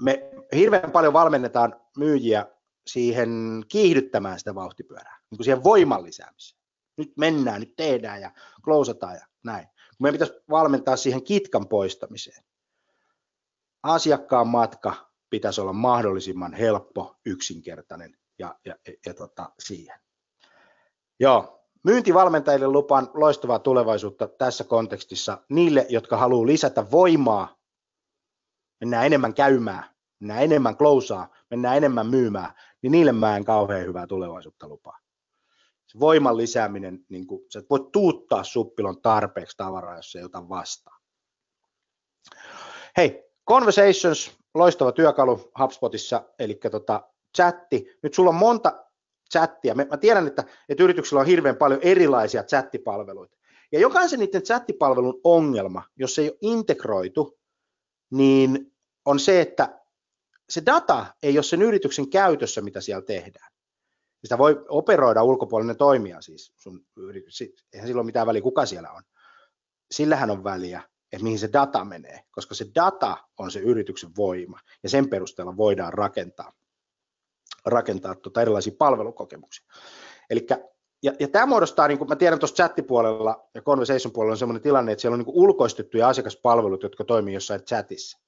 Me 0.00 0.30
hirveän 0.54 0.90
paljon 0.92 1.12
valmennetaan 1.12 1.80
myyjiä 1.96 2.46
siihen 2.86 3.62
kiihdyttämään 3.68 4.38
sitä 4.38 4.54
vauhtipyörää, 4.54 5.18
niin 5.30 5.36
kuin 5.38 5.44
siihen 5.44 5.64
voiman 5.64 6.04
lisäämiseen. 6.04 6.60
Nyt 6.96 7.12
mennään, 7.16 7.60
nyt 7.60 7.76
tehdään 7.76 8.20
ja 8.20 8.32
klousataan 8.64 9.14
ja 9.14 9.26
näin. 9.44 9.68
Meidän 10.00 10.14
pitäisi 10.14 10.44
valmentaa 10.50 10.96
siihen 10.96 11.24
kitkan 11.24 11.68
poistamiseen 11.68 12.47
asiakkaan 13.82 14.48
matka 14.48 15.08
pitäisi 15.30 15.60
olla 15.60 15.72
mahdollisimman 15.72 16.54
helppo, 16.54 17.16
yksinkertainen 17.26 18.18
ja, 18.38 18.54
ja, 18.64 18.74
ja, 19.06 19.14
tota, 19.14 19.52
siihen. 19.58 20.00
Joo, 21.20 21.64
myyntivalmentajille 21.84 22.68
lupaan 22.68 23.10
loistavaa 23.14 23.58
tulevaisuutta 23.58 24.28
tässä 24.28 24.64
kontekstissa 24.64 25.44
niille, 25.48 25.86
jotka 25.88 26.16
haluaa 26.16 26.46
lisätä 26.46 26.90
voimaa, 26.90 27.56
mennään 28.80 29.06
enemmän 29.06 29.34
käymään, 29.34 29.84
mennään 30.20 30.42
enemmän 30.42 30.76
klousaa, 30.76 31.34
mennään 31.50 31.76
enemmän 31.76 32.06
myymään, 32.06 32.54
niin 32.82 32.92
niille 32.92 33.12
mä 33.12 33.36
en 33.36 33.44
kauhean 33.44 33.86
hyvää 33.86 34.06
tulevaisuutta 34.06 34.68
lupaa. 34.68 34.98
Se 35.86 36.00
voiman 36.00 36.36
lisääminen, 36.36 37.04
niin 37.08 37.26
kuin, 37.26 37.40
sä 37.52 37.62
voit 37.70 37.92
tuuttaa 37.92 38.44
suppilon 38.44 39.02
tarpeeksi 39.02 39.56
tavaraa, 39.56 39.96
jos 39.96 40.12
se 40.12 40.18
ei 40.18 40.24
ota 40.24 40.48
vastaan. 40.48 41.00
Hei, 42.96 43.27
Conversations, 43.49 44.38
loistava 44.55 44.92
työkalu 44.92 45.51
HubSpotissa, 45.59 46.24
eli 46.38 46.55
tota, 46.70 47.09
chatti. 47.36 47.99
Nyt 48.03 48.14
sulla 48.14 48.30
on 48.30 48.36
monta 48.36 48.84
chattia. 49.32 49.74
Mä 49.74 49.96
tiedän, 49.96 50.26
että, 50.26 50.44
että 50.68 50.84
yrityksillä 50.84 51.20
on 51.20 51.26
hirveän 51.26 51.57
paljon 51.57 51.80
erilaisia 51.82 52.42
chattipalveluita. 52.42 53.36
Ja 53.72 53.80
jokaisen 53.80 54.18
niiden 54.18 54.42
chattipalvelun 54.42 55.20
ongelma, 55.24 55.82
jos 55.96 56.14
se 56.14 56.22
ei 56.22 56.28
ole 56.28 56.38
integroitu, 56.40 57.38
niin 58.11 58.72
on 59.05 59.20
se, 59.20 59.40
että 59.40 59.80
se 60.49 60.62
data 60.66 61.07
ei 61.22 61.38
ole 61.38 61.42
sen 61.42 61.62
yrityksen 61.62 62.11
käytössä, 62.11 62.61
mitä 62.61 62.80
siellä 62.80 63.03
tehdään. 63.03 63.53
Sitä 64.24 64.38
voi 64.38 64.64
operoida 64.68 65.22
ulkopuolinen 65.22 65.76
toimija 65.76 66.20
siis. 66.20 66.53
Sun 66.57 66.86
yritys, 66.96 67.40
eihän 67.72 67.86
sillä 67.86 68.01
ole 68.01 68.07
mitään 68.07 68.26
väliä, 68.26 68.42
kuka 68.42 68.66
siellä 68.66 68.90
on. 68.90 69.03
Sillähän 69.90 70.30
on 70.30 70.44
väliä, 70.44 70.82
että 71.12 71.24
mihin 71.24 71.38
se 71.38 71.48
data 71.52 71.84
menee, 71.84 72.20
koska 72.30 72.54
se 72.54 72.66
data 72.74 73.16
on 73.38 73.50
se 73.50 73.61
yrityksen 73.61 74.11
voima 74.16 74.59
ja 74.82 74.88
sen 74.88 75.09
perusteella 75.09 75.56
voidaan 75.56 75.92
rakentaa, 75.92 76.52
rakentaa 77.66 78.14
tuota 78.14 78.42
erilaisia 78.42 78.72
palvelukokemuksia. 78.78 79.66
Elikkä, 80.30 80.59
ja, 81.02 81.12
ja 81.20 81.28
tämä 81.28 81.46
muodostaa, 81.46 81.88
niin 81.88 81.98
kuin 81.98 82.09
mä 82.09 82.16
tiedän 82.16 82.38
tuossa 82.38 82.56
chattipuolella 82.56 83.48
ja 83.54 83.62
conversation 83.62 84.12
puolella 84.12 84.32
on 84.32 84.38
sellainen 84.38 84.62
tilanne, 84.62 84.92
että 84.92 85.02
siellä 85.02 85.14
on 85.14 85.18
niin 85.18 85.34
ulkoistettuja 85.34 86.09
asiakaspalvelut, 86.09 86.82
jotka 86.82 87.04
toimii 87.04 87.34
jossain 87.34 87.64
chatissa. 87.64 88.18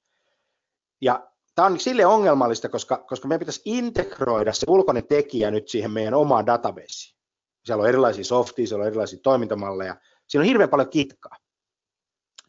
Ja 1.01 1.31
tämä 1.55 1.67
on 1.67 1.81
sille 1.81 2.07
ongelmallista, 2.07 2.69
koska, 2.69 2.97
koska 2.97 3.29
meidän 3.29 3.39
pitäisi 3.39 3.63
integroida 3.65 4.53
se 4.53 4.67
ulkoinen 4.69 5.07
tekijä 5.07 5.51
nyt 5.51 5.69
siihen 5.69 5.91
meidän 5.91 6.15
omaan 6.15 6.47
databaseen. 6.47 7.17
Siellä 7.65 7.83
on 7.83 7.89
erilaisia 7.89 8.25
softia, 8.25 8.67
siellä 8.67 8.83
on 8.83 8.87
erilaisia 8.87 9.19
toimintamalleja, 9.23 9.97
siinä 10.27 10.43
on 10.43 10.47
hirveän 10.47 10.71
paljon 10.71 10.91
kitkaa. 10.91 11.37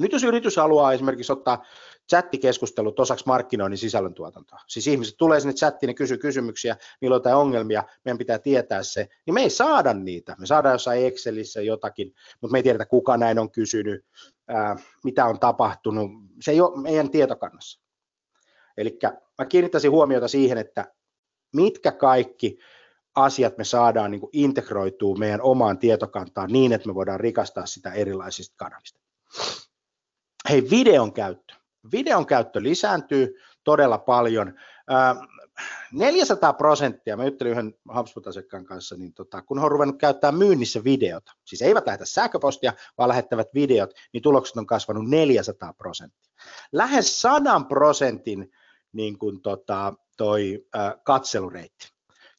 Nyt 0.01 0.11
jos 0.11 0.23
yritys 0.23 0.57
haluaa 0.57 0.93
esimerkiksi 0.93 1.33
ottaa 1.33 1.65
chattikeskustelut 2.09 2.99
osaksi 2.99 3.25
markkinoinnin 3.27 3.77
sisällöntuotantoa, 3.77 4.59
siis 4.67 4.87
ihmiset 4.87 5.15
tulee 5.17 5.39
sinne 5.39 5.53
chattiin 5.53 5.89
ja 5.89 5.93
kysyy 5.93 6.17
kysymyksiä, 6.17 6.77
niillä 7.01 7.13
on 7.13 7.19
jotain 7.19 7.35
ongelmia, 7.35 7.83
meidän 8.05 8.17
pitää 8.17 8.39
tietää 8.39 8.83
se, 8.83 9.07
niin 9.25 9.33
me 9.33 9.41
ei 9.41 9.49
saada 9.49 9.93
niitä. 9.93 10.35
Me 10.39 10.45
saadaan 10.45 10.73
jossain 10.73 11.05
Excelissä 11.05 11.61
jotakin, 11.61 12.13
mutta 12.41 12.51
me 12.51 12.57
ei 12.57 12.63
tiedetä, 12.63 12.85
kuka 12.85 13.17
näin 13.17 13.39
on 13.39 13.51
kysynyt, 13.51 14.05
ää, 14.47 14.75
mitä 15.03 15.25
on 15.25 15.39
tapahtunut. 15.39 16.11
Se 16.41 16.51
ei 16.51 16.61
ole 16.61 16.81
meidän 16.81 17.09
tietokannassa. 17.09 17.81
Eli 18.77 18.99
mä 19.37 19.45
kiinnittäisin 19.45 19.91
huomiota 19.91 20.27
siihen, 20.27 20.57
että 20.57 20.93
mitkä 21.55 21.91
kaikki 21.91 22.57
asiat 23.15 23.57
me 23.57 23.63
saadaan 23.63 24.11
niin 24.11 24.21
integroituu 24.31 25.15
meidän 25.15 25.41
omaan 25.41 25.77
tietokantaan 25.77 26.51
niin, 26.51 26.73
että 26.73 26.87
me 26.87 26.95
voidaan 26.95 27.19
rikastaa 27.19 27.65
sitä 27.65 27.91
erilaisista 27.91 28.55
kanavista. 28.57 28.99
Hei, 30.51 30.69
videon 30.69 31.13
käyttö. 31.13 31.53
Videon 31.91 32.25
käyttö 32.25 32.63
lisääntyy 32.63 33.35
todella 33.63 33.97
paljon. 33.97 34.53
400 35.91 36.53
prosenttia, 36.53 37.17
mä 37.17 37.25
juttelin 37.25 37.51
yhden 37.51 37.73
HubSpot-asiakkaan 37.95 38.65
kanssa, 38.65 38.95
niin 38.95 39.13
tota, 39.13 39.41
kun 39.41 39.59
he 39.59 39.65
on 39.65 39.71
ruvennut 39.71 39.99
käyttämään 39.99 40.37
myynnissä 40.37 40.83
videota, 40.83 41.31
siis 41.45 41.61
eivät 41.61 41.85
lähetä 41.85 42.05
sähköpostia, 42.05 42.73
vaan 42.97 43.09
lähettävät 43.09 43.47
videot, 43.53 43.89
niin 44.13 44.23
tulokset 44.23 44.57
on 44.57 44.65
kasvanut 44.65 45.09
400 45.09 45.73
prosenttia. 45.73 46.31
Lähes 46.71 47.21
100 47.21 47.61
prosentin 47.69 48.51
niin 48.93 49.17
kuin 49.17 49.41
tota, 49.41 49.93
toi 50.17 50.65
äh, 50.75 50.93
katselureitti. 51.03 51.91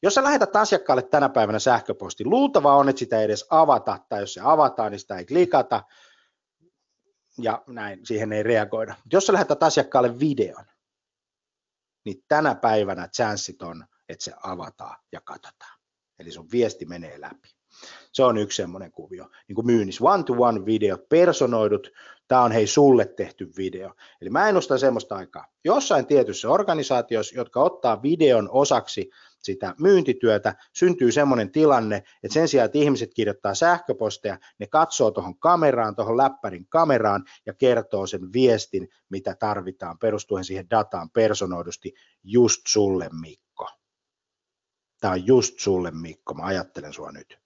Jos 0.03 0.15
sä 0.15 0.25
lähetät 0.25 0.57
asiakkaalle 0.57 1.03
tänä 1.03 1.29
päivänä 1.29 1.59
sähköposti, 1.59 2.25
luultavaa 2.25 2.77
on, 2.77 2.89
että 2.89 2.99
sitä 2.99 3.19
ei 3.19 3.25
edes 3.25 3.47
avata, 3.51 3.99
tai 4.09 4.21
jos 4.21 4.35
se 4.35 4.41
avataan, 4.45 4.93
niin 4.93 5.01
sitä 5.01 5.17
ei 5.17 5.27
klikata, 5.27 5.83
ja 7.39 7.63
näin, 7.67 8.07
siihen 8.07 8.33
ei 8.33 8.43
reagoida. 8.43 8.95
Jos 9.13 9.27
sä 9.27 9.33
lähetät 9.33 9.63
asiakkaalle 9.63 10.19
videon, 10.19 10.65
niin 12.05 12.25
tänä 12.29 12.55
päivänä 12.55 13.09
chanssit 13.09 13.63
on, 13.63 13.85
että 14.09 14.25
se 14.25 14.33
avataan 14.43 14.97
ja 15.13 15.21
katsotaan. 15.21 15.79
Eli 16.19 16.31
sun 16.31 16.51
viesti 16.53 16.85
menee 16.85 17.21
läpi. 17.21 17.49
Se 18.13 18.25
on 18.25 18.39
yksi 18.39 18.57
semmoinen 18.57 18.93
kuvio. 18.93 19.31
Niin 19.49 19.55
kuin 19.55 19.67
myynnissä, 19.67 20.05
one-to-one 20.05 20.67
videot, 20.67 21.09
personoidut, 21.09 21.91
tämä 22.29 22.43
on 22.43 22.53
hei 22.53 22.67
sulle 22.67 23.05
tehty 23.05 23.51
video. 23.57 23.95
Eli 24.21 24.31
mä 24.31 24.49
ennustan 24.49 24.79
semmoista 24.79 25.15
aikaa. 25.15 25.47
Jossain 25.65 26.07
tietyssä 26.07 26.51
organisaatiossa, 26.51 27.37
jotka 27.37 27.63
ottaa 27.63 28.03
videon 28.03 28.49
osaksi 28.53 29.11
sitä 29.43 29.75
myyntityötä, 29.81 30.55
syntyy 30.73 31.13
semmoinen 31.13 31.53
tilanne, 31.53 31.97
että 31.97 32.35
sen 32.35 32.49
sijaan, 32.49 32.67
että 32.67 32.79
ihmiset 32.79 33.11
kirjoittaa 33.15 33.55
sähköposteja, 33.55 34.39
ne 34.59 34.67
katsoo 34.67 35.11
tuohon 35.11 35.39
kameraan, 35.39 35.97
tuohon 35.97 36.17
läppärin 36.17 36.67
kameraan 36.69 37.25
ja 37.47 37.55
kertoo 37.55 38.07
sen 38.07 38.33
viestin, 38.33 38.89
mitä 39.09 39.35
tarvitaan 39.35 39.99
perustuen 39.99 40.45
siihen 40.45 40.71
dataan 40.71 41.11
personoidusti 41.11 41.95
just 42.25 42.63
sulle 42.67 43.09
Mikko. 43.21 43.69
Tämä 45.01 45.13
on 45.13 45.27
just 45.27 45.59
sulle 45.59 45.91
Mikko, 45.91 46.35
mä 46.35 46.43
ajattelen 46.43 46.93
sua 46.93 47.13
nyt. 47.13 47.39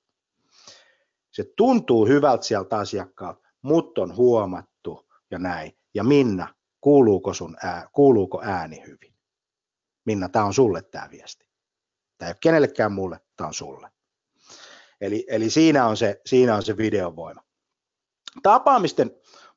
Se 1.30 1.44
tuntuu 1.56 2.06
hyvältä 2.06 2.44
sieltä 2.44 2.78
asiakkaalta, 2.78 3.48
mutta 3.62 4.02
on 4.02 4.16
huomattu 4.16 5.10
ja 5.30 5.38
näin. 5.38 5.72
Ja 5.94 6.04
Minna, 6.04 6.54
kuuluuko, 6.80 7.34
sun 7.34 7.56
ää, 7.62 7.88
kuuluuko 7.92 8.42
ääni 8.44 8.82
hyvin? 8.86 9.14
Minna, 10.04 10.28
tämä 10.28 10.44
on 10.44 10.54
sulle 10.54 10.82
tämä 10.82 11.08
viesti. 11.10 11.46
Tämä 12.18 12.28
ei 12.28 12.30
ole 12.30 12.38
kenellekään 12.40 12.92
mulle, 12.92 13.20
tämä 13.36 13.48
on 13.48 13.54
sulle. 13.54 13.90
Eli, 15.00 15.26
eli 15.28 15.50
siinä, 15.50 15.86
on 15.86 15.96
se, 15.96 16.20
siinä 16.26 16.56
on 16.56 16.62
se 16.62 16.76
videovoima. 16.76 17.42
Tapaamisten 18.42 19.10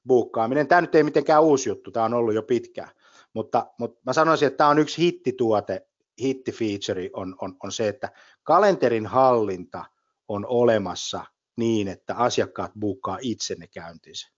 buukkaaminen, 0.08 0.68
tämä 0.68 0.82
nyt 0.82 0.96
ei 0.96 1.04
mitenkään 1.04 1.44
uusi 1.44 1.70
juttu, 1.70 1.92
tämä 1.92 2.06
on 2.06 2.14
ollut 2.14 2.34
jo 2.34 2.44
pitkään, 2.44 2.90
mutta, 3.34 3.68
mutta 3.80 4.02
mä 4.06 4.14
sanoisin, 4.14 4.48
että 4.48 4.58
tämä 4.58 4.70
on 4.70 4.80
yksi 4.80 5.02
hittituote, 5.02 5.88
hittifeature 6.22 7.10
on, 7.14 7.36
on, 7.42 7.56
on 7.64 7.72
se, 7.72 7.88
että 7.88 8.12
kalenterin 8.44 9.06
hallinta 9.06 9.86
on 10.28 10.46
olemassa 10.46 11.26
niin, 11.56 11.88
että 11.88 12.16
asiakkaat 12.16 12.72
buukkaa 12.80 13.18
itse 13.22 13.56
ne 13.56 13.68
käyntinsä. 13.68 14.30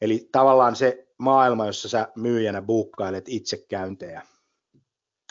Eli 0.00 0.28
tavallaan 0.32 0.76
se 0.76 1.08
maailma, 1.18 1.66
jossa 1.66 1.88
sä 1.88 2.08
myyjänä 2.16 2.62
buukkailet 2.62 3.24
itse 3.28 3.56
käyntejä, 3.68 4.22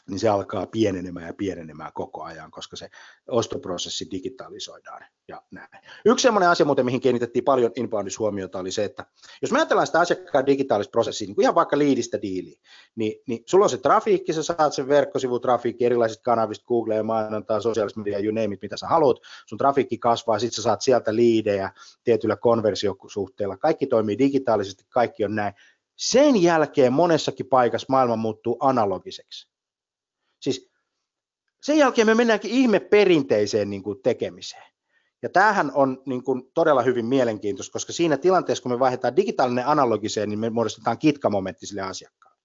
niin 0.10 0.20
se 0.20 0.30
alkaa 0.30 0.66
pienenemään 0.66 1.28
ja 1.28 1.34
pienenemään 1.34 1.92
koko 1.94 2.24
ajan, 2.24 2.52
koska 2.52 2.76
se 2.76 2.90
ostoprosessi 3.28 4.08
digitalisoidaan 4.12 5.06
ja 5.28 5.42
näin. 5.52 5.70
Yksi 6.06 6.24
sellainen 6.24 6.50
asia 6.50 6.66
muuten, 6.66 6.86
mihin 6.86 7.02
kiinnitettiin 7.02 7.44
paljon 7.44 7.72
inboundissa 7.76 8.20
huomiota, 8.20 8.60
oli 8.60 8.72
se, 8.72 8.84
että 8.84 9.06
jos 9.42 9.52
me 9.52 9.58
ajatellaan 9.58 9.88
sitä 9.88 10.00
asiakkaan 10.00 10.46
digitaalista 10.46 10.92
prosessia, 10.92 11.28
niin 11.28 11.36
kuin 11.36 11.44
ihan 11.44 11.56
vaikka 11.56 11.78
liidistä 11.78 12.22
diiliin, 12.22 12.62
niin, 12.96 13.22
niin 13.28 13.44
sulla 13.46 13.66
on 13.66 13.70
se 13.70 13.78
trafiikki, 13.78 14.34
sä 14.34 14.44
saat 14.44 14.74
sen 14.74 14.88
verkkosivutrafiikki 14.88 15.86
erilaisista 15.86 16.24
kanavista, 16.24 16.66
Google 16.66 16.96
ja 16.96 17.04
mainontaa, 17.04 17.62
sosiaalista 17.62 18.00
media, 18.00 18.20
you 18.20 18.34
name 18.34 18.54
it, 18.56 18.62
mitä 18.62 18.78
sä 18.78 18.88
haluat, 18.88 19.18
sun 19.46 19.58
trafiikki 19.58 19.98
kasvaa, 19.98 20.40
sit 20.40 20.54
sä 20.54 20.62
saat 20.62 20.82
sieltä 20.82 21.16
liidejä 21.16 21.72
tietyllä 22.04 22.36
konversiosuhteella, 22.36 23.58
kaikki 23.58 23.88
toimii 23.88 24.18
digitaalisesti, 24.18 24.86
kaikki 24.90 25.26
on 25.26 25.36
näin. 25.36 25.54
Sen 25.96 26.42
jälkeen 26.42 26.94
monessakin 26.94 27.46
paikassa 27.46 27.86
maailma 27.90 28.16
muuttuu 28.16 28.58
analogiseksi 28.60 29.53
Siis 30.44 30.72
sen 31.64 31.78
jälkeen 31.78 32.08
me 32.08 32.16
mennäänkin 32.16 32.52
ihme 32.52 32.80
perinteiseen 32.80 33.70
niin 33.70 33.84
kuin 33.84 34.02
tekemiseen. 34.02 34.74
Ja 35.22 35.30
tämähän 35.30 35.72
on 35.74 36.04
niin 36.06 36.24
kuin 36.24 36.52
todella 36.54 36.82
hyvin 36.82 37.06
mielenkiintoista, 37.06 37.74
koska 37.74 37.94
siinä 37.94 38.18
tilanteessa, 38.18 38.62
kun 38.62 38.72
me 38.72 38.80
vaihdetaan 38.80 39.16
digitaalinen 39.16 39.68
analogiseen, 39.68 40.30
niin 40.30 40.40
me 40.40 40.50
muodostetaan 40.50 40.98
kitkamomentti 40.98 41.68
sille 41.68 41.82
asiakkaalle. 41.82 42.42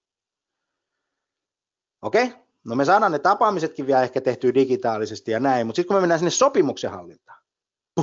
Okei? 2.01 2.23
Okay? 2.23 2.37
No 2.65 2.75
me 2.75 2.85
saadaan 2.85 3.11
ne 3.11 3.19
tapaamisetkin 3.19 3.87
vielä 3.87 4.03
ehkä 4.03 4.21
tehtyä 4.21 4.53
digitaalisesti 4.53 5.31
ja 5.31 5.39
näin, 5.39 5.67
mutta 5.67 5.75
sitten 5.75 5.87
kun 5.87 5.95
me 5.97 6.01
mennään 6.01 6.19
sinne 6.19 6.31
sopimuksen 6.31 6.91
hallintaan, 6.91 7.38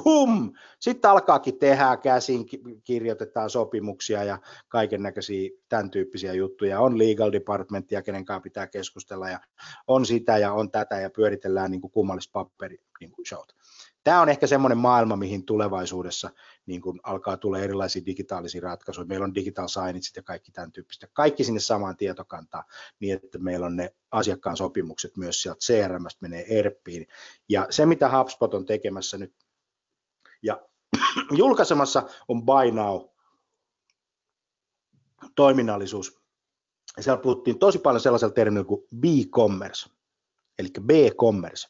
Pum! 0.04 0.52
Sitten 0.80 1.10
alkaakin 1.10 1.58
tehdä 1.58 1.96
käsin, 1.96 2.46
kirjoitetaan 2.84 3.50
sopimuksia 3.50 4.24
ja 4.24 4.38
kaiken 4.68 5.02
näköisiä 5.02 5.50
tämän 5.68 5.90
tyyppisiä 5.90 6.32
juttuja. 6.32 6.80
On 6.80 6.98
legal 6.98 7.32
departmentia, 7.32 8.02
kenen 8.02 8.24
kanssa 8.24 8.40
pitää 8.40 8.66
keskustella 8.66 9.28
ja 9.28 9.40
on 9.86 10.06
sitä 10.06 10.38
ja 10.38 10.52
on 10.52 10.70
tätä 10.70 11.00
ja 11.00 11.10
pyöritellään 11.10 11.70
niin 11.70 11.80
kummallista 11.80 12.32
paperi 12.32 12.78
niin 13.00 13.12
kuin 13.12 13.26
showt. 13.26 13.52
Tämä 14.04 14.20
on 14.20 14.28
ehkä 14.28 14.46
semmoinen 14.46 14.78
maailma, 14.78 15.16
mihin 15.16 15.44
tulevaisuudessa 15.44 16.30
niin 16.66 16.80
kuin 16.80 17.00
alkaa 17.02 17.36
tulla 17.36 17.58
erilaisia 17.58 18.06
digitaalisia 18.06 18.60
ratkaisuja. 18.60 19.06
Meillä 19.06 19.24
on 19.24 19.34
digital 19.34 19.68
signageit 19.68 20.16
ja 20.16 20.22
kaikki 20.22 20.52
tämän 20.52 20.72
tyyppistä. 20.72 21.08
Kaikki 21.12 21.44
sinne 21.44 21.60
samaan 21.60 21.96
tietokantaan 21.96 22.64
niin, 23.00 23.14
että 23.14 23.38
meillä 23.38 23.66
on 23.66 23.76
ne 23.76 23.94
asiakkaan 24.10 24.56
sopimukset 24.56 25.16
myös 25.16 25.42
sieltä 25.42 25.58
CRMstä 25.58 26.18
menee 26.20 26.58
ERPiin. 26.58 27.06
Ja 27.48 27.66
se, 27.70 27.86
mitä 27.86 28.18
HubSpot 28.18 28.54
on 28.54 28.66
tekemässä 28.66 29.18
nyt 29.18 29.34
ja 30.46 30.60
julkaisemassa 31.38 32.08
on 32.28 32.42
Buy 32.44 32.70
Now 32.70 33.00
toiminnallisuus. 35.34 36.20
Ja 36.96 37.02
siellä 37.02 37.22
puhuttiin 37.22 37.58
tosi 37.58 37.78
paljon 37.78 38.00
sellaisella 38.00 38.34
termillä 38.34 38.64
kuin 38.64 38.82
B-commerce, 38.96 39.90
eli 40.58 40.68
B-commerce, 40.80 41.68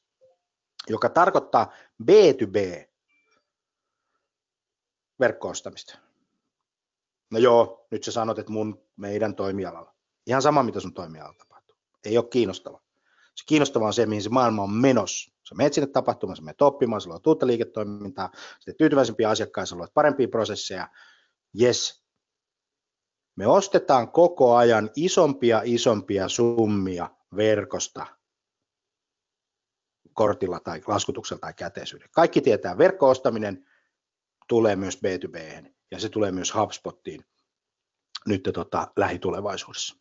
joka 0.88 1.08
tarkoittaa 1.08 1.72
B2B 2.02 2.88
verkkoostamista. 5.20 5.98
No 7.30 7.38
joo, 7.38 7.86
nyt 7.90 8.04
sä 8.04 8.12
sanot, 8.12 8.38
että 8.38 8.52
mun, 8.52 8.86
meidän 8.96 9.34
toimialalla. 9.34 9.94
Ihan 10.26 10.42
sama, 10.42 10.62
mitä 10.62 10.80
sun 10.80 10.94
toimialalla 10.94 11.38
tapahtuu. 11.38 11.76
Ei 12.04 12.18
ole 12.18 12.28
kiinnostava. 12.28 12.86
Se 13.37 13.45
kiinnostavaa 13.47 13.87
on 13.87 13.95
se, 13.95 14.07
mihin 14.07 14.22
se 14.22 14.28
maailma 14.28 14.62
on 14.62 14.72
menossa. 14.72 15.32
Sä 15.49 15.55
menet 15.55 15.72
sinne 15.72 15.87
tapahtumaan, 15.87 16.37
sä 16.37 16.43
menet 16.43 16.62
oppimaan, 16.62 17.01
sä 17.01 17.09
luot 17.09 17.26
uutta 17.26 17.47
liiketoimintaa, 17.47 18.30
sä 18.61 18.72
tyytyväisempiä 18.78 19.30
asiakkaita, 19.30 19.66
sä 19.66 19.76
luot 19.76 19.95
parempia 19.95 20.28
prosesseja. 20.28 20.89
Yes, 21.61 22.07
me 23.37 23.47
ostetaan 23.47 24.12
koko 24.12 24.57
ajan 24.57 24.91
isompia 24.97 25.62
isompia 25.64 26.28
summia 26.28 27.11
verkosta 27.37 28.07
kortilla 30.12 30.61
tai 30.61 30.80
laskutuksella 30.87 31.41
tai 31.41 31.55
käteisyydellä. 31.55 32.11
Kaikki 32.14 32.41
tietää, 32.41 32.78
verkko-ostaminen 32.78 33.66
tulee 34.49 34.76
myös 34.76 34.97
B2B 34.97 35.66
ja 35.91 36.01
se 36.01 36.09
tulee 36.09 36.32
myös 36.32 36.55
HubSpottiin 36.55 37.24
nyt 38.26 38.43
tota, 38.55 38.89
lähitulevaisuudessa. 38.97 39.97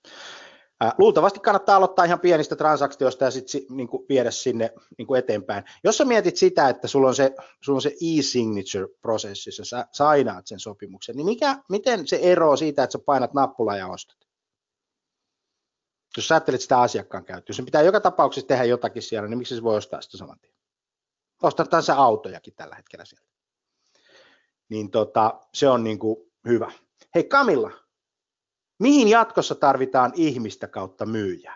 Luultavasti 0.97 1.39
kannattaa 1.39 1.75
aloittaa 1.75 2.05
ihan 2.05 2.19
pienistä 2.19 2.55
transaktioista 2.55 3.25
ja 3.25 3.31
sitten 3.31 3.61
niin 3.69 3.87
viedä 4.09 4.31
sinne 4.31 4.73
niin 4.97 5.07
kuin 5.07 5.19
eteenpäin. 5.19 5.63
Jos 5.83 5.97
sä 5.97 6.05
mietit 6.05 6.37
sitä, 6.37 6.69
että 6.69 6.87
sulla 6.87 7.07
on 7.07 7.15
se, 7.15 7.35
sulla 7.61 7.77
on 7.77 7.81
se 7.81 7.89
e-signature-prosessi, 7.89 9.51
sä 9.51 9.87
sainaat 9.91 10.47
sen 10.47 10.59
sopimuksen, 10.59 11.15
niin 11.15 11.25
mikä, 11.25 11.57
miten 11.69 12.07
se 12.07 12.19
eroaa 12.21 12.55
siitä, 12.55 12.83
että 12.83 12.91
sä 12.91 12.99
painat 13.05 13.33
nappulaa 13.33 13.77
ja 13.77 13.87
ostat? 13.87 14.17
Jos 16.17 16.27
sä 16.27 16.35
ajattelet 16.35 16.61
sitä 16.61 16.81
asiakkaan 16.81 17.25
käyttöä, 17.25 17.53
jos 17.57 17.65
pitää 17.65 17.81
joka 17.81 18.01
tapauksessa 18.01 18.47
tehdä 18.47 18.63
jotakin 18.63 19.01
siellä, 19.01 19.29
niin 19.29 19.37
miksi 19.37 19.55
se 19.55 19.63
voi 19.63 19.77
ostaa 19.77 20.01
sitä 20.01 20.17
saman 20.17 20.39
tien? 20.39 20.53
Ostetaan 21.43 21.83
se 21.83 21.91
autojakin 21.91 22.53
tällä 22.55 22.75
hetkellä 22.75 23.05
sieltä. 23.05 23.27
Niin 24.69 24.91
tota, 24.91 25.39
se 25.53 25.69
on 25.69 25.83
niin 25.83 25.99
kuin 25.99 26.31
hyvä. 26.47 26.71
Hei 27.15 27.23
Kamilla, 27.23 27.71
Mihin 28.79 29.07
jatkossa 29.07 29.55
tarvitaan 29.55 30.11
ihmistä 30.15 30.67
kautta 30.67 31.05
myyjää? 31.05 31.55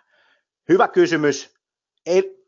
Hyvä 0.70 0.88
kysymys. 0.88 1.54
Ei, 2.06 2.46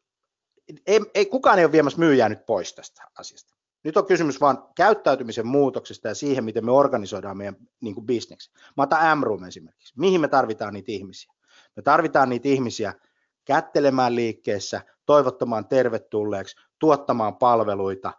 ei, 0.87 0.99
ei, 1.13 1.25
kukaan 1.25 1.59
ei 1.59 1.65
ole 1.65 1.71
viemässä 1.71 1.99
myyjää 1.99 2.29
nyt 2.29 2.45
pois 2.45 2.73
tästä 2.73 3.03
asiasta. 3.19 3.55
Nyt 3.83 3.97
on 3.97 4.05
kysymys 4.05 4.41
vain 4.41 4.57
käyttäytymisen 4.75 5.47
muutoksesta 5.47 6.07
ja 6.07 6.15
siihen, 6.15 6.43
miten 6.43 6.65
me 6.65 6.71
organisoidaan 6.71 7.37
meidän 7.37 7.55
niin 7.81 7.95
kuin 7.95 8.05
bisneksi. 8.05 8.51
Mä 8.77 8.83
otan 8.83 9.17
M-Room 9.17 9.43
esimerkiksi. 9.43 9.93
Mihin 9.97 10.21
me 10.21 10.27
tarvitaan 10.27 10.73
niitä 10.73 10.91
ihmisiä? 10.91 11.33
Me 11.75 11.81
tarvitaan 11.81 12.29
niitä 12.29 12.47
ihmisiä 12.47 12.93
kättelemään 13.45 14.15
liikkeessä, 14.15 14.81
toivottamaan 15.05 15.67
tervetulleeksi, 15.67 16.55
tuottamaan 16.79 17.35
palveluita 17.35 18.13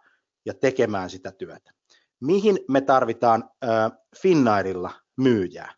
ja 0.45 0.53
tekemään 0.53 1.09
sitä 1.09 1.31
työtä. 1.31 1.71
Mihin 2.19 2.59
me 2.69 2.81
tarvitaan 2.81 3.49
äh, 3.63 3.91
Finnairilla 4.21 4.91
myyjää? 5.17 5.73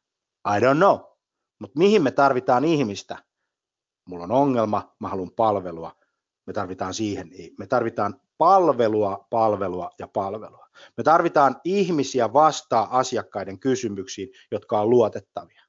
I 0.45 0.59
don't 0.59 0.77
know. 0.77 0.99
Mutta 1.59 1.79
mihin 1.79 2.03
me 2.03 2.11
tarvitaan 2.11 2.65
ihmistä? 2.65 3.17
Mulla 4.05 4.23
on 4.23 4.31
ongelma, 4.31 4.95
mä 4.99 5.07
haluan 5.07 5.31
palvelua. 5.31 5.95
Me 6.45 6.53
tarvitaan 6.53 6.93
siihen, 6.93 7.29
me 7.57 7.67
tarvitaan 7.67 8.21
palvelua, 8.37 9.27
palvelua 9.29 9.89
ja 9.99 10.07
palvelua. 10.07 10.67
Me 10.97 11.03
tarvitaan 11.03 11.61
ihmisiä 11.63 12.33
vastaa 12.33 12.97
asiakkaiden 12.97 13.59
kysymyksiin, 13.59 14.29
jotka 14.51 14.81
on 14.81 14.89
luotettavia. 14.89 15.61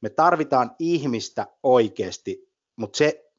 Me 0.00 0.10
tarvitaan 0.10 0.70
ihmistä 0.78 1.46
oikeasti, 1.62 2.52
mutta 2.76 2.96
se 2.96 3.30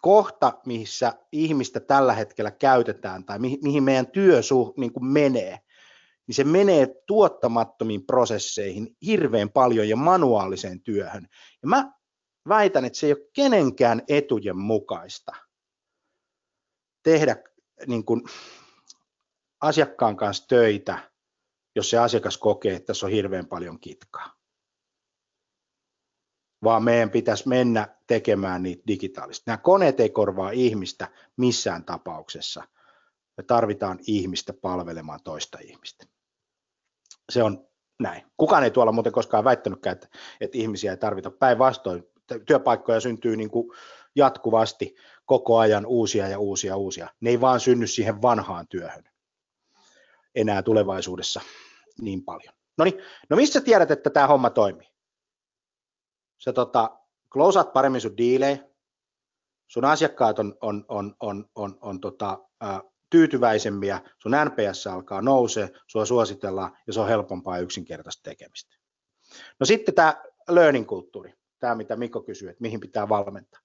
kohta, 0.00 0.52
missä 0.66 1.12
ihmistä 1.32 1.80
tällä 1.80 2.12
hetkellä 2.12 2.50
käytetään 2.50 3.24
tai 3.24 3.38
mihin 3.38 3.82
meidän 3.82 4.06
työ 4.06 4.40
niin 4.76 4.92
menee, 5.00 5.60
niin 6.30 6.34
se 6.36 6.44
menee 6.44 6.86
tuottamattomiin 7.06 8.06
prosesseihin 8.06 8.96
hirveän 9.06 9.50
paljon 9.50 9.88
ja 9.88 9.96
manuaaliseen 9.96 10.80
työhön. 10.80 11.28
Ja 11.62 11.68
mä 11.68 11.92
väitän, 12.48 12.84
että 12.84 12.98
se 12.98 13.06
ei 13.06 13.12
ole 13.12 13.28
kenenkään 13.32 14.02
etujen 14.08 14.56
mukaista 14.56 15.32
tehdä 17.02 17.36
niin 17.86 18.04
kuin 18.04 18.22
asiakkaan 19.60 20.16
kanssa 20.16 20.48
töitä, 20.48 21.10
jos 21.76 21.90
se 21.90 21.98
asiakas 21.98 22.38
kokee, 22.38 22.74
että 22.74 22.86
tässä 22.86 23.06
on 23.06 23.12
hirveän 23.12 23.46
paljon 23.46 23.80
kitkaa. 23.80 24.34
Vaan 26.64 26.84
meidän 26.84 27.10
pitäisi 27.10 27.48
mennä 27.48 27.96
tekemään 28.06 28.62
niitä 28.62 28.82
digitaalisesti. 28.86 29.44
Nämä 29.46 29.56
koneet 29.56 30.00
ei 30.00 30.10
korvaa 30.10 30.50
ihmistä 30.50 31.08
missään 31.36 31.84
tapauksessa. 31.84 32.62
Me 33.36 33.42
tarvitaan 33.42 33.98
ihmistä 34.06 34.52
palvelemaan 34.52 35.20
toista 35.24 35.58
ihmistä 35.62 36.19
se 37.30 37.42
on 37.42 37.66
näin. 37.98 38.22
Kukaan 38.36 38.64
ei 38.64 38.70
tuolla 38.70 38.92
muuten 38.92 39.12
koskaan 39.12 39.44
väittänytkään, 39.44 39.92
että, 39.92 40.08
että 40.40 40.58
ihmisiä 40.58 40.90
ei 40.90 40.96
tarvita 40.96 41.30
päinvastoin. 41.30 42.04
Työpaikkoja 42.46 43.00
syntyy 43.00 43.36
niin 43.36 43.50
kuin 43.50 43.76
jatkuvasti 44.14 44.94
koko 45.26 45.58
ajan 45.58 45.86
uusia 45.86 46.28
ja 46.28 46.38
uusia 46.38 46.76
uusia. 46.76 47.08
Ne 47.20 47.30
ei 47.30 47.40
vaan 47.40 47.60
synny 47.60 47.86
siihen 47.86 48.22
vanhaan 48.22 48.68
työhön 48.68 49.04
enää 50.34 50.62
tulevaisuudessa 50.62 51.40
niin 52.00 52.24
paljon. 52.24 52.54
No 52.78 52.84
niin, 52.84 52.98
no 53.30 53.36
mistä 53.36 53.60
tiedät, 53.60 53.90
että 53.90 54.10
tämä 54.10 54.26
homma 54.26 54.50
toimii? 54.50 54.88
Sä 56.38 56.52
tota, 56.52 56.98
closeat 57.32 57.72
paremmin 57.72 58.00
sun 58.00 58.16
diilejä, 58.16 58.58
sun 59.68 59.84
asiakkaat 59.84 60.38
on, 60.38 60.56
on, 60.60 60.84
on, 60.88 61.14
on, 61.20 61.50
on, 61.54 61.78
on 61.80 62.00
tota, 62.00 62.38
tyytyväisempiä, 63.10 64.00
sun 64.18 64.32
NPS 64.44 64.86
alkaa 64.86 65.22
nousee, 65.22 65.70
sua 65.86 66.04
suositellaan 66.04 66.76
ja 66.86 66.92
se 66.92 67.00
on 67.00 67.08
helpompaa 67.08 67.56
ja 67.56 67.62
yksinkertaista 67.62 68.22
tekemistä. 68.22 68.76
No 69.60 69.66
sitten 69.66 69.94
tämä 69.94 70.22
learning-kulttuuri, 70.48 71.34
tämä 71.58 71.74
mitä 71.74 71.96
Mikko 71.96 72.22
kysyy, 72.22 72.48
että 72.48 72.62
mihin 72.62 72.80
pitää 72.80 73.08
valmentaa. 73.08 73.60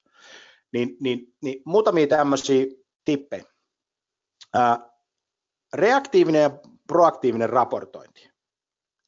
Niin, 0.74 0.98
niin, 1.00 1.36
niin 1.43 1.62
muutamia 1.66 2.08
tämmöisiä 2.08 2.66
tippejä. 3.06 3.43
Ää, 4.54 4.89
reaktiivinen 5.74 6.41
ja 6.41 6.52
proaktiivinen 6.88 7.50
raportointi. 7.50 8.30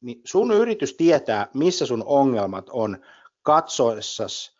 Niin 0.00 0.20
sun 0.24 0.52
yritys 0.52 0.94
tietää, 0.94 1.48
missä 1.54 1.86
sun 1.86 2.02
ongelmat 2.06 2.66
on 2.70 2.98
katsoessasi 3.42 4.58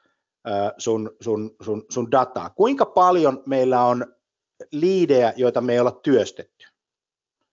sun, 0.78 1.10
sun, 1.20 1.56
sun, 1.62 1.84
sun 1.90 2.10
dataa. 2.10 2.50
Kuinka 2.50 2.86
paljon 2.86 3.42
meillä 3.46 3.84
on 3.84 4.17
liidejä, 4.72 5.32
joita 5.36 5.60
me 5.60 5.72
ei 5.72 5.80
olla 5.80 6.00
työstetty? 6.02 6.66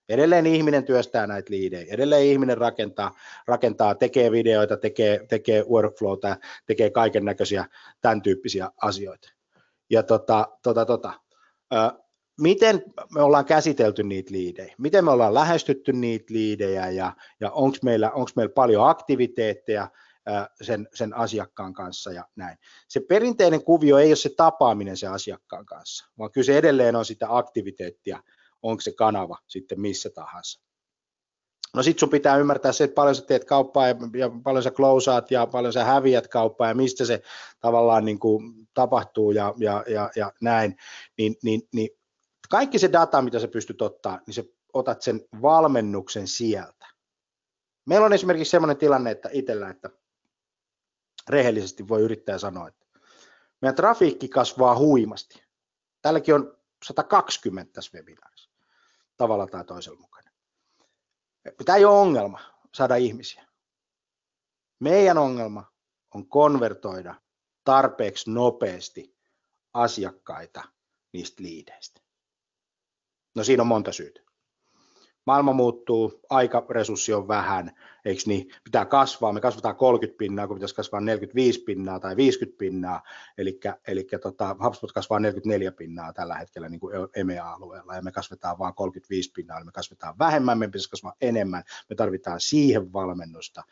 Edelleen 0.08 0.46
ihminen 0.46 0.84
työstää 0.84 1.26
näitä 1.26 1.50
liidejä, 1.50 1.94
edelleen 1.94 2.26
ihminen 2.26 2.58
rakentaa, 2.58 3.12
rakentaa 3.46 3.94
tekee 3.94 4.30
videoita, 4.30 4.76
tekee, 4.76 5.26
tekee 5.28 5.64
workflowta, 5.70 6.36
tekee 6.66 6.90
kaiken 6.90 7.24
näköisiä 7.24 7.64
tämän 8.00 8.22
tyyppisiä 8.22 8.70
asioita. 8.82 9.28
Ja 9.90 10.02
tota, 10.02 10.48
tota, 10.62 10.84
tota, 10.84 11.12
miten 12.40 12.82
me 13.14 13.22
ollaan 13.22 13.44
käsitelty 13.44 14.02
niitä 14.02 14.32
liidejä, 14.32 14.74
miten 14.78 15.04
me 15.04 15.10
ollaan 15.10 15.34
lähestytty 15.34 15.92
niitä 15.92 16.34
liidejä 16.34 16.90
ja, 16.90 17.12
ja 17.40 17.50
onko 17.50 17.76
meillä, 17.82 18.12
meillä 18.36 18.52
paljon 18.52 18.88
aktiviteetteja 18.88 19.88
sen, 20.62 20.88
sen 20.94 21.14
asiakkaan 21.14 21.72
kanssa 21.72 22.12
ja 22.12 22.24
näin. 22.36 22.58
Se 22.88 23.00
perinteinen 23.00 23.64
kuvio 23.64 23.98
ei 23.98 24.08
ole 24.08 24.16
se 24.16 24.30
tapaaminen 24.36 24.96
se 24.96 25.06
asiakkaan 25.06 25.66
kanssa, 25.66 26.06
vaan 26.18 26.32
kyllä 26.32 26.44
se 26.44 26.58
edelleen 26.58 26.96
on 26.96 27.04
sitä 27.04 27.26
aktiviteettia, 27.36 28.22
onko 28.62 28.80
se 28.80 28.92
kanava 28.92 29.38
sitten 29.46 29.80
missä 29.80 30.10
tahansa. 30.10 30.60
No 31.74 31.82
sit 31.82 31.98
sun 31.98 32.10
pitää 32.10 32.36
ymmärtää 32.36 32.72
se, 32.72 32.84
että 32.84 32.94
paljon 32.94 33.14
sä 33.14 33.22
teet 33.22 33.44
kauppaa 33.44 33.88
ja, 33.88 33.94
ja 34.16 34.30
paljon 34.44 34.62
sä 34.62 34.70
klousaat 34.70 35.30
ja 35.30 35.46
paljon 35.46 35.72
sä 35.72 35.84
häviät 35.84 36.28
kauppaa 36.28 36.68
ja 36.68 36.74
mistä 36.74 37.04
se 37.04 37.22
tavallaan 37.60 38.04
niin 38.04 38.18
kuin 38.18 38.68
tapahtuu 38.74 39.30
ja, 39.30 39.54
ja, 39.56 39.84
ja, 39.88 40.10
ja 40.16 40.32
näin, 40.40 40.76
niin, 41.18 41.36
niin, 41.42 41.62
niin 41.74 41.90
kaikki 42.50 42.78
se 42.78 42.92
data, 42.92 43.22
mitä 43.22 43.38
sä 43.38 43.48
pystyt 43.48 43.82
ottaa, 43.82 44.20
niin 44.26 44.34
sä 44.34 44.44
otat 44.72 45.02
sen 45.02 45.20
valmennuksen 45.42 46.28
sieltä. 46.28 46.86
Meillä 47.86 48.06
on 48.06 48.12
esimerkiksi 48.12 48.50
sellainen 48.50 48.76
tilanne, 48.76 49.10
että 49.10 49.28
itsellä, 49.32 49.70
että 49.70 49.90
rehellisesti 51.28 51.88
voi 51.88 52.02
yrittää 52.02 52.38
sanoa, 52.38 52.68
että 52.68 52.86
meidän 53.60 53.74
trafiikki 53.74 54.28
kasvaa 54.28 54.78
huimasti. 54.78 55.42
Tälläkin 56.02 56.34
on 56.34 56.58
120 56.84 57.72
tässä 57.72 57.98
webinaarissa, 57.98 58.50
tavalla 59.16 59.46
tai 59.46 59.64
toisella 59.64 60.00
mukana. 60.00 60.30
Tämä 61.64 61.76
ei 61.76 61.84
ole 61.84 61.98
ongelma 61.98 62.40
saada 62.74 62.96
ihmisiä. 62.96 63.46
Meidän 64.80 65.18
ongelma 65.18 65.72
on 66.14 66.28
konvertoida 66.28 67.14
tarpeeksi 67.64 68.30
nopeasti 68.30 69.16
asiakkaita 69.72 70.62
niistä 71.12 71.42
liideistä. 71.42 72.00
No 73.34 73.44
siinä 73.44 73.62
on 73.62 73.66
monta 73.66 73.92
syytä 73.92 74.25
maailma 75.26 75.52
muuttuu, 75.52 76.20
aikaresurssi 76.30 77.14
on 77.14 77.28
vähän, 77.28 77.72
eikö 78.04 78.22
niin, 78.26 78.48
pitää 78.64 78.84
kasvaa, 78.84 79.32
me 79.32 79.40
kasvataan 79.40 79.76
30 79.76 80.18
pinnaa, 80.18 80.46
kun 80.46 80.56
pitäisi 80.56 80.74
kasvaa 80.74 81.00
45 81.00 81.60
pinnaa 81.60 82.00
tai 82.00 82.16
50 82.16 82.58
pinnaa, 82.58 83.02
eli, 83.38 83.60
eli 83.88 84.06
tota, 84.22 84.56
HubSpot 84.64 84.92
kasvaa 84.92 85.20
44 85.20 85.72
pinnaa 85.72 86.12
tällä 86.12 86.34
hetkellä 86.34 86.68
niin 86.68 86.80
kuin 86.80 86.94
EMEA-alueella, 87.16 87.94
ja 87.94 88.02
me 88.02 88.12
kasvetaan 88.12 88.58
vain 88.58 88.74
35 88.74 89.32
pinnaa, 89.32 89.56
eli 89.56 89.64
me 89.64 89.72
kasvetaan 89.72 90.18
vähemmän, 90.18 90.58
me 90.58 90.68
pitäisi 90.68 90.90
kasvaa 90.90 91.14
enemmän, 91.20 91.62
me 91.90 91.96
tarvitaan 91.96 92.40
siihen 92.40 92.92
valmennusta 92.92 93.62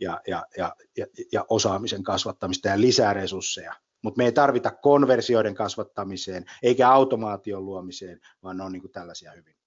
ja, 0.00 0.20
ja, 0.26 0.46
ja, 0.56 0.76
ja, 0.96 1.06
ja 1.32 1.44
osaamisen 1.48 2.02
kasvattamista 2.02 2.68
ja 2.68 2.80
lisää 2.80 3.12
resursseja, 3.12 3.74
mutta 4.02 4.18
me 4.18 4.24
ei 4.24 4.32
tarvita 4.32 4.70
konversioiden 4.70 5.54
kasvattamiseen 5.54 6.44
eikä 6.62 6.90
automaation 6.90 7.64
luomiseen, 7.64 8.20
vaan 8.42 8.56
ne 8.56 8.64
on 8.64 8.72
niin 8.72 8.82
kuin 8.82 8.92
tällaisia 8.92 9.32
hyvin 9.32 9.61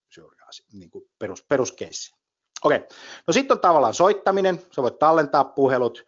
niin 0.74 0.89
kuin 0.89 1.05
perus, 1.20 1.43
peruskeissi. 1.43 2.16
Okei, 2.63 2.80
no 3.28 3.34
sitten 3.34 3.55
on 3.55 3.61
tavallaan 3.61 3.93
soittaminen, 3.93 4.61
sä 4.76 4.82
voit 4.82 4.99
tallentaa 4.99 5.43
puhelut, 5.43 6.05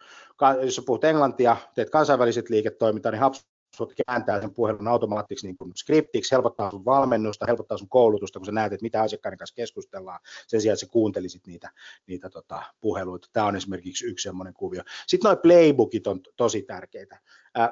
jos 0.64 0.76
sä 0.76 0.82
puhut 0.86 1.04
englantia, 1.04 1.56
teet 1.74 1.90
kansainväliset 1.90 2.50
liiketoimintaa, 2.50 3.12
niin 3.12 3.24
HubSpot 3.24 3.92
kääntää 4.06 4.40
sen 4.40 4.54
puhelun 4.54 4.88
automaattiksi 4.88 5.46
niin 5.46 5.56
kuin 5.56 5.72
skriptiksi, 5.76 6.32
helpottaa 6.32 6.70
sun 6.70 6.84
valmennusta, 6.84 7.46
helpottaa 7.48 7.78
sun 7.78 7.88
koulutusta, 7.88 8.38
kun 8.38 8.46
sä 8.46 8.52
näet, 8.52 8.72
että 8.72 8.82
mitä 8.82 9.02
asiakkaiden 9.02 9.38
kanssa 9.38 9.54
keskustellaan, 9.54 10.20
sen 10.46 10.60
sijaan, 10.60 10.74
että 10.74 10.86
sä 10.86 10.92
kuuntelisit 10.92 11.46
niitä, 11.46 11.70
niitä 12.06 12.30
tota, 12.30 12.62
puheluita. 12.80 13.28
Tämä 13.32 13.46
on 13.46 13.56
esimerkiksi 13.56 14.06
yksi 14.06 14.22
semmoinen 14.22 14.54
kuvio. 14.54 14.82
Sitten 15.06 15.28
nuo 15.28 15.36
playbookit 15.36 16.06
on 16.06 16.20
tosi 16.36 16.62
tärkeitä. 16.62 17.18
Äh, 17.58 17.70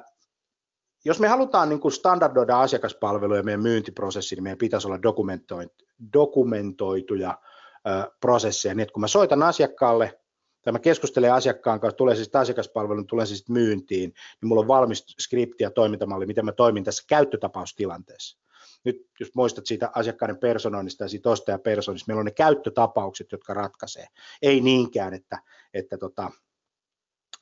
jos 1.07 1.21
me 1.21 1.29
halutaan 1.29 1.69
niin 1.69 1.81
kuin 1.81 1.93
standardoida 1.93 2.61
asiakaspalveluja 2.61 3.43
meidän 3.43 3.63
myyntiprosessi, 3.63 4.35
niin 4.35 4.43
meidän 4.43 4.59
pitäisi 4.59 4.87
olla 4.87 5.03
dokumentoituja 6.13 7.39
prosesseja, 8.21 8.75
niin 8.75 8.83
että 8.83 8.93
kun 8.93 9.01
mä 9.01 9.09
soitan 9.09 9.43
asiakkaalle 9.43 10.21
tai 10.63 10.73
mä 10.73 10.79
keskustelen 10.79 11.33
asiakkaan 11.33 11.81
kanssa, 11.81 11.97
tulee 11.97 12.15
siis 12.15 12.37
asiakaspalvelun, 12.37 13.07
tulee 13.07 13.27
siis 13.27 13.49
myyntiin, 13.49 14.11
niin 14.11 14.49
mulla 14.49 14.61
on 14.61 14.69
valmis 14.69 15.05
skripti 15.21 15.65
ja 15.65 15.71
toimintamalli, 15.71 16.27
miten 16.27 16.45
mä 16.45 16.53
toimin 16.53 16.85
tässä 16.85 17.05
käyttötapaustilanteessa. 17.09 18.39
Nyt 18.85 19.11
jos 19.21 19.31
muistat 19.35 19.67
siitä 19.67 19.91
asiakkaiden 19.95 20.39
personoinnista 20.39 21.05
ja 21.05 21.09
siitä 21.09 21.31
ostajapersonista, 21.31 22.09
meillä 22.09 22.21
on 22.21 22.25
ne 22.25 22.31
käyttötapaukset, 22.31 23.33
jotka 23.33 23.55
ratkaisee. 23.55 24.07
Ei 24.43 24.61
niinkään, 24.61 25.15
että, 25.15 25.39
että 25.75 25.99
tota, 25.99 26.31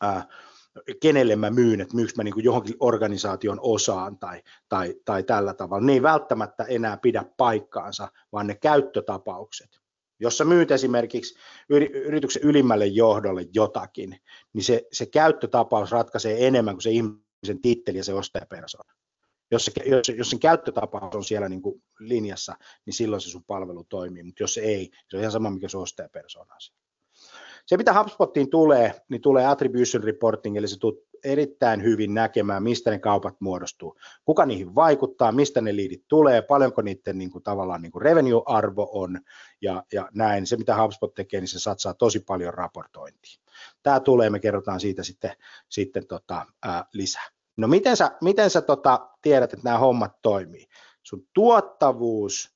ää, 0.00 0.28
kenelle 1.00 1.36
mä 1.36 1.50
myyn, 1.50 1.80
että 1.80 1.94
myykö 1.94 2.12
mä 2.16 2.24
niin 2.24 2.34
kuin 2.34 2.44
johonkin 2.44 2.76
organisaation 2.80 3.58
osaan 3.62 4.18
tai, 4.18 4.42
tai, 4.68 4.94
tai 5.04 5.22
tällä 5.22 5.54
tavalla. 5.54 5.86
Ne 5.86 5.92
ei 5.92 6.02
välttämättä 6.02 6.64
enää 6.64 6.96
pidä 6.96 7.24
paikkaansa, 7.36 8.08
vaan 8.32 8.46
ne 8.46 8.54
käyttötapaukset. 8.54 9.80
Jos 10.20 10.38
sä 10.38 10.44
myyt 10.44 10.70
esimerkiksi 10.70 11.34
yrityksen 11.68 12.42
ylimmälle 12.42 12.86
johdolle 12.86 13.46
jotakin, 13.54 14.16
niin 14.52 14.64
se, 14.64 14.86
se 14.92 15.06
käyttötapaus 15.06 15.90
ratkaisee 15.90 16.46
enemmän 16.46 16.74
kuin 16.74 16.82
se 16.82 16.90
ihmisen 16.90 17.60
titteli 17.62 17.98
ja 17.98 18.04
se 18.04 18.14
ostajapersona. 18.14 18.94
Jos, 19.50 19.64
se, 19.64 19.72
jos, 19.86 20.08
jos 20.08 20.30
sen 20.30 20.40
käyttötapaus 20.40 21.14
on 21.14 21.24
siellä 21.24 21.48
niin 21.48 21.62
kuin 21.62 21.82
linjassa, 21.98 22.54
niin 22.86 22.94
silloin 22.94 23.22
se 23.22 23.28
sun 23.28 23.44
palvelu 23.44 23.84
toimii, 23.84 24.22
mutta 24.22 24.42
jos 24.42 24.58
ei, 24.58 24.90
se 25.10 25.16
on 25.16 25.20
ihan 25.20 25.32
sama, 25.32 25.50
mikä 25.50 25.68
se 25.68 25.78
ostajapersona 25.78 26.54
on. 26.54 26.83
Se, 27.66 27.76
mitä 27.76 27.98
HubSpottiin 27.98 28.50
tulee, 28.50 29.02
niin 29.08 29.20
tulee 29.20 29.46
attribution 29.46 30.04
reporting, 30.04 30.56
eli 30.56 30.68
se 30.68 30.78
tulee 30.78 31.02
erittäin 31.24 31.82
hyvin 31.82 32.14
näkemään, 32.14 32.62
mistä 32.62 32.90
ne 32.90 32.98
kaupat 32.98 33.40
muodostuu, 33.40 33.96
kuka 34.24 34.46
niihin 34.46 34.74
vaikuttaa, 34.74 35.32
mistä 35.32 35.60
ne 35.60 35.76
liidit 35.76 36.04
tulee, 36.08 36.42
paljonko 36.42 36.82
niiden 36.82 37.18
niin 37.18 37.30
kuin, 37.30 37.44
tavallaan 37.44 37.82
niin 37.82 37.92
kuin 37.92 38.02
revenue-arvo 38.02 38.90
on 38.92 39.20
ja, 39.60 39.84
ja 39.92 40.08
näin. 40.14 40.46
Se, 40.46 40.56
mitä 40.56 40.82
HubSpot 40.82 41.14
tekee, 41.14 41.40
niin 41.40 41.48
se 41.48 41.58
satsaa 41.58 41.94
tosi 41.94 42.20
paljon 42.20 42.54
raportointiin. 42.54 43.40
Tämä 43.82 44.00
tulee, 44.00 44.30
me 44.30 44.40
kerrotaan 44.40 44.80
siitä 44.80 45.02
sitten, 45.02 45.36
sitten 45.68 46.06
tota, 46.06 46.46
ää, 46.62 46.84
lisää. 46.92 47.28
No 47.56 47.68
miten 47.68 47.96
sä, 47.96 48.10
miten 48.22 48.50
sä 48.50 48.60
tota, 48.60 49.08
tiedät, 49.22 49.52
että 49.52 49.64
nämä 49.64 49.78
hommat 49.78 50.22
toimii? 50.22 50.66
Sun 51.02 51.26
tuottavuus 51.32 52.54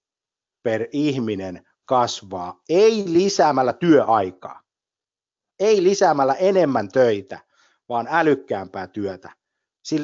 per 0.62 0.86
ihminen 0.92 1.66
kasvaa, 1.84 2.60
ei 2.68 3.04
lisäämällä 3.06 3.72
työaikaa 3.72 4.67
ei 5.60 5.82
lisäämällä 5.82 6.34
enemmän 6.34 6.88
töitä, 6.88 7.40
vaan 7.88 8.06
älykkäämpää 8.10 8.86
työtä. 8.86 9.32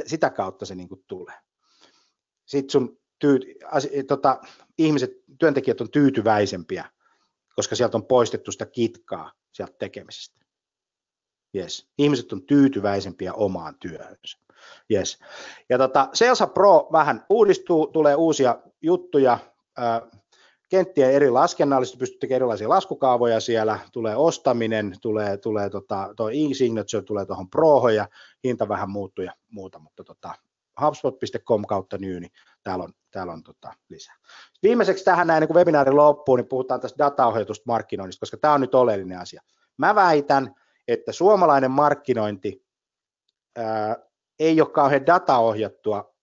Sitä 0.07 0.31
kautta 0.31 0.67
se 0.67 0.75
niin 0.75 0.89
kuin 0.89 1.05
tulee. 1.07 1.35
Sitten 2.47 2.71
sun 2.71 2.99
tyy, 3.19 3.41
as, 3.71 3.89
tota, 4.09 4.41
ihmiset, 4.79 5.11
työntekijät 5.39 5.81
on 5.81 5.91
tyytyväisempiä, 5.91 6.91
koska 7.57 7.77
sieltä 7.77 7.97
on 7.97 8.07
poistettu 8.07 8.53
sitä 8.53 8.67
kitkaa 8.67 9.33
sieltä 9.53 9.75
tekemisestä. 9.79 10.41
Yes. 11.57 11.89
Ihmiset 11.99 12.33
on 12.33 12.43
tyytyväisempiä 12.43 13.33
omaan 13.33 13.79
työhönsä. 13.79 14.39
Yes. 14.91 15.19
Ja 15.69 15.79
tota, 15.79 16.09
Salesa 16.13 16.47
Pro 16.47 16.89
vähän 16.93 17.27
uudistuu, 17.31 17.87
tulee 17.87 18.15
uusia 18.15 18.59
juttuja. 18.83 19.39
Äh, 19.79 20.21
kenttiä 20.69 21.11
eri 21.11 21.31
laskennallisesti, 21.31 21.99
pystyt 21.99 22.21
tekemään 22.21 22.37
erilaisia 22.37 22.69
laskukaavoja 22.69 23.41
siellä, 23.41 23.79
tulee 23.93 24.17
ostaminen, 24.17 24.97
tulee, 25.01 25.37
tulee 25.37 25.71
tota, 25.71 26.15
tuo 26.17 26.31
e-signature, 26.31 27.03
tulee 27.03 27.27
tuohon 27.27 27.51
prohon 27.51 27.95
ja 27.95 28.09
hinta 28.45 28.69
vähän 28.69 28.91
muuttuu 28.91 29.25
ja 29.25 29.33
muuta, 29.51 29.79
mutta 29.79 30.05
tota, 30.05 30.35
HubSpot.com 30.81 31.65
kautta 31.65 31.99
new, 31.99 32.21
niin 32.21 32.33
täällä 32.63 32.85
on, 32.85 32.93
täällä 33.11 33.33
on 33.33 33.43
tota, 33.43 33.73
lisää. 33.89 34.15
Viimeiseksi 34.63 35.05
tähän 35.05 35.27
näin, 35.27 35.41
niin 35.41 35.49
kun 35.49 35.57
webinaari 35.57 35.93
loppuu, 35.93 36.37
niin 36.37 36.49
puhutaan 36.49 36.81
tästä 36.81 37.05
dataohjatusta 37.05 37.65
markkinoinnista, 37.67 38.21
koska 38.21 38.37
tämä 38.37 38.55
on 38.55 38.61
nyt 38.61 38.75
oleellinen 38.75 39.19
asia. 39.19 39.43
Mä 39.77 39.95
väitän, 39.95 40.55
että 40.89 41.13
suomalainen 41.13 41.71
markkinointi 41.71 42.65
ää, 43.57 43.97
ei 44.39 44.61
ole 44.61 44.71
kauhean 44.71 45.07
dataohjattua 45.07 46.14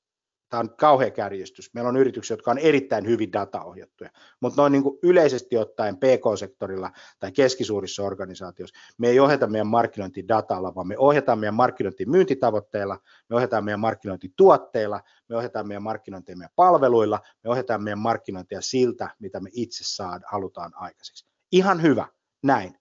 tämä 0.51 0.61
on 0.61 0.75
kauhea 0.77 1.11
kärjistys. 1.11 1.73
Meillä 1.73 1.89
on 1.89 1.97
yrityksiä, 1.97 2.33
jotka 2.33 2.51
on 2.51 2.57
erittäin 2.57 3.07
hyvin 3.07 3.33
dataohjattuja, 3.33 4.09
mutta 4.39 4.61
noin 4.61 4.71
niin 4.71 4.83
kuin 4.83 4.99
yleisesti 5.03 5.57
ottaen 5.57 5.97
PK-sektorilla 5.97 6.91
tai 7.19 7.31
keskisuurissa 7.31 8.03
organisaatioissa 8.03 8.79
me 8.97 9.07
ei 9.07 9.19
ohjata 9.19 9.47
meidän 9.47 9.67
markkinointi 9.67 10.27
datalla, 10.27 10.75
vaan 10.75 10.87
me 10.87 10.95
ohjataan 10.97 11.39
meidän 11.39 11.53
markkinointi 11.53 12.05
myyntitavoitteilla, 12.05 12.99
me 13.29 13.35
ohjataan 13.35 13.65
meidän 13.65 13.79
markkinointi 13.79 14.33
tuotteilla, 14.37 15.01
me 15.29 15.35
ohjataan 15.37 15.67
meidän 15.67 15.83
markkinointia 15.83 16.37
meidän 16.37 16.53
palveluilla, 16.55 17.19
me 17.43 17.49
ohjataan 17.49 17.83
meidän 17.83 17.99
markkinointia 17.99 18.61
siltä, 18.61 19.09
mitä 19.19 19.39
me 19.39 19.49
itse 19.53 19.83
saada, 19.83 20.27
halutaan 20.31 20.71
aikaiseksi. 20.75 21.25
Ihan 21.51 21.81
hyvä, 21.81 22.07
näin. 22.43 22.75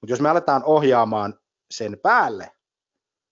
Mutta 0.00 0.12
jos 0.12 0.20
me 0.20 0.28
aletaan 0.28 0.64
ohjaamaan 0.64 1.34
sen 1.70 1.98
päälle 2.02 2.50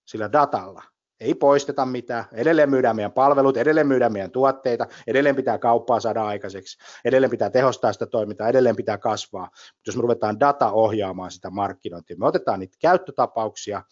sillä 0.07 0.33
datalla, 0.33 0.83
ei 1.21 1.35
poisteta 1.35 1.87
mitään, 1.87 2.25
edelleen 2.33 2.71
myydään 2.71 2.97
meidän 2.97 3.13
palvelut, 3.13 3.57
edelleen 3.57 3.87
myydään 3.87 4.13
meidän 4.13 4.31
tuotteita, 4.31 4.87
edelleen 5.07 5.37
pitää 5.37 5.59
kauppaa 5.59 6.01
saada 6.01 6.27
aikaiseksi, 6.27 6.79
edelleen 7.05 7.31
pitää 7.31 7.51
tehostaa 7.51 7.93
sitä 7.93 8.07
toimintaa, 8.07 8.49
edelleen 8.49 8.77
pitää 8.77 8.99
kasvaa. 8.99 9.45
Mutta 9.45 9.89
jos 9.89 9.97
me 9.97 10.03
ruvetaan 10.03 10.41
data 10.41 10.73
ohjaamaan 10.73 11.31
sitä 11.31 11.51
markkinointia, 11.51 12.17
me 12.19 12.27
otetaan 12.27 12.61
niitä 12.61 12.77
käyttötapauksia, 12.81 13.83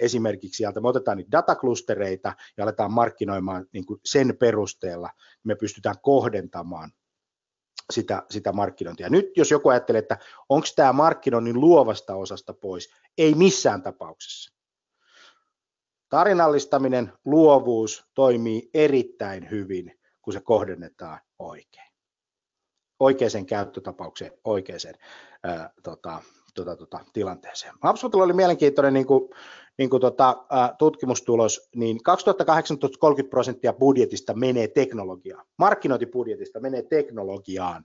esimerkiksi 0.00 0.56
sieltä, 0.56 0.80
me 0.80 0.88
otetaan 0.88 1.16
niitä 1.16 1.32
dataklustereita 1.32 2.32
ja 2.56 2.64
aletaan 2.64 2.92
markkinoimaan 2.92 3.66
niin 3.72 3.86
kuin 3.86 4.00
sen 4.04 4.36
perusteella, 4.40 5.10
me 5.44 5.54
pystytään 5.54 5.96
kohdentamaan 6.02 6.90
sitä, 7.92 8.22
sitä 8.30 8.52
markkinointia. 8.52 9.08
Nyt 9.10 9.26
jos 9.36 9.50
joku 9.50 9.68
ajattelee, 9.68 9.98
että 9.98 10.18
onko 10.48 10.66
tämä 10.76 10.92
markkinoinnin 10.92 11.60
luovasta 11.60 12.14
osasta 12.14 12.54
pois, 12.54 12.90
ei 13.18 13.34
missään 13.34 13.82
tapauksessa. 13.82 14.55
Tarinallistaminen, 16.08 17.12
luovuus 17.24 18.04
toimii 18.14 18.70
erittäin 18.74 19.50
hyvin, 19.50 19.98
kun 20.22 20.32
se 20.32 20.40
kohdennetaan 20.40 21.20
oikein. 21.38 21.92
Oikeaan 23.00 23.46
käyttötapaukseen, 23.46 24.32
oikeaan 24.44 24.80
ää, 25.42 25.70
tota, 25.82 26.22
tota, 26.54 26.76
tota, 26.76 27.00
tilanteeseen. 27.12 27.74
HubSpotilla 27.88 28.24
oli 28.24 28.32
mielenkiintoinen 28.32 28.94
niin 28.94 29.06
kuin, 29.06 29.30
niin 29.78 29.90
kuin 29.90 30.00
tota, 30.00 30.44
ää, 30.50 30.74
tutkimustulos, 30.78 31.68
niin 31.74 32.02
2018 32.02 32.98
30 32.98 33.30
prosenttia 33.30 33.72
budjetista 33.72 34.34
menee 34.34 34.68
teknologiaan. 34.68 35.46
Markkinointibudjetista 35.58 36.60
menee 36.60 36.82
teknologiaan. 36.82 37.84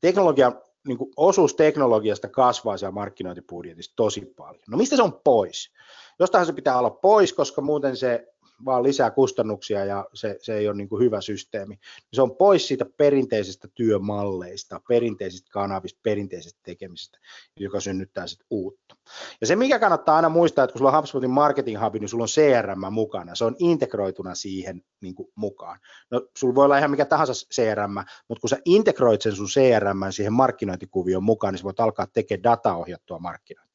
Teknologia, 0.00 0.52
niin 0.86 0.98
kuin 0.98 1.10
osuus 1.16 1.54
teknologiasta 1.54 2.28
kasvaa 2.28 2.76
siellä 2.76 2.92
markkinointibudjetissa 2.92 3.92
tosi 3.96 4.34
paljon. 4.36 4.62
No 4.68 4.76
mistä 4.76 4.96
se 4.96 5.02
on 5.02 5.20
pois? 5.24 5.72
Jostahan 6.18 6.46
se 6.46 6.52
pitää 6.52 6.78
olla 6.78 6.90
pois, 6.90 7.32
koska 7.32 7.60
muuten 7.60 7.96
se 7.96 8.26
vaan 8.64 8.82
lisää 8.82 9.10
kustannuksia 9.10 9.84
ja 9.84 10.06
se, 10.14 10.36
se 10.42 10.56
ei 10.56 10.68
ole 10.68 10.76
niin 10.76 10.88
kuin 10.88 11.04
hyvä 11.04 11.20
systeemi. 11.20 11.78
Se 12.12 12.22
on 12.22 12.36
pois 12.36 12.68
siitä 12.68 12.86
perinteisestä 12.96 13.68
työmalleista, 13.74 14.80
perinteisistä 14.88 15.50
kanavista, 15.52 16.00
perinteisestä 16.02 16.60
tekemisestä, 16.62 17.18
joka 17.56 17.80
synnyttää 17.80 18.26
sitten 18.26 18.46
uutta. 18.50 18.96
Ja 19.40 19.46
se, 19.46 19.56
mikä 19.56 19.78
kannattaa 19.78 20.16
aina 20.16 20.28
muistaa, 20.28 20.64
että 20.64 20.72
kun 20.72 20.78
sulla 20.78 20.90
on 20.90 20.96
HubSpotin 20.96 21.30
Marketing 21.30 21.82
Hub, 21.82 21.94
niin 21.94 22.08
sulla 22.08 22.24
on 22.24 22.28
CRM 22.28 22.92
mukana, 22.92 23.34
se 23.34 23.44
on 23.44 23.56
integroituna 23.58 24.34
siihen 24.34 24.82
niin 25.00 25.14
kuin 25.14 25.28
mukaan. 25.34 25.78
No, 26.10 26.28
sulla 26.36 26.54
voi 26.54 26.64
olla 26.64 26.78
ihan 26.78 26.90
mikä 26.90 27.04
tahansa 27.04 27.32
CRM, 27.54 27.94
mutta 28.28 28.40
kun 28.40 28.50
sä 28.50 28.58
integroit 28.64 29.22
sen 29.22 29.36
sun 29.36 29.46
CRM 29.46 30.00
siihen 30.10 30.32
markkinointikuvioon 30.32 31.24
mukaan, 31.24 31.54
niin 31.54 31.58
sä 31.58 31.64
voit 31.64 31.80
alkaa 31.80 32.06
tekemään 32.06 32.42
dataohjattua 32.42 33.18
markkinointia. 33.18 33.69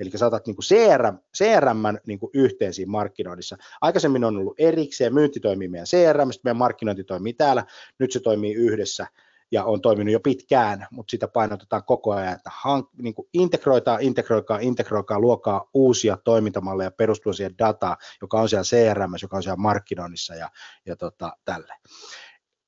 Eli 0.00 0.10
saatat 0.14 0.46
niin 0.46 0.56
kuin 0.56 0.64
CRM, 0.64 1.18
CRM 1.36 1.98
niin 2.06 2.18
kuin 2.18 2.30
yhteen 2.34 2.74
siinä 2.74 2.90
markkinoinnissa. 2.90 3.56
Aikaisemmin 3.80 4.24
on 4.24 4.36
ollut 4.36 4.54
erikseen, 4.58 5.14
myynti 5.14 5.40
toimii 5.40 5.68
meidän 5.68 5.86
CRM, 5.86 6.28
meidän 6.44 6.56
markkinointi 6.56 7.04
toimii 7.04 7.32
täällä, 7.32 7.64
nyt 7.98 8.12
se 8.12 8.20
toimii 8.20 8.54
yhdessä 8.54 9.06
ja 9.52 9.64
on 9.64 9.80
toiminut 9.80 10.12
jo 10.12 10.20
pitkään, 10.20 10.86
mutta 10.90 11.10
sitä 11.10 11.28
painotetaan 11.28 11.84
koko 11.84 12.12
ajan, 12.12 12.32
että 12.32 12.50
hank, 12.54 12.88
niin 13.02 13.14
kuin 13.14 13.28
integroikaa, 13.32 13.98
integroikaa, 14.00 14.58
integroikaa, 14.58 15.20
luokaa 15.20 15.70
uusia 15.74 16.16
toimintamalleja 16.24 16.90
perustuen 16.90 17.34
siihen 17.34 17.58
dataan, 17.58 17.96
joka 18.22 18.40
on 18.40 18.48
siellä 18.48 18.64
CRM, 18.64 19.12
joka 19.22 19.36
on 19.36 19.42
siellä 19.42 19.56
markkinoinnissa 19.56 20.34
ja, 20.34 20.48
ja 20.86 20.96
tota, 20.96 21.32
tälle. 21.44 21.74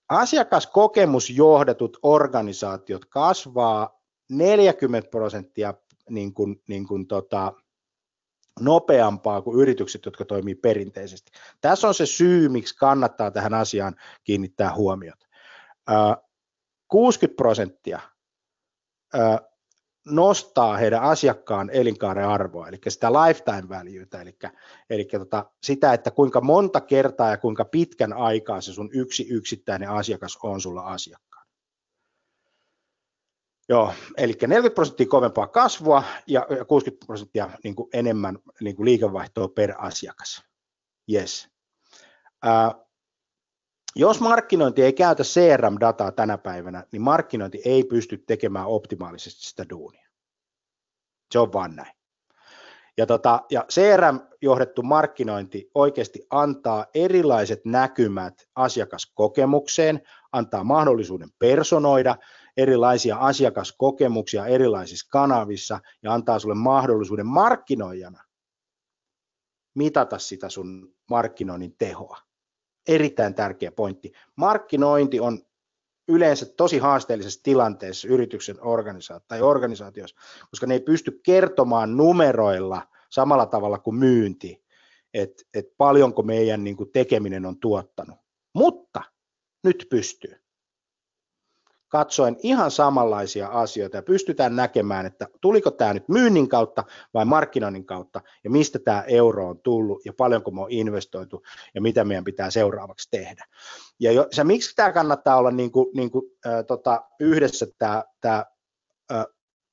Asiakaskokemusjohdetut 0.08 1.98
organisaatiot 2.02 3.04
kasvaa 3.04 4.02
40 4.30 5.10
prosenttia 5.10 5.74
niin 6.10 6.34
kuin, 6.34 6.62
niin 6.68 6.86
kuin 6.86 7.06
tota, 7.06 7.52
nopeampaa 8.60 9.42
kuin 9.42 9.60
yritykset, 9.60 10.04
jotka 10.04 10.24
toimii 10.24 10.54
perinteisesti. 10.54 11.32
Tässä 11.60 11.88
on 11.88 11.94
se 11.94 12.06
syy, 12.06 12.48
miksi 12.48 12.76
kannattaa 12.76 13.30
tähän 13.30 13.54
asiaan 13.54 13.96
kiinnittää 14.24 14.74
huomiota. 14.74 15.26
60 16.88 17.36
prosenttia 17.36 18.00
nostaa 20.06 20.76
heidän 20.76 21.02
asiakkaan 21.02 21.70
elinkaaren 21.70 22.28
arvoa, 22.28 22.68
eli 22.68 22.78
sitä 22.88 23.12
lifetime 23.12 23.68
valueta, 23.68 24.20
eli, 24.20 24.36
eli 24.90 25.04
tota, 25.04 25.50
sitä, 25.62 25.92
että 25.92 26.10
kuinka 26.10 26.40
monta 26.40 26.80
kertaa 26.80 27.30
ja 27.30 27.36
kuinka 27.36 27.64
pitkän 27.64 28.12
aikaa 28.12 28.60
se 28.60 28.72
sun 28.72 28.90
yksi 28.92 29.26
yksittäinen 29.30 29.90
asiakas 29.90 30.38
on 30.42 30.60
sulla 30.60 30.82
asiakkaan. 30.82 31.31
Joo, 33.72 33.92
eli 34.16 34.32
40 34.46 34.74
prosenttia 34.74 35.06
kovempaa 35.06 35.46
kasvua 35.46 36.02
ja 36.26 36.46
60 36.68 37.06
prosenttia 37.06 37.50
niin 37.64 37.74
kuin 37.76 37.88
enemmän 37.92 38.38
niin 38.60 38.76
kuin 38.76 38.84
liikevaihtoa 38.84 39.48
per 39.48 39.74
asiakas. 39.78 40.44
Yes. 41.12 41.48
Ää, 42.42 42.74
jos 43.96 44.20
markkinointi 44.20 44.82
ei 44.82 44.92
käytä 44.92 45.22
CRM-dataa 45.22 46.12
tänä 46.12 46.38
päivänä, 46.38 46.86
niin 46.92 47.02
markkinointi 47.02 47.62
ei 47.64 47.84
pysty 47.84 48.18
tekemään 48.26 48.66
optimaalisesti 48.66 49.46
sitä 49.46 49.64
duunia. 49.70 50.08
Se 51.32 51.38
on 51.38 51.52
vaan 51.52 51.76
näin. 51.76 51.92
Ja, 52.96 53.06
tota, 53.06 53.40
ja 53.50 53.64
CRM-johdettu 53.68 54.82
markkinointi 54.82 55.70
oikeasti 55.74 56.26
antaa 56.30 56.86
erilaiset 56.94 57.64
näkymät 57.64 58.34
asiakaskokemukseen, 58.54 60.02
antaa 60.32 60.64
mahdollisuuden 60.64 61.28
personoida, 61.38 62.16
erilaisia 62.56 63.16
asiakaskokemuksia 63.16 64.46
erilaisissa 64.46 65.08
kanavissa 65.10 65.80
ja 66.02 66.14
antaa 66.14 66.38
sulle 66.38 66.54
mahdollisuuden 66.54 67.26
markkinoijana 67.26 68.24
mitata 69.74 70.18
sitä 70.18 70.48
sun 70.48 70.94
markkinoinnin 71.10 71.74
tehoa. 71.78 72.18
Erittäin 72.88 73.34
tärkeä 73.34 73.72
pointti. 73.72 74.12
Markkinointi 74.36 75.20
on 75.20 75.42
yleensä 76.08 76.46
tosi 76.46 76.78
haasteellisessa 76.78 77.42
tilanteessa 77.42 78.08
yrityksen 78.08 78.56
organisaatio 78.60 79.24
tai 79.28 79.42
organisaatiossa, 79.42 80.16
koska 80.50 80.66
ne 80.66 80.74
ei 80.74 80.80
pysty 80.80 81.20
kertomaan 81.22 81.96
numeroilla 81.96 82.88
samalla 83.10 83.46
tavalla 83.46 83.78
kuin 83.78 83.96
myynti, 83.96 84.64
että 85.14 85.42
et 85.54 85.66
paljonko 85.76 86.22
meidän 86.22 86.64
niin 86.64 86.76
kuin, 86.76 86.92
tekeminen 86.92 87.46
on 87.46 87.60
tuottanut. 87.60 88.18
Mutta 88.54 89.02
nyt 89.64 89.86
pystyy 89.90 90.41
katsoen 91.92 92.36
ihan 92.42 92.70
samanlaisia 92.70 93.48
asioita 93.48 93.96
ja 93.96 94.02
pystytään 94.02 94.56
näkemään, 94.56 95.06
että 95.06 95.26
tuliko 95.40 95.70
tämä 95.70 95.94
nyt 95.94 96.08
myynnin 96.08 96.48
kautta 96.48 96.84
vai 97.14 97.24
markkinoinnin 97.24 97.86
kautta 97.86 98.20
ja 98.44 98.50
mistä 98.50 98.78
tämä 98.78 99.02
euro 99.02 99.48
on 99.48 99.58
tullut 99.58 100.04
ja 100.04 100.12
paljonko 100.12 100.50
me 100.50 100.60
on 100.60 100.70
investoitu 100.70 101.42
ja 101.74 101.80
mitä 101.80 102.04
meidän 102.04 102.24
pitää 102.24 102.50
seuraavaksi 102.50 103.08
tehdä. 103.10 103.44
Ja 104.00 104.12
jo, 104.12 104.26
se, 104.30 104.44
miksi 104.44 104.76
tämä 104.76 104.92
kannattaa 104.92 105.36
olla 105.36 105.50
niin 105.50 105.72
kuin, 105.72 105.86
niin 105.94 106.10
kuin, 106.10 106.24
äh, 106.46 106.64
tota, 106.66 107.02
yhdessä 107.20 107.66
tämä, 107.78 108.04
tämä 108.20 108.44
äh, 109.12 109.26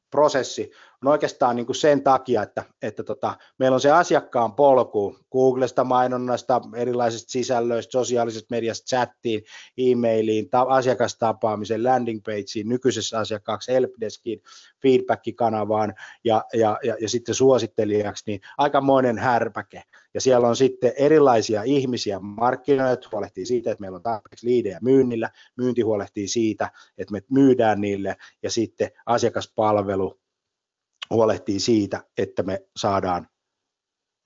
prosessi 0.10 0.72
on 1.06 1.12
oikeastaan 1.12 1.56
niin 1.56 1.66
kuin 1.66 1.76
sen 1.76 2.04
takia, 2.04 2.44
että, 2.44 2.64
että 2.82 3.04
tota, 3.04 3.38
meillä 3.58 3.76
on 3.76 3.82
se 3.82 3.92
asiakkaan 3.92 4.54
polku 4.54 5.18
Googlesta, 5.32 5.84
mainonnasta, 5.84 6.62
erilaisista 6.76 7.32
sisällöistä, 7.32 7.92
sosiaalisesta 7.92 8.48
mediasta, 8.56 8.86
chattiin, 8.86 9.44
e-mailiin, 9.78 10.50
ta- 10.50 10.62
asiakastapaamiseen, 10.62 11.84
landing 11.84 12.22
pageen, 12.26 12.70
nykyisessä 12.70 13.20
asiakkaaksi 13.20 13.72
helpdeskiin, 13.72 14.42
feedback-kanavaan 14.82 15.94
ja, 16.24 16.46
ja, 16.54 16.78
ja, 16.84 16.96
ja 17.02 17.10
sitten 17.10 17.36
suosittelijaksi, 17.36 18.24
niin 18.28 18.42
aikamoinen 18.58 19.18
härpäke. 19.18 19.84
Ja 20.14 20.22
siellä 20.22 20.48
on 20.48 20.56
sitten 20.56 20.94
erilaisia 20.98 21.64
ihmisiä, 21.64 22.20
markkinoijat 22.20 23.12
huolehtii 23.12 23.46
siitä, 23.46 23.72
että 23.72 23.82
meillä 23.82 23.96
on 23.96 24.04
tarpeeksi 24.04 24.48
liidejä 24.48 24.80
myynnillä, 24.82 25.30
myynti 25.58 25.82
huolehtii 25.82 26.28
siitä, 26.28 26.72
että 26.98 27.12
me 27.12 27.22
myydään 27.30 27.82
niille 27.82 28.16
ja 28.44 28.52
sitten 28.52 28.92
asiakaspalvelu 29.06 30.20
huolehtii 31.10 31.60
siitä, 31.60 32.04
että 32.18 32.44
me 32.44 32.60
saadaan 32.76 33.28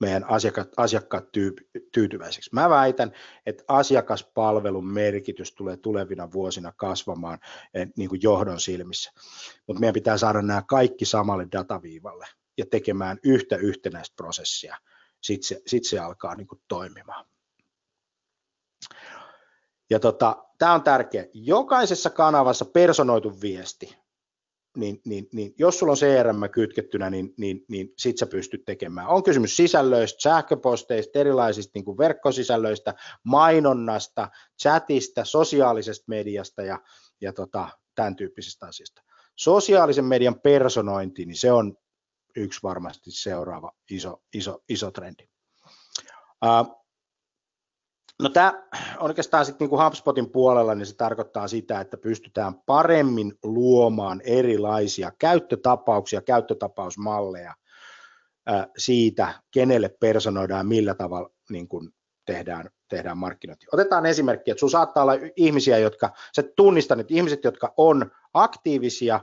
meidän 0.00 0.24
asiakkaat, 0.24 0.68
asiakkaat 0.76 1.24
tyytyväiseksi. 1.92 2.50
Mä 2.52 2.70
väitän, 2.70 3.12
että 3.46 3.64
asiakaspalvelun 3.68 4.86
merkitys 4.86 5.54
tulee 5.54 5.76
tulevina 5.76 6.32
vuosina 6.32 6.72
kasvamaan 6.76 7.38
eh, 7.74 7.88
niin 7.96 8.08
kuin 8.08 8.22
johdon 8.22 8.60
silmissä, 8.60 9.12
mutta 9.66 9.80
meidän 9.80 9.94
pitää 9.94 10.18
saada 10.18 10.42
nämä 10.42 10.62
kaikki 10.68 11.04
samalle 11.04 11.46
dataviivalle 11.52 12.26
ja 12.58 12.66
tekemään 12.70 13.18
yhtä 13.24 13.56
yhtenäistä 13.56 14.14
prosessia, 14.16 14.76
sitten 15.22 15.48
se, 15.48 15.62
sit 15.66 15.84
se 15.84 15.98
alkaa 15.98 16.34
niin 16.34 16.46
kuin 16.46 16.60
toimimaan. 16.68 17.26
Ja 19.90 20.00
tota, 20.00 20.44
tämä 20.58 20.74
on 20.74 20.82
tärkeä. 20.82 21.26
Jokaisessa 21.34 22.10
kanavassa 22.10 22.64
personoitu 22.64 23.40
viesti, 23.40 23.96
niin, 24.76 25.00
niin, 25.04 25.28
niin 25.32 25.54
jos 25.58 25.78
sulla 25.78 25.92
on 25.92 25.96
CRM 25.96 26.50
kytkettynä, 26.52 27.10
niin, 27.10 27.34
niin, 27.38 27.64
niin 27.68 27.92
sit 27.98 28.18
sä 28.18 28.26
pystyt 28.26 28.64
tekemään. 28.64 29.08
On 29.08 29.22
kysymys 29.22 29.56
sisällöistä, 29.56 30.22
sähköposteista, 30.22 31.18
erilaisista 31.18 31.70
niin 31.74 31.84
kuin 31.84 31.98
verkkosisällöistä, 31.98 32.94
mainonnasta, 33.24 34.28
chatista, 34.62 35.24
sosiaalisesta 35.24 36.04
mediasta 36.08 36.62
ja, 36.62 36.80
ja 37.20 37.32
tota, 37.32 37.68
tämän 37.94 38.16
tyyppisistä 38.16 38.66
asioista. 38.66 39.02
Sosiaalisen 39.36 40.04
median 40.04 40.40
personointi, 40.40 41.26
niin 41.26 41.36
se 41.36 41.52
on 41.52 41.76
yksi 42.36 42.60
varmasti 42.62 43.10
seuraava 43.10 43.72
iso, 43.90 44.22
iso, 44.34 44.62
iso 44.68 44.90
trendi. 44.90 45.24
Uh, 46.44 46.83
No 48.22 48.28
tämä 48.28 48.62
oikeastaan 48.98 49.46
sitten 49.46 49.68
niin 49.68 49.84
HubSpotin 49.84 50.30
puolella, 50.30 50.74
niin 50.74 50.86
se 50.86 50.96
tarkoittaa 50.96 51.48
sitä, 51.48 51.80
että 51.80 51.96
pystytään 51.96 52.54
paremmin 52.66 53.32
luomaan 53.42 54.20
erilaisia 54.24 55.12
käyttötapauksia, 55.18 56.20
käyttötapausmalleja 56.22 57.54
siitä, 58.76 59.34
kenelle 59.50 59.88
personoidaan, 59.88 60.66
millä 60.66 60.94
tavalla 60.94 61.30
niin 61.50 61.68
kuin 61.68 61.90
tehdään, 62.26 62.70
tehdään 62.88 63.18
markkinointi. 63.18 63.66
Otetaan 63.72 64.06
esimerkki, 64.06 64.50
että 64.50 64.58
sinulla 64.60 64.72
saattaa 64.72 65.02
olla 65.02 65.14
ihmisiä, 65.36 65.78
jotka, 65.78 66.10
sä 66.36 66.42
tunnistat, 66.56 67.00
että 67.00 67.14
ihmiset, 67.14 67.44
jotka 67.44 67.74
on 67.76 68.10
aktiivisia, 68.34 69.20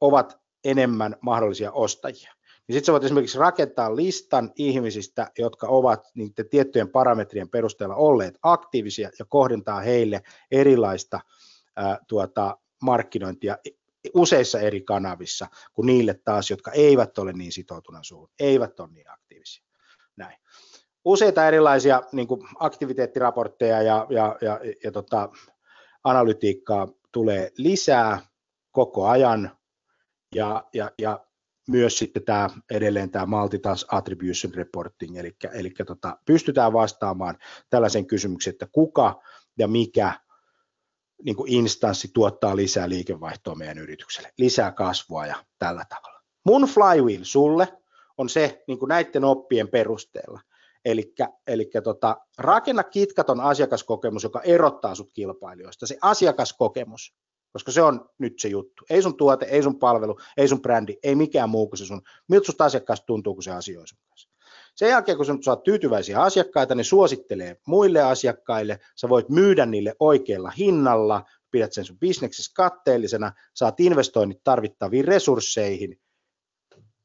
ovat 0.00 0.38
enemmän 0.64 1.16
mahdollisia 1.20 1.72
ostajia 1.72 2.35
niin 2.68 2.74
sitten 2.74 2.86
sä 2.86 2.92
voit 2.92 3.04
esimerkiksi 3.04 3.38
rakentaa 3.38 3.96
listan 3.96 4.52
ihmisistä, 4.56 5.30
jotka 5.38 5.66
ovat 5.66 6.06
niiden 6.14 6.48
tiettyjen 6.48 6.88
parametrien 6.88 7.48
perusteella 7.48 7.94
olleet 7.94 8.38
aktiivisia 8.42 9.10
ja 9.18 9.24
kohdentaa 9.28 9.80
heille 9.80 10.22
erilaista 10.50 11.20
ää, 11.76 11.98
tuota, 12.08 12.58
markkinointia 12.82 13.58
useissa 14.14 14.60
eri 14.60 14.80
kanavissa 14.80 15.46
kuin 15.72 15.86
niille 15.86 16.20
taas, 16.24 16.50
jotka 16.50 16.72
eivät 16.72 17.18
ole 17.18 17.32
niin 17.32 17.52
sitoutuneet 17.52 18.04
suhun, 18.04 18.30
eivät 18.40 18.80
ole 18.80 18.88
niin 18.92 19.10
aktiivisia. 19.10 19.64
Näin. 20.16 20.38
Useita 21.04 21.48
erilaisia 21.48 22.02
niin 22.12 22.28
kuin 22.28 22.48
aktiviteettiraportteja 22.58 23.82
ja, 23.82 24.06
ja, 24.10 24.36
ja, 24.40 24.60
ja 24.84 24.92
tota, 24.92 25.28
analytiikkaa 26.04 26.88
tulee 27.12 27.52
lisää 27.56 28.20
koko 28.72 29.06
ajan, 29.06 29.50
ja, 30.34 30.64
ja, 30.72 30.90
ja 30.98 31.25
myös 31.68 31.98
sitten 31.98 32.24
tämä 32.24 32.50
edelleen 32.70 33.10
tämä 33.10 33.26
multitask 33.26 33.94
attribution 33.94 34.54
reporting, 34.54 35.16
eli, 35.16 35.36
eli 35.52 35.70
tota, 35.86 36.18
pystytään 36.24 36.72
vastaamaan 36.72 37.38
tällaisen 37.70 38.06
kysymyksen, 38.06 38.50
että 38.50 38.66
kuka 38.72 39.22
ja 39.58 39.68
mikä 39.68 40.20
niin 41.24 41.36
kuin 41.36 41.52
instanssi 41.52 42.08
tuottaa 42.14 42.56
lisää 42.56 42.88
liikevaihtoa 42.88 43.54
meidän 43.54 43.78
yritykselle, 43.78 44.32
lisää 44.38 44.72
kasvua 44.72 45.26
ja 45.26 45.44
tällä 45.58 45.84
tavalla. 45.88 46.20
Mun 46.44 46.62
flywheel 46.62 47.24
sulle 47.24 47.68
on 48.18 48.28
se 48.28 48.62
niin 48.68 48.78
kuin 48.78 48.88
näiden 48.88 49.24
oppien 49.24 49.68
perusteella, 49.68 50.40
eli 50.84 51.70
tota, 51.84 52.16
rakenna 52.38 52.82
kitkaton 52.82 53.40
asiakaskokemus, 53.40 54.22
joka 54.22 54.40
erottaa 54.40 54.94
sut 54.94 55.12
kilpailijoista. 55.12 55.86
Se 55.86 55.98
asiakaskokemus, 56.02 57.14
koska 57.52 57.72
se 57.72 57.82
on 57.82 58.10
nyt 58.18 58.40
se 58.40 58.48
juttu. 58.48 58.84
Ei 58.90 59.02
sun 59.02 59.16
tuote, 59.16 59.46
ei 59.46 59.62
sun 59.62 59.78
palvelu, 59.78 60.18
ei 60.36 60.48
sun 60.48 60.62
brändi, 60.62 60.96
ei 61.02 61.14
mikään 61.14 61.50
muu 61.50 61.68
kuin 61.68 61.78
se 61.78 61.86
sun, 61.86 62.02
miltä 62.28 62.46
susta 62.46 62.64
asiakkaasta 62.64 63.06
tuntuu, 63.06 63.34
kun 63.34 63.42
se 63.42 63.50
asioi 63.50 63.88
sun 63.88 63.98
kanssa. 64.08 64.28
Sen 64.74 64.88
jälkeen, 64.88 65.16
kun 65.16 65.26
sä 65.26 65.34
saat 65.42 65.62
tyytyväisiä 65.62 66.22
asiakkaita, 66.22 66.74
ne 66.74 66.84
suosittelee 66.84 67.56
muille 67.66 68.02
asiakkaille, 68.02 68.80
sä 68.96 69.08
voit 69.08 69.28
myydä 69.28 69.66
niille 69.66 69.94
oikealla 70.00 70.50
hinnalla, 70.50 71.24
pidät 71.50 71.72
sen 71.72 71.84
sun 71.84 71.98
bisneksessä 71.98 72.52
katteellisena, 72.54 73.32
saat 73.54 73.80
investoinnit 73.80 74.40
tarvittaviin 74.44 75.04
resursseihin, 75.04 76.00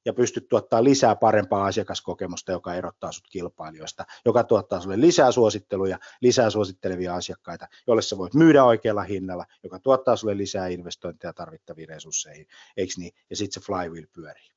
ja 0.06 0.14
pystyt 0.14 0.50
tuottaa 0.50 0.84
lisää 0.84 1.16
parempaa 1.16 1.66
asiakaskokemusta, 1.66 2.52
joka 2.52 2.74
erottaa 2.74 3.12
sut 3.12 3.28
kilpailijoista, 3.32 4.06
joka 4.26 4.44
tuottaa 4.44 4.80
sulle 4.80 5.02
lisää 5.02 5.32
suositteluja, 5.32 6.00
lisää 6.22 6.50
suosittelevia 6.50 7.16
asiakkaita, 7.16 7.68
joille 7.88 8.02
sä 8.02 8.18
voit 8.18 8.34
myydä 8.34 8.64
oikealla 8.64 9.04
hinnalla, 9.04 9.46
joka 9.64 9.80
tuottaa 9.80 10.16
sulle 10.16 10.38
lisää 10.38 10.68
investointeja 10.68 11.34
tarvittaviin 11.34 11.90
resursseihin, 11.90 12.48
eikö 12.78 12.94
niin? 12.98 13.12
Ja 13.30 13.36
sitten 13.36 13.62
se 13.62 13.66
flywheel 13.66 14.08
pyörii. 14.16 14.50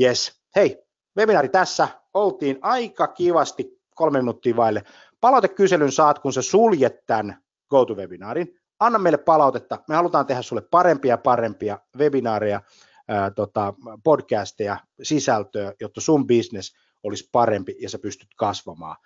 Yes, 0.00 0.40
hei, 0.56 0.82
webinaari 1.16 1.48
tässä, 1.48 1.88
oltiin 2.14 2.58
aika 2.62 3.06
kivasti 3.06 3.80
kolme 3.94 4.18
minuuttia 4.18 4.56
vaille. 4.56 4.82
Palautekyselyn 5.20 5.92
saat, 5.92 6.18
kun 6.18 6.32
sä 6.32 6.42
suljet 6.42 7.06
tämän 7.06 7.42
GoTo-webinaarin. 7.70 8.60
Anna 8.80 8.98
meille 8.98 9.18
palautetta, 9.18 9.78
me 9.88 9.94
halutaan 9.94 10.26
tehdä 10.26 10.42
sulle 10.42 10.62
parempia 10.62 11.12
ja 11.12 11.18
parempia 11.18 11.78
webinaareja, 11.98 12.60
ää, 13.08 13.30
tota, 13.30 13.74
podcasteja, 14.04 14.80
sisältöä, 15.02 15.72
jotta 15.80 16.00
sun 16.00 16.26
business 16.26 16.76
olisi 17.02 17.28
parempi 17.32 17.76
ja 17.80 17.88
sä 17.88 17.98
pystyt 17.98 18.28
kasvamaan. 18.36 18.96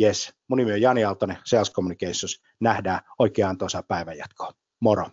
Yes, 0.00 0.34
mun 0.48 0.58
nimi 0.58 0.72
on 0.72 0.80
Jani 0.80 1.04
Aaltonen, 1.04 1.38
Sales 1.44 1.72
Communications. 1.72 2.42
Nähdään 2.60 3.00
oikeaan 3.18 3.58
tuossa 3.58 3.82
päivänjatkoon. 3.82 4.52
Moro! 4.80 5.10